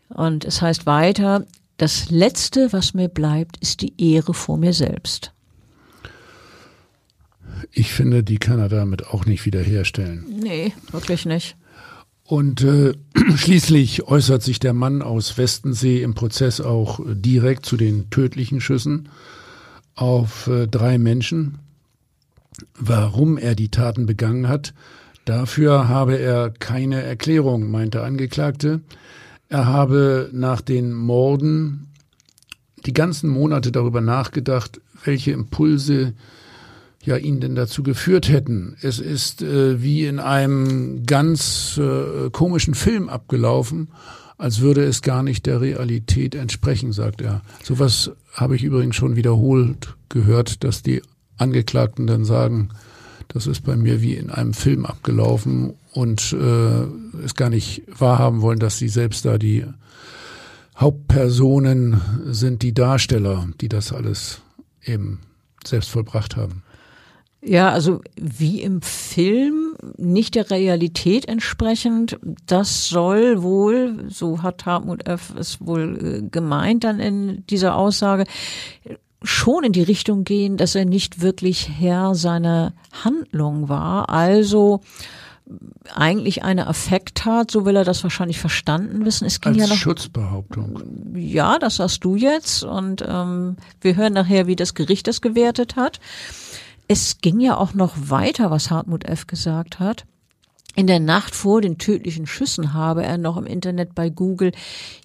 Und 0.09 0.45
es 0.45 0.61
heißt 0.61 0.85
weiter, 0.85 1.45
das 1.77 2.09
Letzte, 2.09 2.71
was 2.71 2.93
mir 2.93 3.09
bleibt, 3.09 3.57
ist 3.57 3.81
die 3.81 3.93
Ehre 3.97 4.33
vor 4.33 4.57
mir 4.57 4.73
selbst. 4.73 5.33
Ich 7.71 7.93
finde, 7.93 8.23
die 8.23 8.37
kann 8.37 8.59
er 8.59 8.69
damit 8.69 9.07
auch 9.07 9.25
nicht 9.25 9.45
wiederherstellen. 9.45 10.25
Nee, 10.41 10.73
wirklich 10.91 11.25
nicht. 11.25 11.57
Und 12.23 12.63
äh, 12.63 12.93
schließlich 13.35 14.07
äußert 14.07 14.41
sich 14.41 14.59
der 14.59 14.73
Mann 14.73 15.01
aus 15.01 15.37
Westensee 15.37 16.01
im 16.01 16.15
Prozess 16.15 16.61
auch 16.61 16.99
direkt 17.05 17.65
zu 17.65 17.77
den 17.77 18.09
tödlichen 18.09 18.61
Schüssen 18.61 19.09
auf 19.93 20.47
äh, 20.47 20.67
drei 20.67 20.97
Menschen. 20.97 21.59
Warum 22.79 23.37
er 23.37 23.53
die 23.53 23.69
Taten 23.69 24.05
begangen 24.05 24.47
hat, 24.47 24.73
dafür 25.25 25.87
habe 25.87 26.17
er 26.17 26.49
keine 26.51 27.01
Erklärung, 27.01 27.69
meinte 27.69 28.01
Angeklagte. 28.01 28.81
Er 29.49 29.65
habe 29.65 30.29
nach 30.33 30.61
den 30.61 30.93
Morden 30.93 31.87
die 32.85 32.93
ganzen 32.93 33.29
Monate 33.29 33.71
darüber 33.71 34.01
nachgedacht, 34.01 34.81
welche 35.03 35.31
Impulse 35.31 36.13
ja 37.03 37.17
ihn 37.17 37.39
denn 37.39 37.55
dazu 37.55 37.83
geführt 37.83 38.29
hätten. 38.29 38.75
Es 38.81 38.99
ist 38.99 39.41
äh, 39.41 39.81
wie 39.81 40.05
in 40.05 40.19
einem 40.19 41.05
ganz 41.05 41.79
äh, 41.79 42.29
komischen 42.31 42.73
Film 42.73 43.09
abgelaufen, 43.09 43.89
als 44.37 44.59
würde 44.59 44.83
es 44.83 45.01
gar 45.01 45.23
nicht 45.23 45.45
der 45.45 45.61
Realität 45.61 46.35
entsprechen, 46.35 46.91
sagt 46.91 47.21
er. 47.21 47.41
Sowas 47.63 48.11
habe 48.33 48.55
ich 48.55 48.63
übrigens 48.63 48.95
schon 48.95 49.15
wiederholt 49.15 49.95
gehört, 50.09 50.63
dass 50.63 50.81
die 50.81 51.01
Angeklagten 51.37 52.07
dann 52.07 52.25
sagen, 52.25 52.69
das 53.27 53.47
ist 53.47 53.61
bei 53.61 53.75
mir 53.75 54.01
wie 54.01 54.15
in 54.15 54.29
einem 54.29 54.53
Film 54.53 54.85
abgelaufen 54.85 55.73
und 55.95 56.33
äh, 56.33 57.23
es 57.23 57.35
gar 57.35 57.49
nicht 57.49 57.83
wahrhaben 57.87 58.41
wollen, 58.41 58.59
dass 58.59 58.77
sie 58.77 58.89
selbst 58.89 59.23
da 59.23 59.37
die 59.37 59.65
Hauptpersonen 60.77 62.01
sind, 62.25 62.63
die 62.63 62.73
Darsteller, 62.73 63.47
die 63.61 63.69
das 63.69 63.93
alles 63.93 64.41
eben 64.83 65.21
selbst 65.65 65.89
vollbracht 65.89 66.35
haben. 66.35 66.63
Ja, 67.41 67.69
also 67.69 68.01
wie 68.17 68.61
im 68.61 68.81
Film, 68.81 69.77
nicht 69.97 70.35
der 70.35 70.49
Realität 70.49 71.27
entsprechend. 71.27 72.17
Das 72.45 72.89
soll 72.89 73.41
wohl, 73.41 74.05
so 74.09 74.41
hat 74.41 74.65
Hartmut 74.65 75.07
F. 75.07 75.33
es 75.39 75.65
wohl 75.65 76.23
äh, 76.25 76.29
gemeint 76.29 76.83
dann 76.83 76.99
in 76.99 77.45
dieser 77.47 77.77
Aussage, 77.77 78.25
schon 79.21 79.63
in 79.63 79.71
die 79.71 79.83
Richtung 79.83 80.25
gehen, 80.25 80.57
dass 80.57 80.75
er 80.75 80.85
nicht 80.85 81.21
wirklich 81.21 81.69
Herr 81.69 82.15
seiner 82.15 82.73
Handlung 83.03 83.69
war. 83.69 84.09
Also 84.09 84.81
eigentlich 85.93 86.43
eine 86.43 86.67
Affekttat, 86.67 87.51
so 87.51 87.65
will 87.65 87.75
er 87.75 87.83
das 87.83 88.03
wahrscheinlich 88.03 88.39
verstanden 88.39 89.05
wissen. 89.05 89.25
Es 89.25 89.41
ging 89.41 89.53
Als 89.53 89.61
ja 89.61 89.67
noch, 89.67 89.75
Schutzbehauptung. 89.75 91.13
Ja, 91.15 91.59
das 91.59 91.79
hast 91.79 92.03
du 92.03 92.15
jetzt 92.15 92.63
und 92.63 93.03
ähm, 93.07 93.57
wir 93.81 93.95
hören 93.95 94.13
nachher, 94.13 94.47
wie 94.47 94.55
das 94.55 94.73
Gericht 94.73 95.07
das 95.07 95.21
gewertet 95.21 95.75
hat. 95.75 95.99
Es 96.87 97.19
ging 97.19 97.39
ja 97.39 97.57
auch 97.57 97.73
noch 97.73 97.93
weiter, 97.95 98.51
was 98.51 98.71
Hartmut 98.71 99.05
F. 99.05 99.27
gesagt 99.27 99.79
hat. 99.79 100.05
In 100.77 100.87
der 100.87 100.99
Nacht 100.99 101.35
vor 101.35 101.61
den 101.61 101.77
tödlichen 101.77 102.27
Schüssen 102.27 102.73
habe 102.73 103.03
er 103.03 103.17
noch 103.17 103.37
im 103.37 103.45
Internet 103.45 103.95
bei 103.95 104.09
Google 104.09 104.51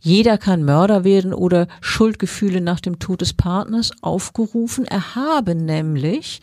Jeder 0.00 0.36
kann 0.36 0.64
Mörder 0.64 1.04
werden 1.04 1.32
oder 1.32 1.68
Schuldgefühle 1.80 2.60
nach 2.60 2.80
dem 2.80 2.98
Tod 2.98 3.20
des 3.20 3.34
Partners 3.34 3.92
aufgerufen. 4.00 4.84
Er 4.84 5.14
habe 5.14 5.54
nämlich 5.54 6.40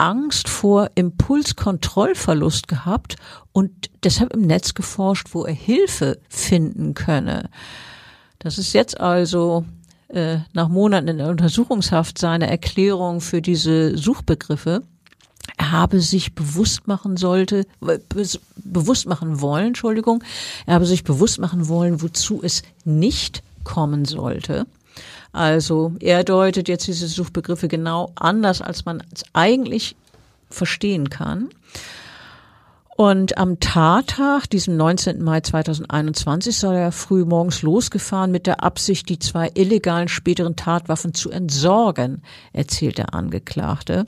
Angst 0.00 0.48
vor 0.48 0.90
Impulskontrollverlust 0.94 2.68
gehabt 2.68 3.16
und 3.52 3.90
deshalb 4.02 4.32
im 4.32 4.40
Netz 4.40 4.72
geforscht, 4.72 5.28
wo 5.32 5.44
er 5.44 5.52
Hilfe 5.52 6.18
finden 6.28 6.94
könne. 6.94 7.50
Das 8.38 8.56
ist 8.56 8.72
jetzt 8.72 8.98
also 8.98 9.66
äh, 10.08 10.38
nach 10.54 10.68
Monaten 10.68 11.08
in 11.08 11.18
der 11.18 11.28
Untersuchungshaft 11.28 12.16
seine 12.16 12.48
Erklärung 12.48 13.20
für 13.20 13.42
diese 13.42 13.98
Suchbegriffe. 13.98 14.82
Er 15.58 15.72
habe 15.72 16.00
sich 16.00 16.34
bewusst 16.34 16.88
machen 16.88 17.18
sollte, 17.18 17.66
bewusst 18.56 19.06
machen 19.06 19.42
wollen, 19.42 19.68
Entschuldigung, 19.68 20.24
er 20.64 20.74
habe 20.74 20.86
sich 20.86 21.04
bewusst 21.04 21.38
machen 21.38 21.68
wollen, 21.68 22.00
wozu 22.00 22.40
es 22.42 22.62
nicht 22.84 23.42
kommen 23.64 24.06
sollte. 24.06 24.66
Also 25.32 25.92
er 26.00 26.24
deutet 26.24 26.68
jetzt 26.68 26.86
diese 26.86 27.06
Suchbegriffe 27.06 27.68
genau 27.68 28.12
anders, 28.16 28.62
als 28.62 28.84
man 28.84 29.02
es 29.12 29.24
eigentlich 29.32 29.96
verstehen 30.48 31.10
kann. 31.10 31.50
Und 32.96 33.38
am 33.38 33.60
Tattag, 33.60 34.50
diesem 34.50 34.76
19. 34.76 35.22
Mai 35.22 35.40
2021, 35.40 36.58
soll 36.58 36.74
er 36.74 36.92
früh 36.92 37.24
morgens 37.24 37.62
losgefahren 37.62 38.30
mit 38.30 38.46
der 38.46 38.62
Absicht, 38.62 39.08
die 39.08 39.18
zwei 39.18 39.50
illegalen 39.54 40.08
späteren 40.08 40.54
Tatwaffen 40.54 41.14
zu 41.14 41.30
entsorgen, 41.30 42.22
erzählt 42.52 42.98
der 42.98 43.14
Angeklagte. 43.14 44.04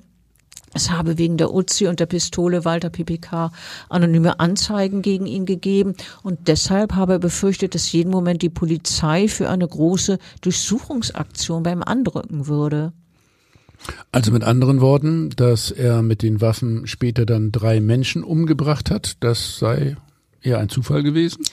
Es 0.74 0.90
habe 0.90 1.18
wegen 1.18 1.36
der 1.36 1.52
Uzi 1.52 1.86
und 1.86 2.00
der 2.00 2.06
Pistole 2.06 2.64
Walter 2.64 2.88
PPK 2.88 3.52
anonyme 3.88 4.40
Anzeigen 4.40 5.02
gegen 5.02 5.26
ihn 5.26 5.44
gegeben 5.44 5.94
und 6.22 6.48
deshalb 6.48 6.94
habe 6.94 7.14
er 7.14 7.18
befürchtet, 7.18 7.74
dass 7.74 7.92
jeden 7.92 8.10
Moment 8.10 8.42
die 8.42 8.48
Polizei 8.48 9.28
für 9.28 9.50
eine 9.50 9.68
große 9.68 10.18
Durchsuchungsaktion 10.40 11.62
beim 11.62 11.82
andrücken 11.82 12.46
würde. 12.46 12.92
Also 14.12 14.32
mit 14.32 14.44
anderen 14.44 14.80
Worten, 14.80 15.30
dass 15.30 15.70
er 15.70 16.02
mit 16.02 16.22
den 16.22 16.40
Waffen 16.40 16.86
später 16.86 17.26
dann 17.26 17.52
drei 17.52 17.80
Menschen 17.80 18.22
umgebracht 18.22 18.90
hat, 18.90 19.16
das 19.20 19.58
sei 19.58 19.96
eher 20.43 20.59
ein 20.59 20.68
Zufall 20.68 21.03
gewesen? 21.03 21.45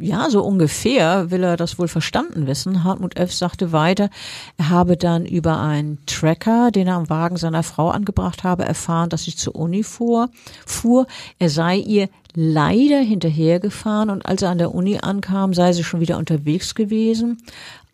Ja, 0.00 0.30
so 0.30 0.42
ungefähr 0.42 1.30
will 1.30 1.42
er 1.42 1.56
das 1.56 1.78
wohl 1.78 1.88
verstanden 1.88 2.46
wissen. 2.46 2.84
Hartmut 2.84 3.16
F. 3.16 3.32
sagte 3.32 3.72
weiter, 3.72 4.10
er 4.56 4.70
habe 4.70 4.96
dann 4.96 5.26
über 5.26 5.60
einen 5.60 5.98
Tracker, 6.06 6.70
den 6.70 6.86
er 6.86 6.96
am 6.96 7.10
Wagen 7.10 7.36
seiner 7.36 7.62
Frau 7.62 7.90
angebracht 7.90 8.44
habe, 8.44 8.64
erfahren, 8.64 9.10
dass 9.10 9.24
sie 9.24 9.34
zur 9.34 9.56
Uni 9.56 9.82
fuhr. 9.82 10.30
fuhr. 10.66 11.06
Er 11.38 11.50
sei 11.50 11.76
ihr 11.76 12.08
leider 12.34 12.98
hinterhergefahren 12.98 14.10
und 14.10 14.26
als 14.26 14.42
er 14.42 14.50
an 14.50 14.58
der 14.58 14.74
Uni 14.74 14.98
ankam, 15.00 15.54
sei 15.54 15.72
sie 15.72 15.84
schon 15.84 16.00
wieder 16.00 16.18
unterwegs 16.18 16.74
gewesen. 16.74 17.38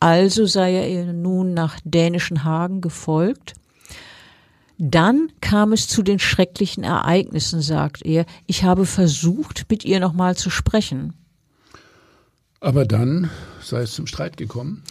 Also 0.00 0.46
sei 0.46 0.74
er 0.74 0.88
ihr 0.88 1.12
nun 1.12 1.54
nach 1.54 1.78
dänischen 1.84 2.42
Hagen 2.42 2.80
gefolgt. 2.80 3.54
Dann 4.84 5.30
kam 5.40 5.72
es 5.72 5.86
zu 5.86 6.02
den 6.02 6.18
schrecklichen 6.18 6.82
Ereignissen, 6.82 7.62
sagt 7.62 8.04
er. 8.04 8.26
Ich 8.48 8.64
habe 8.64 8.84
versucht, 8.84 9.66
mit 9.70 9.84
ihr 9.84 10.00
nochmal 10.00 10.34
zu 10.34 10.50
sprechen. 10.50 11.12
Aber 12.58 12.84
dann 12.84 13.30
sei 13.60 13.82
es 13.82 13.92
zum 13.92 14.08
Streit 14.08 14.36
gekommen. 14.36 14.82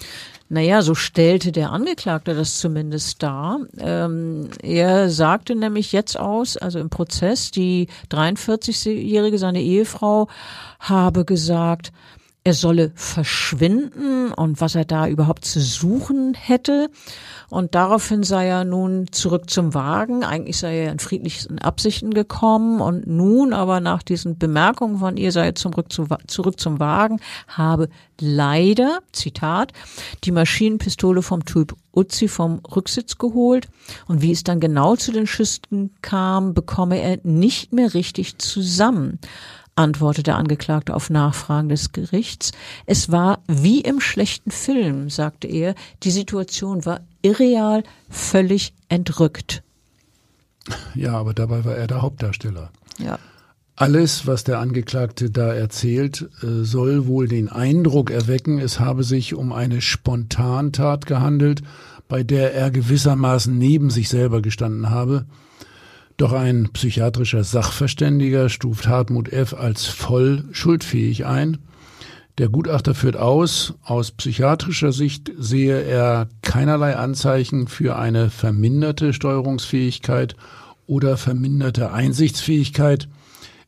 Naja, 0.47 0.81
so 0.81 0.95
stellte 0.95 1.51
der 1.51 1.71
Angeklagte 1.71 2.33
das 2.35 2.59
zumindest 2.59 3.21
dar. 3.21 3.59
Ähm, 3.79 4.49
er 4.63 5.09
sagte 5.09 5.55
nämlich 5.55 5.91
jetzt 5.91 6.17
aus, 6.17 6.55
also 6.55 6.79
im 6.79 6.89
Prozess, 6.89 7.51
die 7.51 7.87
43-jährige, 8.09 9.37
seine 9.37 9.61
Ehefrau, 9.61 10.29
habe 10.79 11.25
gesagt, 11.25 11.91
er 12.43 12.55
solle 12.55 12.91
verschwinden 12.95 14.33
und 14.33 14.61
was 14.61 14.73
er 14.73 14.85
da 14.85 15.07
überhaupt 15.07 15.45
zu 15.45 15.61
suchen 15.61 16.33
hätte. 16.33 16.89
Und 17.49 17.75
daraufhin 17.75 18.23
sei 18.23 18.47
er 18.47 18.63
nun 18.63 19.11
zurück 19.11 19.49
zum 19.49 19.75
Wagen. 19.75 20.23
Eigentlich 20.23 20.57
sei 20.57 20.85
er 20.85 20.91
in 20.91 20.97
friedlichen 20.97 21.59
Absichten 21.59 22.13
gekommen 22.13 22.81
und 22.81 23.05
nun 23.05 23.53
aber 23.53 23.79
nach 23.79 24.01
diesen 24.01 24.39
Bemerkungen 24.39 24.97
von 24.97 25.17
ihr 25.17 25.31
sei 25.31 25.47
er 25.47 25.55
zurück, 25.55 25.91
zu, 25.91 26.07
zurück 26.25 26.59
zum 26.59 26.79
Wagen, 26.79 27.19
habe 27.47 27.89
leider, 28.19 28.99
Zitat, 29.11 29.73
die 30.23 30.31
Maschinenpistole 30.31 31.21
vom 31.21 31.45
Typ 31.45 31.75
Uzi 31.93 32.27
vom 32.27 32.61
Rücksitz 32.75 33.17
geholt. 33.17 33.67
Und 34.07 34.21
wie 34.21 34.31
es 34.31 34.43
dann 34.43 34.59
genau 34.59 34.95
zu 34.95 35.11
den 35.11 35.27
Schüssen 35.27 35.91
kam, 36.01 36.53
bekomme 36.55 36.99
er 37.01 37.19
nicht 37.23 37.73
mehr 37.73 37.93
richtig 37.93 38.39
zusammen 38.39 39.19
antwortete 39.81 40.23
der 40.23 40.37
Angeklagte 40.37 40.93
auf 40.93 41.09
Nachfragen 41.09 41.69
des 41.69 41.91
Gerichts. 41.91 42.51
Es 42.85 43.11
war 43.11 43.39
wie 43.47 43.81
im 43.81 43.99
schlechten 43.99 44.51
Film, 44.51 45.09
sagte 45.09 45.47
er. 45.47 45.75
Die 46.03 46.11
Situation 46.11 46.85
war 46.85 47.01
irreal, 47.21 47.83
völlig 48.09 48.73
entrückt. 48.89 49.63
Ja, 50.95 51.17
aber 51.17 51.33
dabei 51.33 51.65
war 51.65 51.75
er 51.75 51.87
der 51.87 52.01
Hauptdarsteller. 52.01 52.71
Ja. 52.99 53.17
Alles, 53.75 54.27
was 54.27 54.43
der 54.43 54.59
Angeklagte 54.59 55.31
da 55.31 55.53
erzählt, 55.53 56.29
äh, 56.43 56.63
soll 56.63 57.07
wohl 57.07 57.27
den 57.27 57.49
Eindruck 57.49 58.11
erwecken, 58.11 58.59
es 58.59 58.79
habe 58.79 59.03
sich 59.03 59.33
um 59.33 59.51
eine 59.51 59.81
Spontantat 59.81 61.07
gehandelt, 61.07 61.63
bei 62.07 62.21
der 62.23 62.53
er 62.53 62.69
gewissermaßen 62.69 63.57
neben 63.57 63.89
sich 63.89 64.09
selber 64.09 64.41
gestanden 64.41 64.89
habe. 64.91 65.25
Doch 66.21 66.33
ein 66.33 66.69
psychiatrischer 66.71 67.43
Sachverständiger 67.43 68.49
stuft 68.49 68.87
Hartmut 68.87 69.33
F. 69.33 69.55
als 69.55 69.87
voll 69.87 70.43
schuldfähig 70.51 71.25
ein. 71.25 71.57
Der 72.37 72.47
Gutachter 72.47 72.93
führt 72.93 73.17
aus, 73.17 73.73
aus 73.81 74.11
psychiatrischer 74.11 74.91
Sicht 74.91 75.31
sehe 75.35 75.81
er 75.81 76.29
keinerlei 76.43 76.95
Anzeichen 76.95 77.67
für 77.67 77.97
eine 77.97 78.29
verminderte 78.29 79.13
Steuerungsfähigkeit 79.13 80.35
oder 80.85 81.17
verminderte 81.17 81.91
Einsichtsfähigkeit. 81.91 83.07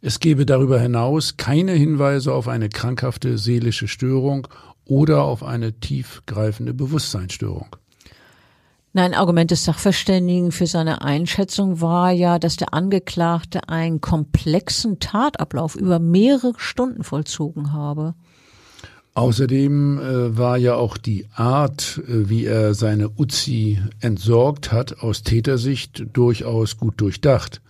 Es 0.01 0.19
gebe 0.19 0.45
darüber 0.45 0.79
hinaus 0.79 1.37
keine 1.37 1.71
Hinweise 1.71 2.33
auf 2.33 2.47
eine 2.47 2.69
krankhafte 2.69 3.39
seelische 3.39 3.87
Störung 3.87 4.47
oder 4.85 5.23
auf 5.23 5.41
eine 5.41 5.79
tiefgreifende 5.79 6.75
Bewusstseinsstörung. 6.75 7.75
Nein, 8.95 9.15
Argument 9.15 9.49
des 9.49 9.65
Sachverständigen 9.65 10.51
für 10.51 10.67
seine 10.67 11.01
Einschätzung 11.01 11.81
war 11.81 12.11
ja, 12.11 12.37
dass 12.37 12.57
der 12.57 12.75
Angeklagte 12.75 13.67
einen 13.67 14.01
komplexen 14.01 14.99
Tatablauf 14.99 15.75
über 15.75 15.97
mehrere 15.97 16.53
Stunden 16.57 17.03
vollzogen 17.03 17.73
habe. 17.73 18.13
Außerdem 19.15 19.99
äh, 19.99 20.37
war 20.37 20.57
ja 20.57 20.75
auch 20.75 20.97
die 20.97 21.25
Art, 21.35 22.01
äh, 22.07 22.29
wie 22.29 22.45
er 22.45 22.75
seine 22.75 23.09
Uzi 23.09 23.79
entsorgt 23.99 24.71
hat, 24.71 24.99
aus 24.99 25.23
Tätersicht 25.23 26.05
durchaus 26.13 26.77
gut 26.77 27.01
durchdacht. 27.01 27.61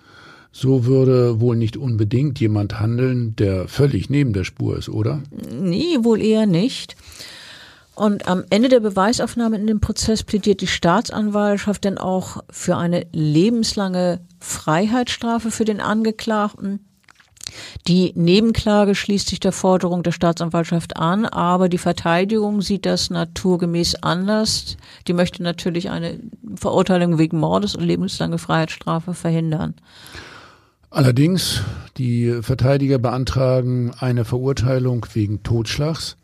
So 0.52 0.86
würde 0.86 1.40
wohl 1.40 1.56
nicht 1.56 1.78
unbedingt 1.78 2.40
jemand 2.40 2.80
handeln, 2.80 3.36
der 3.38 3.68
völlig 3.68 4.10
neben 4.10 4.34
der 4.34 4.44
Spur 4.44 4.78
ist, 4.78 4.90
oder? 4.90 5.22
Nee, 5.52 5.98
wohl 6.02 6.22
eher 6.22 6.46
nicht. 6.46 6.96
Und 7.96 8.28
am 8.28 8.44
Ende 8.50 8.70
der 8.70 8.80
Beweisaufnahme 8.80 9.56
in 9.58 9.68
dem 9.68 9.80
Prozess 9.80 10.24
plädiert 10.24 10.62
die 10.62 10.68
Staatsanwaltschaft 10.68 11.84
denn 11.84 11.98
auch 11.98 12.44
für 12.50 12.76
eine 12.76 13.06
lebenslange 13.12 14.22
Freiheitsstrafe 14.40 15.52
für 15.52 15.66
den 15.66 15.80
Angeklagten. 15.80 16.86
Die 17.88 18.14
Nebenklage 18.16 18.96
schließt 18.96 19.28
sich 19.28 19.40
der 19.40 19.52
Forderung 19.52 20.02
der 20.02 20.12
Staatsanwaltschaft 20.12 20.98
an, 20.98 21.26
aber 21.26 21.70
die 21.70 21.78
Verteidigung 21.78 22.62
sieht 22.62 22.86
das 22.86 23.12
naturgemäß 23.12 23.96
anders. 24.02 24.78
Die 25.08 25.14
möchte 25.14 25.44
natürlich 25.44 25.92
eine 25.92 26.20
Verurteilung 26.56 27.20
wegen 27.20 27.40
Mordes 27.40 27.76
und 27.76 27.84
lebenslange 27.84 28.40
Freiheitsstrafe 28.40 29.14
verhindern. 29.14 29.76
Allerdings, 30.90 31.62
die 31.98 32.40
Verteidiger 32.42 32.98
beantragen 32.98 33.92
eine 34.00 34.26
Verurteilung 34.26 35.06
wegen 35.14 35.44
Totschlags. 35.44 36.18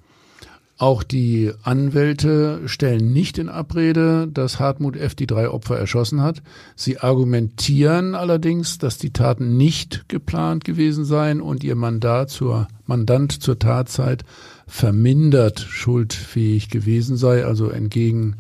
Auch 0.80 1.04
die 1.04 1.52
Anwälte 1.62 2.62
stellen 2.70 3.12
nicht 3.12 3.38
in 3.38 3.50
Abrede, 3.50 4.30
dass 4.30 4.62
Hartmut 4.62 4.96
F. 4.96 5.14
die 5.14 5.28
drei 5.28 5.50
Opfer 5.50 5.78
erschossen 5.78 6.22
hat. 6.22 6.42
Sie 6.78 7.00
argumentieren 7.00 8.16
allerdings, 8.16 8.78
dass 8.78 8.98
die 8.98 9.12
Taten 9.12 9.58
nicht 9.58 10.08
geplant 10.08 10.64
gewesen 10.64 11.04
seien 11.04 11.42
und 11.42 11.66
ihr 11.66 11.76
Mandat 11.76 12.30
zur, 12.30 12.70
Mandant 12.86 13.44
zur 13.44 13.60
Tatzeit 13.60 14.24
vermindert 14.68 15.60
schuldfähig 15.60 16.70
gewesen 16.70 17.18
sei, 17.18 17.44
also 17.44 17.70
entgegen 17.70 18.38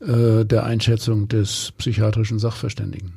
äh, 0.00 0.44
der 0.44 0.64
Einschätzung 0.64 1.28
des 1.28 1.72
psychiatrischen 1.78 2.40
Sachverständigen. 2.40 3.12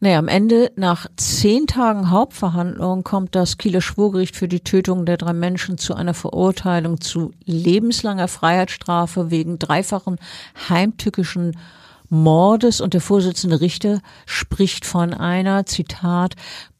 Naja, 0.00 0.20
am 0.20 0.28
Ende, 0.28 0.70
nach 0.76 1.06
zehn 1.16 1.66
Tagen 1.66 2.10
Hauptverhandlung, 2.10 3.02
kommt 3.02 3.34
das 3.34 3.58
Kieler 3.58 3.80
Schwurgericht 3.80 4.36
für 4.36 4.46
die 4.46 4.60
Tötung 4.60 5.06
der 5.06 5.16
drei 5.16 5.32
Menschen 5.32 5.76
zu 5.76 5.94
einer 5.94 6.14
Verurteilung 6.14 7.00
zu 7.00 7.32
lebenslanger 7.44 8.28
Freiheitsstrafe 8.28 9.32
wegen 9.32 9.58
dreifachen 9.58 10.18
heimtückischen 10.68 11.56
Mordes 12.08 12.80
und 12.80 12.94
der 12.94 13.00
Vorsitzende 13.00 13.60
Richter 13.60 14.00
spricht 14.24 14.86
von 14.86 15.12
einer, 15.12 15.66
Zitat, 15.66 16.36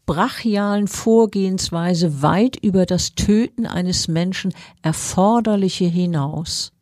brachialen 0.06 0.86
Vorgehensweise 0.86 2.22
weit 2.22 2.56
über 2.62 2.86
das 2.86 3.16
Töten 3.16 3.66
eines 3.66 4.06
Menschen 4.06 4.54
erforderliche 4.80 5.86
hinaus. 5.86 6.72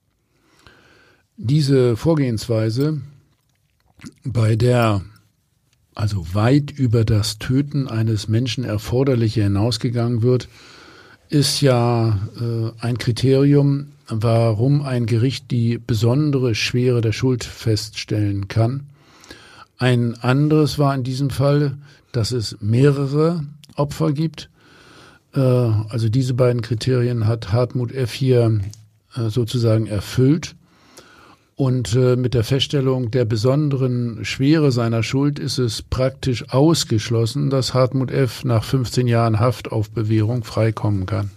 Diese 1.39 1.97
Vorgehensweise, 1.97 3.01
bei 4.23 4.55
der 4.55 5.03
also 5.97 6.35
weit 6.35 6.71
über 6.71 7.05
das 7.05 7.39
Töten 7.39 7.89
eines 7.89 8.29
Menschen 8.29 8.65
erforderliche 8.65 9.43
hinausgegangen 9.43 10.23
wird, 10.23 10.49
ist 11.31 11.63
ja 11.63 12.21
äh, 12.41 12.71
ein 12.79 12.99
Kriterium, 12.99 13.89
warum 14.09 14.83
ein 14.83 15.07
Gericht 15.07 15.51
die 15.51 15.79
besondere 15.79 16.55
Schwere 16.55 17.01
der 17.01 17.13
Schuld 17.13 17.45
feststellen 17.45 18.47
kann. 18.47 18.87
Ein 19.79 20.15
anderes 20.23 20.79
war 20.79 20.95
in 20.95 21.03
diesem 21.03 21.31
Fall, 21.31 21.79
dass 22.13 22.31
es 22.31 22.59
mehrere 22.61 23.45
Opfer 23.75 24.13
gibt. 24.13 24.51
Äh, 25.35 25.41
also 25.41 26.11
diese 26.11 26.35
beiden 26.35 26.61
Kriterien 26.61 27.27
hat 27.27 27.53
Hartmut 27.53 27.93
F. 27.93 28.13
hier 28.13 28.61
äh, 29.17 29.31
sozusagen 29.31 29.87
erfüllt. 29.87 30.56
Und 31.59 31.95
äh, 31.95 32.17
mit 32.17 32.35
der 32.35 32.45
Feststellung 32.45 33.11
der 33.11 33.25
besonderen 33.25 34.27
Schwere 34.27 34.73
seiner 34.73 35.03
Schuld 35.03 35.39
ist 35.39 35.57
es 35.57 35.81
praktisch 35.81 36.51
ausgeschlossen, 36.51 37.49
dass 37.49 37.73
Hartmut 37.73 38.11
F. 38.11 38.45
nach 38.45 38.63
15 38.63 39.07
Jahren 39.07 39.41
Haft 39.41 39.73
auf 39.73 39.91
Bewährung 39.91 40.45
freikommen 40.45 41.07
kann. 41.07 41.31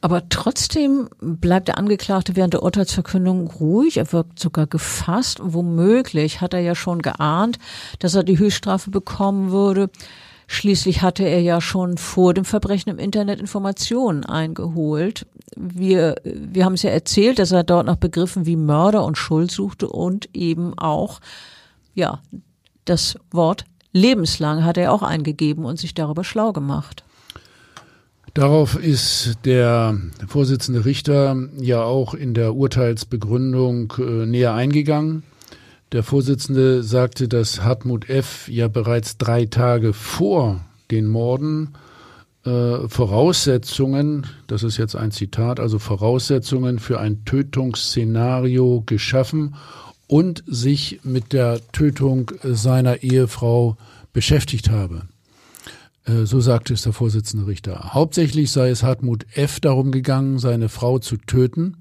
Aber 0.00 0.26
trotzdem 0.30 1.10
bleibt 1.20 1.68
der 1.68 1.76
Angeklagte 1.76 2.36
während 2.36 2.54
der 2.54 2.62
Urteilsverkündung 2.62 3.48
ruhig. 3.48 3.98
Er 3.98 4.10
wirkt 4.14 4.38
sogar 4.38 4.66
gefasst. 4.66 5.40
Womöglich 5.42 6.40
hat 6.40 6.54
er 6.54 6.60
ja 6.60 6.74
schon 6.74 7.02
geahnt, 7.02 7.58
dass 7.98 8.14
er 8.14 8.24
die 8.24 8.38
Höchststrafe 8.38 8.90
bekommen 8.90 9.50
würde. 9.50 9.90
Schließlich 10.48 11.02
hatte 11.02 11.24
er 11.24 11.40
ja 11.40 11.60
schon 11.60 11.98
vor 11.98 12.32
dem 12.32 12.44
Verbrechen 12.44 12.90
im 12.90 12.98
Internet 12.98 13.40
Informationen 13.40 14.24
eingeholt. 14.24 15.26
Wir, 15.56 16.16
wir 16.24 16.64
haben 16.64 16.74
es 16.74 16.82
ja 16.82 16.90
erzählt, 16.90 17.38
dass 17.38 17.50
er 17.50 17.64
dort 17.64 17.86
nach 17.86 17.96
Begriffen 17.96 18.46
wie 18.46 18.56
Mörder 18.56 19.04
und 19.04 19.18
Schuld 19.18 19.50
suchte 19.50 19.88
und 19.88 20.28
eben 20.34 20.78
auch, 20.78 21.20
ja, 21.94 22.20
das 22.84 23.18
Wort 23.32 23.64
lebenslang 23.92 24.64
hat 24.64 24.76
er 24.76 24.92
auch 24.92 25.02
eingegeben 25.02 25.64
und 25.64 25.78
sich 25.78 25.94
darüber 25.94 26.22
schlau 26.22 26.52
gemacht. 26.52 27.02
Darauf 28.34 28.78
ist 28.78 29.38
der 29.46 29.98
Vorsitzende 30.28 30.84
Richter 30.84 31.36
ja 31.58 31.82
auch 31.82 32.12
in 32.12 32.34
der 32.34 32.54
Urteilsbegründung 32.54 33.94
äh, 33.98 34.26
näher 34.26 34.52
eingegangen. 34.52 35.22
Der 35.96 36.02
Vorsitzende 36.02 36.82
sagte, 36.82 37.26
dass 37.26 37.62
Hartmut 37.62 38.10
F. 38.10 38.48
ja 38.48 38.68
bereits 38.68 39.16
drei 39.16 39.46
Tage 39.46 39.94
vor 39.94 40.60
den 40.90 41.06
Morden 41.06 41.72
äh, 42.44 42.86
Voraussetzungen, 42.86 44.26
das 44.46 44.62
ist 44.62 44.76
jetzt 44.76 44.94
ein 44.94 45.10
Zitat, 45.10 45.58
also 45.58 45.78
Voraussetzungen 45.78 46.80
für 46.80 47.00
ein 47.00 47.24
Tötungsszenario 47.24 48.82
geschaffen 48.84 49.54
und 50.06 50.44
sich 50.46 51.00
mit 51.02 51.32
der 51.32 51.62
Tötung 51.72 52.30
seiner 52.42 53.02
Ehefrau 53.02 53.78
beschäftigt 54.12 54.68
habe. 54.68 55.08
Äh, 56.04 56.26
so 56.26 56.40
sagte 56.40 56.74
es 56.74 56.82
der 56.82 56.92
Vorsitzende 56.92 57.46
Richter. 57.46 57.94
Hauptsächlich 57.94 58.50
sei 58.50 58.68
es 58.68 58.82
Hartmut 58.82 59.24
F. 59.32 59.60
darum 59.60 59.92
gegangen, 59.92 60.38
seine 60.40 60.68
Frau 60.68 60.98
zu 60.98 61.16
töten, 61.16 61.78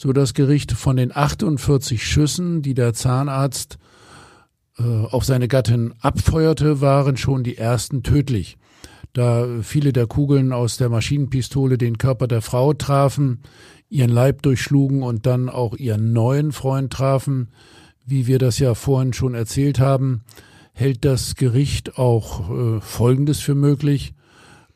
so 0.00 0.14
das 0.14 0.32
Gericht 0.32 0.72
von 0.72 0.96
den 0.96 1.14
48 1.14 2.02
Schüssen, 2.02 2.62
die 2.62 2.72
der 2.72 2.94
Zahnarzt 2.94 3.76
äh, 4.78 4.82
auf 4.82 5.26
seine 5.26 5.46
Gattin 5.46 5.92
abfeuerte, 6.00 6.80
waren 6.80 7.18
schon 7.18 7.44
die 7.44 7.58
ersten 7.58 8.02
tödlich. 8.02 8.56
Da 9.12 9.46
viele 9.60 9.92
der 9.92 10.06
Kugeln 10.06 10.54
aus 10.54 10.78
der 10.78 10.88
Maschinenpistole 10.88 11.76
den 11.76 11.98
Körper 11.98 12.28
der 12.28 12.40
Frau 12.40 12.72
trafen, 12.72 13.42
ihren 13.90 14.08
Leib 14.08 14.40
durchschlugen 14.40 15.02
und 15.02 15.26
dann 15.26 15.50
auch 15.50 15.76
ihren 15.76 16.14
neuen 16.14 16.52
Freund 16.52 16.90
trafen, 16.90 17.50
wie 18.06 18.26
wir 18.26 18.38
das 18.38 18.58
ja 18.58 18.74
vorhin 18.74 19.12
schon 19.12 19.34
erzählt 19.34 19.80
haben, 19.80 20.22
hält 20.72 21.04
das 21.04 21.34
Gericht 21.34 21.98
auch 21.98 22.48
äh, 22.48 22.80
Folgendes 22.80 23.40
für 23.40 23.54
möglich. 23.54 24.14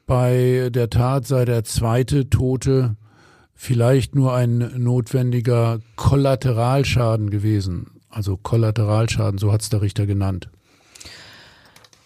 Bei 0.05 0.69
der 0.71 0.91
Tat 0.91 1.27
sei 1.27 1.47
der 1.47 1.65
zweite 1.65 2.29
Tote 2.29 2.97
vielleicht 3.55 4.15
nur 4.15 4.35
ein 4.35 4.73
notwendiger 4.77 5.81
Kollateralschaden 5.97 7.31
gewesen. 7.31 7.87
Also 8.11 8.37
Kollateralschaden, 8.37 9.39
so 9.39 9.53
hat 9.53 9.63
es 9.63 9.71
der 9.71 9.83
Richter 9.83 10.07
genannt. 10.07 10.49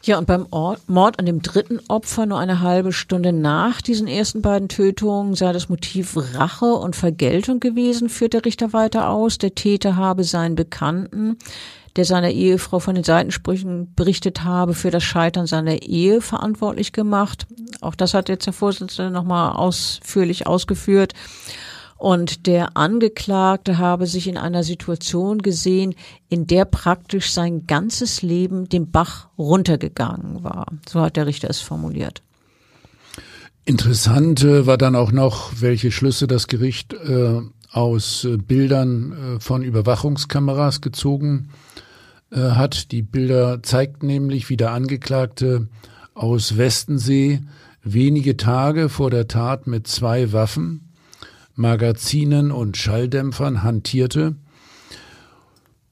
Ja, 0.09 0.17
und 0.17 0.27
beim 0.27 0.47
Mord 0.87 1.19
an 1.19 1.27
dem 1.27 1.43
dritten 1.43 1.81
Opfer 1.89 2.25
nur 2.25 2.39
eine 2.39 2.61
halbe 2.61 2.93
Stunde 2.93 3.33
nach 3.33 3.83
diesen 3.83 4.07
ersten 4.07 4.41
beiden 4.41 4.69
Tötungen 4.69 5.35
sei 5.35 5.53
das 5.53 5.69
Motiv 5.69 6.17
Rache 6.17 6.73
und 6.73 6.97
Vergeltung 6.97 7.61
gewesen, 7.61 8.09
führt 8.09 8.33
der 8.33 8.45
Richter 8.45 8.73
weiter 8.73 9.11
aus. 9.11 9.37
Der 9.37 9.55
Täter 9.55 9.97
habe 9.97 10.25
seinen 10.25 10.55
Bekannten 10.55 11.37
der 11.99 12.05
seiner 12.05 12.31
Ehefrau 12.31 12.79
von 12.79 12.95
den 12.95 13.03
Seitensprüchen 13.03 13.93
berichtet 13.97 14.45
habe, 14.45 14.75
für 14.75 14.93
das 14.93 15.03
Scheitern 15.03 15.49
seiner 15.49 15.83
Ehe 15.83 16.21
verantwortlich 16.21 16.93
gemacht. 16.93 17.49
Auch 17.81 17.97
das 17.97 18.15
hat 18.15 18.29
jetzt 18.29 18.47
der 18.47 18.53
Vorsitzende 18.53 19.11
nochmal 19.11 19.57
ausführlich 19.57 20.47
ausgeführt. 20.47 21.13
Und 21.97 22.47
der 22.47 22.77
Angeklagte 22.77 23.79
habe 23.79 24.07
sich 24.07 24.29
in 24.29 24.37
einer 24.39 24.63
Situation 24.63 25.39
gesehen, 25.39 25.97
in 26.29 26.47
der 26.47 26.67
praktisch 26.67 27.33
sein 27.33 27.67
ganzes 27.67 28.23
Leben 28.23 28.69
dem 28.69 28.93
Bach 28.93 29.27
runtergegangen 29.37 30.45
war. 30.45 30.67
So 30.89 31.01
hat 31.01 31.17
der 31.17 31.27
Richter 31.27 31.51
es 31.51 31.59
formuliert. 31.59 32.23
Interessant 33.65 34.45
äh, 34.45 34.67
war 34.67 34.79
dann 34.79 34.95
auch 34.95 35.11
noch, 35.11 35.51
welche 35.59 35.91
Schlüsse 35.91 36.29
das 36.29 36.47
Gericht 36.47 36.95
äh, 36.95 37.41
aus 37.73 38.23
äh, 38.23 38.37
Bildern 38.37 39.37
äh, 39.37 39.41
von 39.41 39.65
Überwachungskameras 39.65 40.81
gezogen 40.81 41.51
äh, 42.31 42.41
hat. 42.41 42.93
Die 42.93 43.03
Bilder 43.03 43.63
zeigten 43.63 44.07
nämlich, 44.07 44.49
wie 44.49 44.57
der 44.57 44.73
Angeklagte 44.73 45.69
aus 46.15 46.57
Westensee 46.57 47.41
wenige 47.83 48.37
Tage 48.37 48.89
vor 48.89 49.11
der 49.11 49.29
Tat 49.29 49.67
mit 49.67 49.87
zwei 49.87 50.33
Waffen, 50.33 50.93
Magazinen 51.55 52.51
und 52.53 52.77
Schalldämpfern 52.77 53.63
hantierte. 53.63 54.37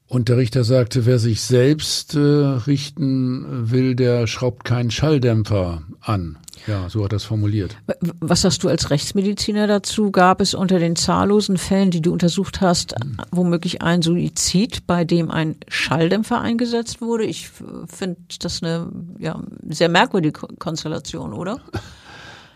Und 0.09 0.29
der 0.29 0.37
Richter 0.37 0.63
sagte, 0.63 1.05
wer 1.05 1.19
sich 1.19 1.41
selbst 1.41 2.15
äh, 2.15 2.19
richten 2.19 3.71
will, 3.71 3.93
der 3.93 4.25
schraubt 4.25 4.63
keinen 4.63 4.89
Schalldämpfer 4.89 5.81
an. 5.99 6.37
Ja, 6.65 6.89
so 6.89 7.03
hat 7.03 7.11
er 7.11 7.17
es 7.17 7.25
formuliert. 7.25 7.77
Was 8.19 8.43
hast 8.45 8.63
du 8.63 8.69
als 8.69 8.89
Rechtsmediziner 8.89 9.67
dazu? 9.67 10.11
Gab 10.11 10.39
es 10.39 10.53
unter 10.53 10.79
den 10.79 10.95
zahllosen 10.95 11.57
Fällen, 11.57 11.91
die 11.91 12.01
du 12.01 12.13
untersucht 12.13 12.61
hast, 12.61 12.95
womöglich 13.31 13.81
ein 13.81 14.01
Suizid, 14.01 14.87
bei 14.87 15.03
dem 15.03 15.29
ein 15.29 15.57
Schalldämpfer 15.67 16.39
eingesetzt 16.39 17.01
wurde? 17.01 17.25
Ich 17.25 17.49
finde 17.87 18.17
das 18.39 18.63
eine 18.63 18.87
ja, 19.19 19.41
sehr 19.67 19.89
merkwürdige 19.89 20.39
Konstellation, 20.57 21.33
oder? 21.33 21.59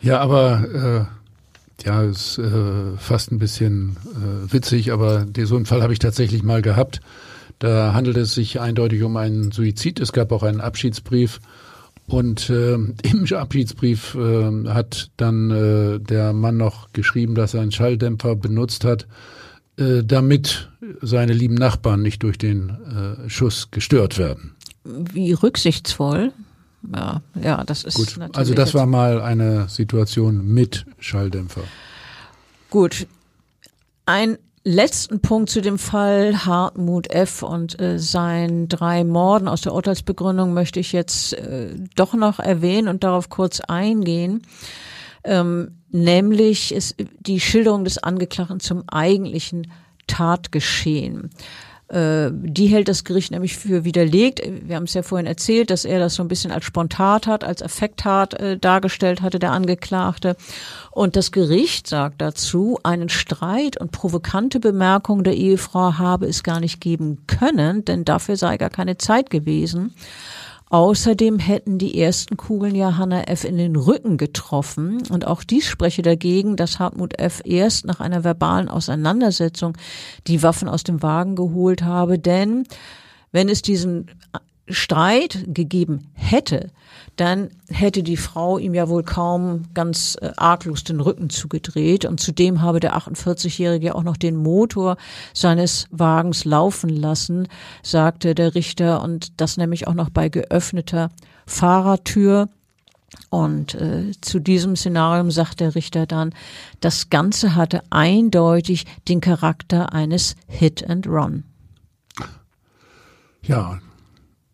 Ja, 0.03 0.19
aber 0.19 1.07
äh, 1.83 1.85
ja, 1.85 2.01
ist 2.01 2.39
äh, 2.39 2.97
fast 2.97 3.31
ein 3.31 3.37
bisschen 3.37 3.97
äh, 4.15 4.51
witzig, 4.51 4.91
aber 4.91 5.27
so 5.43 5.55
einen 5.55 5.67
Fall 5.67 5.83
habe 5.83 5.93
ich 5.93 5.99
tatsächlich 5.99 6.41
mal 6.41 6.63
gehabt. 6.63 7.01
Da 7.61 7.93
handelt 7.93 8.17
es 8.17 8.33
sich 8.33 8.59
eindeutig 8.59 9.03
um 9.03 9.15
einen 9.17 9.51
Suizid. 9.51 9.99
Es 9.99 10.13
gab 10.13 10.31
auch 10.31 10.41
einen 10.41 10.61
Abschiedsbrief 10.61 11.39
und 12.07 12.49
äh, 12.49 12.73
im 13.03 13.25
Abschiedsbrief 13.31 14.15
äh, 14.15 14.67
hat 14.67 15.11
dann 15.17 15.51
äh, 15.51 15.99
der 15.99 16.33
Mann 16.33 16.57
noch 16.57 16.91
geschrieben, 16.91 17.35
dass 17.35 17.53
er 17.53 17.61
einen 17.61 17.71
Schalldämpfer 17.71 18.35
benutzt 18.35 18.83
hat, 18.83 19.07
äh, 19.77 20.03
damit 20.03 20.71
seine 21.01 21.33
lieben 21.33 21.53
Nachbarn 21.53 22.01
nicht 22.01 22.23
durch 22.23 22.39
den 22.39 22.69
äh, 22.69 23.29
Schuss 23.29 23.69
gestört 23.69 24.17
werden. 24.17 24.55
Wie 24.83 25.33
rücksichtsvoll. 25.33 26.33
Ja, 26.91 27.21
ja, 27.39 27.63
das 27.63 27.83
ist 27.83 27.93
Gut. 27.93 28.17
natürlich. 28.17 28.37
Also 28.37 28.55
das 28.55 28.73
war 28.73 28.87
mal 28.87 29.21
eine 29.21 29.69
Situation 29.69 30.47
mit 30.47 30.87
Schalldämpfer. 30.97 31.61
Gut. 32.71 33.05
Ein 34.07 34.39
letzten 34.63 35.21
Punkt 35.21 35.49
zu 35.49 35.61
dem 35.61 35.79
Fall 35.79 36.45
Hartmut 36.45 37.09
F. 37.11 37.43
und 37.43 37.79
äh, 37.81 37.97
seinen 37.97 38.67
drei 38.67 39.03
Morden 39.03 39.47
aus 39.47 39.61
der 39.61 39.73
Urteilsbegründung 39.73 40.53
möchte 40.53 40.79
ich 40.79 40.91
jetzt 40.91 41.33
äh, 41.33 41.75
doch 41.95 42.13
noch 42.13 42.39
erwähnen 42.39 42.87
und 42.87 43.03
darauf 43.03 43.29
kurz 43.29 43.59
eingehen. 43.61 44.43
Ähm, 45.23 45.79
nämlich 45.89 46.73
ist 46.73 46.95
die 47.19 47.39
Schilderung 47.39 47.83
des 47.83 48.01
Angeklagten 48.01 48.59
zum 48.59 48.83
eigentlichen 48.87 49.71
Tatgeschehen. 50.07 51.29
Äh, 51.91 52.31
die 52.31 52.67
hält 52.67 52.87
das 52.87 53.03
Gericht 53.03 53.31
nämlich 53.31 53.57
für 53.57 53.83
widerlegt. 53.83 54.41
Wir 54.65 54.77
haben 54.77 54.85
es 54.85 54.93
ja 54.93 55.03
vorhin 55.03 55.27
erzählt, 55.27 55.69
dass 55.69 55.83
er 55.83 55.99
das 55.99 56.15
so 56.15 56.23
ein 56.23 56.29
bisschen 56.29 56.51
als 56.51 56.63
Spontat 56.63 57.27
hat, 57.27 57.43
als 57.43 57.61
Effekttat 57.61 58.33
äh, 58.35 58.57
dargestellt 58.57 59.21
hatte, 59.21 59.39
der 59.39 59.51
Angeklagte. 59.51 60.37
Und 60.91 61.17
das 61.17 61.33
Gericht 61.33 61.87
sagt 61.87 62.21
dazu, 62.21 62.79
einen 62.83 63.09
Streit 63.09 63.75
und 63.75 63.91
provokante 63.91 64.61
Bemerkungen 64.61 65.25
der 65.25 65.35
Ehefrau 65.35 65.97
habe 65.97 66.27
es 66.27 66.43
gar 66.43 66.61
nicht 66.61 66.79
geben 66.79 67.23
können, 67.27 67.83
denn 67.83 68.05
dafür 68.05 68.37
sei 68.37 68.55
gar 68.55 68.69
keine 68.69 68.97
Zeit 68.97 69.29
gewesen. 69.29 69.93
Außerdem 70.71 71.37
hätten 71.37 71.77
die 71.79 71.99
ersten 71.99 72.37
Kugeln 72.37 72.75
ja 72.75 72.95
Hannah 72.95 73.27
F. 73.27 73.43
in 73.43 73.57
den 73.57 73.75
Rücken 73.75 74.15
getroffen. 74.15 75.03
Und 75.09 75.27
auch 75.27 75.43
dies 75.43 75.67
spreche 75.67 76.01
dagegen, 76.01 76.55
dass 76.55 76.79
Hartmut 76.79 77.19
F. 77.19 77.41
erst 77.43 77.85
nach 77.85 77.99
einer 77.99 78.23
verbalen 78.23 78.69
Auseinandersetzung 78.69 79.77
die 80.27 80.43
Waffen 80.43 80.69
aus 80.69 80.83
dem 80.83 81.03
Wagen 81.03 81.35
geholt 81.35 81.83
habe. 81.83 82.19
Denn 82.19 82.63
wenn 83.33 83.49
es 83.49 83.61
diesen 83.61 84.11
Streit 84.69 85.43
gegeben 85.47 86.09
hätte, 86.13 86.69
dann 87.21 87.51
hätte 87.69 88.01
die 88.01 88.17
Frau 88.17 88.57
ihm 88.57 88.73
ja 88.73 88.89
wohl 88.89 89.03
kaum 89.03 89.65
ganz 89.75 90.17
äh, 90.19 90.31
arglos 90.37 90.83
den 90.83 90.99
Rücken 90.99 91.29
zugedreht. 91.29 92.03
Und 92.03 92.19
zudem 92.19 92.63
habe 92.63 92.79
der 92.79 92.97
48-Jährige 92.97 93.93
auch 93.93 94.01
noch 94.01 94.17
den 94.17 94.35
Motor 94.35 94.97
seines 95.31 95.85
Wagens 95.91 96.45
laufen 96.45 96.89
lassen, 96.89 97.47
sagte 97.83 98.33
der 98.33 98.55
Richter. 98.55 99.03
Und 99.03 99.39
das 99.39 99.57
nämlich 99.57 99.87
auch 99.87 99.93
noch 99.93 100.09
bei 100.09 100.29
geöffneter 100.29 101.11
Fahrertür. 101.45 102.49
Und 103.29 103.75
äh, 103.75 104.13
zu 104.21 104.39
diesem 104.39 104.75
Szenarium 104.75 105.29
sagt 105.29 105.59
der 105.59 105.75
Richter 105.75 106.07
dann, 106.07 106.33
das 106.79 107.11
Ganze 107.11 107.53
hatte 107.53 107.83
eindeutig 107.91 108.85
den 109.07 109.21
Charakter 109.21 109.93
eines 109.93 110.35
Hit 110.47 110.89
and 110.89 111.05
Run. 111.05 111.43
Ja, 113.43 113.79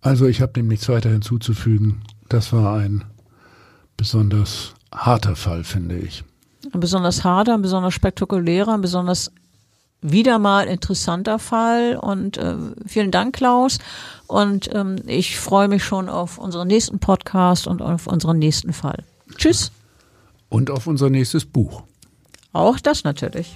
also 0.01 0.25
ich 0.25 0.41
habe 0.41 0.51
dem 0.51 0.67
nichts 0.67 0.89
weiter 0.89 1.09
hinzuzufügen. 1.09 2.01
Das 2.29 2.51
war 2.53 2.77
ein 2.77 3.03
besonders 3.95 4.73
harter 4.91 5.35
Fall, 5.35 5.63
finde 5.63 5.97
ich. 5.97 6.23
Ein 6.73 6.79
besonders 6.79 7.23
harter, 7.23 7.53
ein 7.53 7.61
besonders 7.61 7.93
spektakulärer, 7.93 8.73
ein 8.73 8.81
besonders 8.81 9.31
wieder 10.01 10.39
mal 10.39 10.67
interessanter 10.67 11.39
Fall. 11.39 11.97
Und 11.97 12.37
äh, 12.37 12.55
vielen 12.85 13.11
Dank, 13.11 13.35
Klaus. 13.35 13.79
Und 14.27 14.69
ähm, 14.73 14.97
ich 15.05 15.39
freue 15.39 15.67
mich 15.67 15.83
schon 15.83 16.09
auf 16.09 16.37
unseren 16.37 16.67
nächsten 16.67 16.99
Podcast 16.99 17.67
und 17.67 17.81
auf 17.81 18.07
unseren 18.07 18.37
nächsten 18.39 18.73
Fall. 18.73 19.03
Tschüss. 19.35 19.71
Und 20.49 20.69
auf 20.69 20.87
unser 20.87 21.09
nächstes 21.09 21.45
Buch. 21.45 21.83
Auch 22.53 22.79
das 22.79 23.03
natürlich. 23.03 23.55